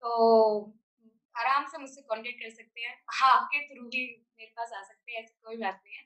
तो 0.02 0.62
आराम 1.36 1.66
से 1.66 1.78
मुझसे 1.78 2.02
कॉन्टैक्ट 2.02 2.44
कर 2.44 2.50
सकते 2.50 2.82
हैं। 2.82 3.04
हाँ, 3.12 3.32
आपके 3.32 3.60
थ्रू 3.68 3.84
भी 3.84 4.26
मेरे 4.40 4.52
पास 4.58 4.72
आ 4.74 4.82
सकते 4.82 5.12
हैं, 5.12 5.24
ऐसी 5.24 5.40
कोई 5.44 5.58
बात 5.58 5.82
नहीं 5.86 5.96
है। 5.96 6.04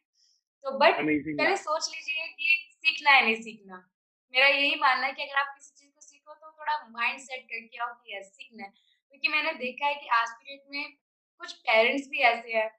तो 0.63 0.77
बट 0.77 0.95
पहले 1.37 1.57
सोच 1.57 1.89
लीजिए 1.95 2.27
कि 2.27 2.71
सीखना 2.71 3.11
है 3.11 3.25
नहीं 3.25 3.35
सीखना। 3.35 3.89
मेरा 4.33 4.47
यही 4.47 4.75
मानना 4.75 5.07
है 5.07 5.13
कि 5.13 5.23
अगर 5.23 5.35
आप 5.35 5.55
किसी 5.55 5.73
चीज़ 5.75 5.91
को 5.91 6.01
सीखो 6.01 6.33
तो 6.33 6.51
थोड़ा 6.51 6.87
माइंड 6.89 7.19
सेट 7.19 7.43
करके 7.43 7.77
आओ 7.77 7.93
कि 7.93 8.17
यस 8.17 8.25
सीखना 8.25 8.63
है। 8.63 8.69
क्योंकि 9.09 9.27
मैंने 9.27 9.53
देखा 9.53 9.87
है 9.87 9.95
कि 9.95 10.07
आज 10.07 10.29
की 10.29 10.55
डेट 10.55 10.63
में 10.69 11.03
कुछ 11.39 11.53
पेरेंट्स 11.53 12.07
भी 12.07 12.19
ऐसे 12.19 12.53
हैं 12.53 12.69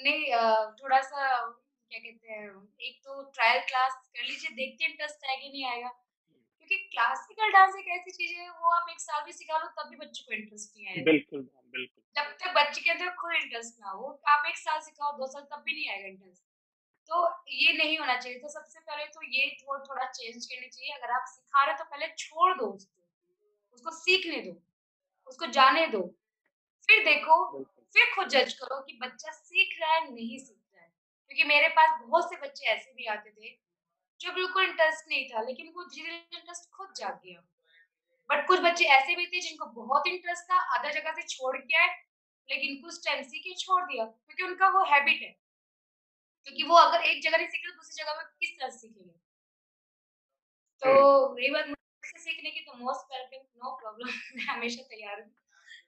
नहीं 0.00 0.24
थोड़ा-सा 0.74 1.40
क्या 1.90 1.98
कहते 1.98 2.32
हैं, 2.32 2.76
एक 2.80 3.00
तो 3.04 3.22
ट्रायल 3.22 3.60
क्लास 3.60 3.94
कर 4.16 4.22
लीजिए, 4.22 4.50
देखते 4.50 4.84
हैं 4.84 4.90
इंटरेस्ट 4.90 5.24
आएगा 5.26 5.48
नहीं 5.48 5.64
आएगा। 5.64 5.88
क्योंकि 6.58 6.76
क्लासिकल 6.76 7.52
डांस 7.52 7.74
एक 7.76 7.88
ऐसी 7.88 8.10
चीज़ 8.10 8.38
है, 8.38 8.48
वो 8.50 8.68
आप 8.68 8.86
1 8.90 9.00
साल 9.00 9.24
भी 9.24 9.32
सिखा 9.32 9.58
लो 9.58 9.68
तब 9.68 9.88
भी 9.90 9.96
बच्चे 9.96 10.22
को 10.22 10.32
इंटरेस्ट 10.32 10.76
नहीं 10.76 10.88
आएगा। 10.88 11.02
बिल्कुल 11.04 11.40
बिल्कुल। 11.72 12.02
जब 12.16 12.30
तक 12.32 12.54
बच्चे 12.56 12.80
के 12.80 12.90
अंदर 12.90 13.10
खुद 13.10 13.32
इंटरेस्ट 13.32 13.80
ना 13.80 13.90
हो, 13.90 14.20
आप 14.28 14.46
1 14.46 14.56
साल 14.56 14.80
सिखाओ, 14.80 15.12
2 15.12 15.26
साल 15.26 15.42
तब 15.42 15.62
भी 15.66 15.72
नहीं 15.72 15.88
आएगा 15.90 16.08
इंटरेस्ट। 16.08 16.42
तो 17.08 17.44
ये 17.48 17.72
नहीं 17.72 17.98
होना 17.98 18.16
चाहिए। 18.16 18.38
तो 18.38 18.48
सबसे 18.48 18.80
पहले 18.80 19.04
तो 19.06 19.22
ये 19.22 19.56
थोड़ा-थोड़ा 19.62 20.06
चेंज 20.10 20.46
करनी 20.46 20.68
चाहिए। 20.68 20.92
अगर 20.92 21.10
आप 21.10 21.24
सिखा 21.28 21.64
रहे 21.64 21.74
हो 21.74 21.84
तो 21.84 21.90
पहले 21.90 22.06
छोड़ 22.18 22.52
दो 22.58 22.66
उसको, 22.66 23.02
उसको 23.74 23.90
सीखने 23.90 24.40
दो, 24.42 24.62
उसको 25.26 25.46
जाने 25.46 25.86
दो। 25.86 26.02
फिर 26.88 27.04
देखो। 27.04 27.36
फिर 27.96 28.14
खुद 28.14 28.28
जज 28.28 28.52
करो 28.52 28.82
कि 28.82 28.98
बच्चा 29.02 29.32
सीख 29.32 29.80
रहा 29.80 29.94
है, 29.94 30.14
नहीं 30.14 30.38
सीख 30.38 30.62
रहा 30.74 30.84
है। 30.84 30.94
क्योंकि 31.26 31.44
मेरे 31.44 31.68
पास 31.68 32.00
बहुत 32.02 32.24
से 32.24 32.36
बच्चे 32.36 32.66
ऐसे 32.66 32.92
भी 32.92 33.04
आते 33.04 33.30
थे, 33.30 33.60
जो 34.20 34.32
बिल्कुल 34.32 34.64
इंटरेस्ट 34.64 35.08
नहीं 35.08 35.28
था, 35.28 35.42
लेकिन 35.42 35.72
वो 35.74 35.84
धीरे-धीरे 35.84 36.38
इंटरेस्ट 36.38 36.76
खुद 36.76 36.92
जाग 36.96 37.20
गया। 37.24 37.40
बट 38.30 38.46
कुछ 38.46 38.60
बच्चे 38.60 38.84
ऐसे 38.84 39.16
भी 39.16 39.26
थे 39.26 39.40
जिनको 39.40 39.66
बहुत 39.66 40.06
इंटरेस्ट 40.06 40.44
था, 40.44 40.78
अदर 40.78 40.92
जगह 40.92 41.12
से 41.12 41.22
छोड़ 41.22 41.56
के 41.56 41.76
आए, 41.76 42.02
लेकिन 42.50 42.82
कुछ 42.82 43.06
टाइम 43.06 43.22
सीख 43.22 43.42
के 43.42 43.54
छोड़ 43.54 43.82
दिया, 43.84 44.04
क्योंकि 44.04 44.42
उनका 44.42 44.68
वो 44.68 44.84
हैबिट 44.84 45.22
है। 45.22 45.46
क्योंकि 46.44 46.62
वो 46.62 46.76
अगर 46.76 47.04
एक 47.04 47.22
जगह 47.22 47.38
नहीं 47.38 47.48
सीखे 47.48 47.68
तो 47.68 47.74
दूसरी 47.74 48.04
जगह 48.04 48.16
में 48.16 48.26
किस 48.26 48.50
तरह 48.50 48.70
सीखेंगे? 48.70 49.12
तो 50.80 51.34
रही 51.36 51.50
बात 51.50 51.74
सीखने 52.04 52.50
की, 52.50 52.60
तो 52.60 52.74
मोस्ट 52.74 53.12
वेलकम, 53.12 53.48
नो 53.56 53.76
प्रॉब्लम 53.76 54.08
मैं 54.08 54.44
हमेशा 54.44 54.82
तैयार 54.82 55.20
हूँ। 55.20 55.34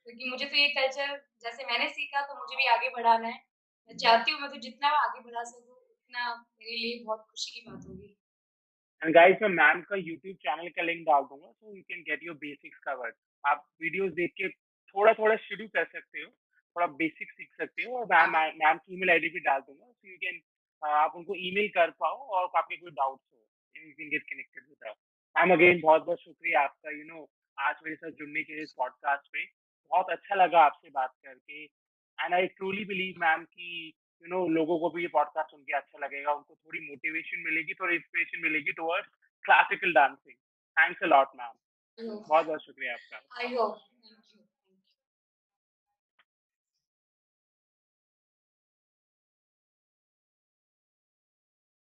क्योंकि 0.09 0.29
मुझे 0.29 0.45
तो 0.45 0.55
ये 0.57 0.67
कल्चर 0.69 1.17
जैसे 1.41 1.65
मैंने 1.65 1.89
सीखा 1.89 2.21
तो 2.21 2.35
मुझे 2.39 2.55
भी 2.55 2.67
आगे 2.67 2.89
बढ़ाना 2.89 3.27
है। 3.27 3.43
मैं 3.89 3.97
चाहती 3.97 4.31
हूँ 4.31 4.39
मैं 4.39 4.49
तो 4.49 4.57
जितना 4.57 4.87
आगे 4.87 5.19
बढ़ा 5.19 5.43
सकूँ 5.43 5.75
उतना 5.75 6.35
मेरे 6.35 6.77
लिए 6.77 7.03
बहुत 7.03 7.19
खुशी 7.19 7.59
की 7.59 7.69
बात 7.69 7.85
होगी। 7.87 8.17
एंड 9.03 9.13
गाइस 9.13 9.37
मैं 9.41 9.49
मैम 9.49 9.81
का 9.81 9.95
यूट्यूब 9.95 10.35
चैनल 10.35 10.69
का 10.69 10.81
लिंक 10.81 11.01
डाल 11.01 11.21
दूँगा 11.21 11.51
so 11.51 11.75
you 11.75 11.81
can 11.81 12.01
get 12.01 12.19
your 12.23 12.35
basics 12.35 12.79
covered. 12.79 13.15
आप 13.47 13.69
वीडियोज़ 13.81 14.13
देख 14.13 14.31
के 14.31 14.49
थोड़ा-थोड़ा 14.93 15.35
शुरू 15.35 15.67
कर 15.67 15.85
सकते 15.85 16.19
हो, 16.19 16.31
थोड़ा 16.75 16.87
बेसिक 16.87 17.31
सीख 17.31 17.49
सकते 17.57 17.83
हो 17.83 17.97
और 17.97 18.05
मैम 18.05 18.35
हाँ, 18.35 18.47
मैम 18.47 18.77
की 18.77 18.93
ईमेल 18.93 19.09
आईडी 19.09 19.29
भी 19.29 19.39
डाल 19.39 19.59
दूँगा 19.59 19.91
सो 19.91 20.09
यू 20.09 20.17
कैन 20.17 20.41
आप 20.87 21.13
उनको 21.15 21.35
ईमेल 21.35 21.67
कर 21.67 21.89
पाओ 21.89 22.17
और 22.17 22.51
आपके 22.57 22.77
कोई 22.77 22.91
डाउट्स 22.91 23.29
हो, 23.33 23.47
you 23.77 23.91
can 23.91 24.09
get 24.09 24.23
connected 24.23 24.63
with. 24.63 24.93
Ma'am 25.37 25.53
again 25.53 25.81
बहुत-बहुत 25.81 26.21
शुक्रिया 26.21 26.61
आपका 26.61 26.91
यू 26.91 26.97
you 26.97 27.07
नो 27.07 27.15
know, 27.15 27.27
आज 27.59 27.75
मेरे 27.83 27.95
साथ 27.95 28.11
जुड़ने 28.11 28.43
के 28.43 28.53
लिए 28.53 28.63
इस 28.63 28.73
पॉडकास्ट 28.77 29.27
पे। 29.27 29.68
बहुत 29.91 30.09
अच्छा 30.09 30.35
लगा 30.35 30.61
आपसे 30.61 30.89
बात 30.89 31.13
करके। 31.25 31.63
And 31.63 32.33
I 32.33 32.47
truly 32.47 32.85
believe 32.85 33.19
ma'am 33.19 33.43
कि 33.43 33.93
यू 34.23 34.29
नो 34.29 34.47
लोगों 34.49 34.79
को 34.79 34.89
भी 34.89 35.01
ये 35.01 35.07
पॉडकास्ट 35.07 35.51
सुन 35.51 35.61
के 35.61 35.75
अच्छा 35.77 36.05
लगेगा। 36.05 36.33
उनको 36.33 36.55
थोड़ी 36.55 36.79
मोटिवेशन 36.79 37.43
मिलेगी 37.45 37.73
थोड़ी 37.73 37.95
इंस्पिरेशन 37.95 38.41
मिलेगी 38.41 38.71
towards 38.71 39.09
classical 39.45 39.93
dancing 39.93 40.35
thanks 40.77 41.03
a 41.03 41.05
lot 41.05 41.35
ma'am 41.35 41.53
बहुत 41.99 42.45
बहुत 42.45 42.65
शुक्रिया 42.65 42.93
आपका। 42.93 43.41
I 43.41 43.53
hope 43.55 43.79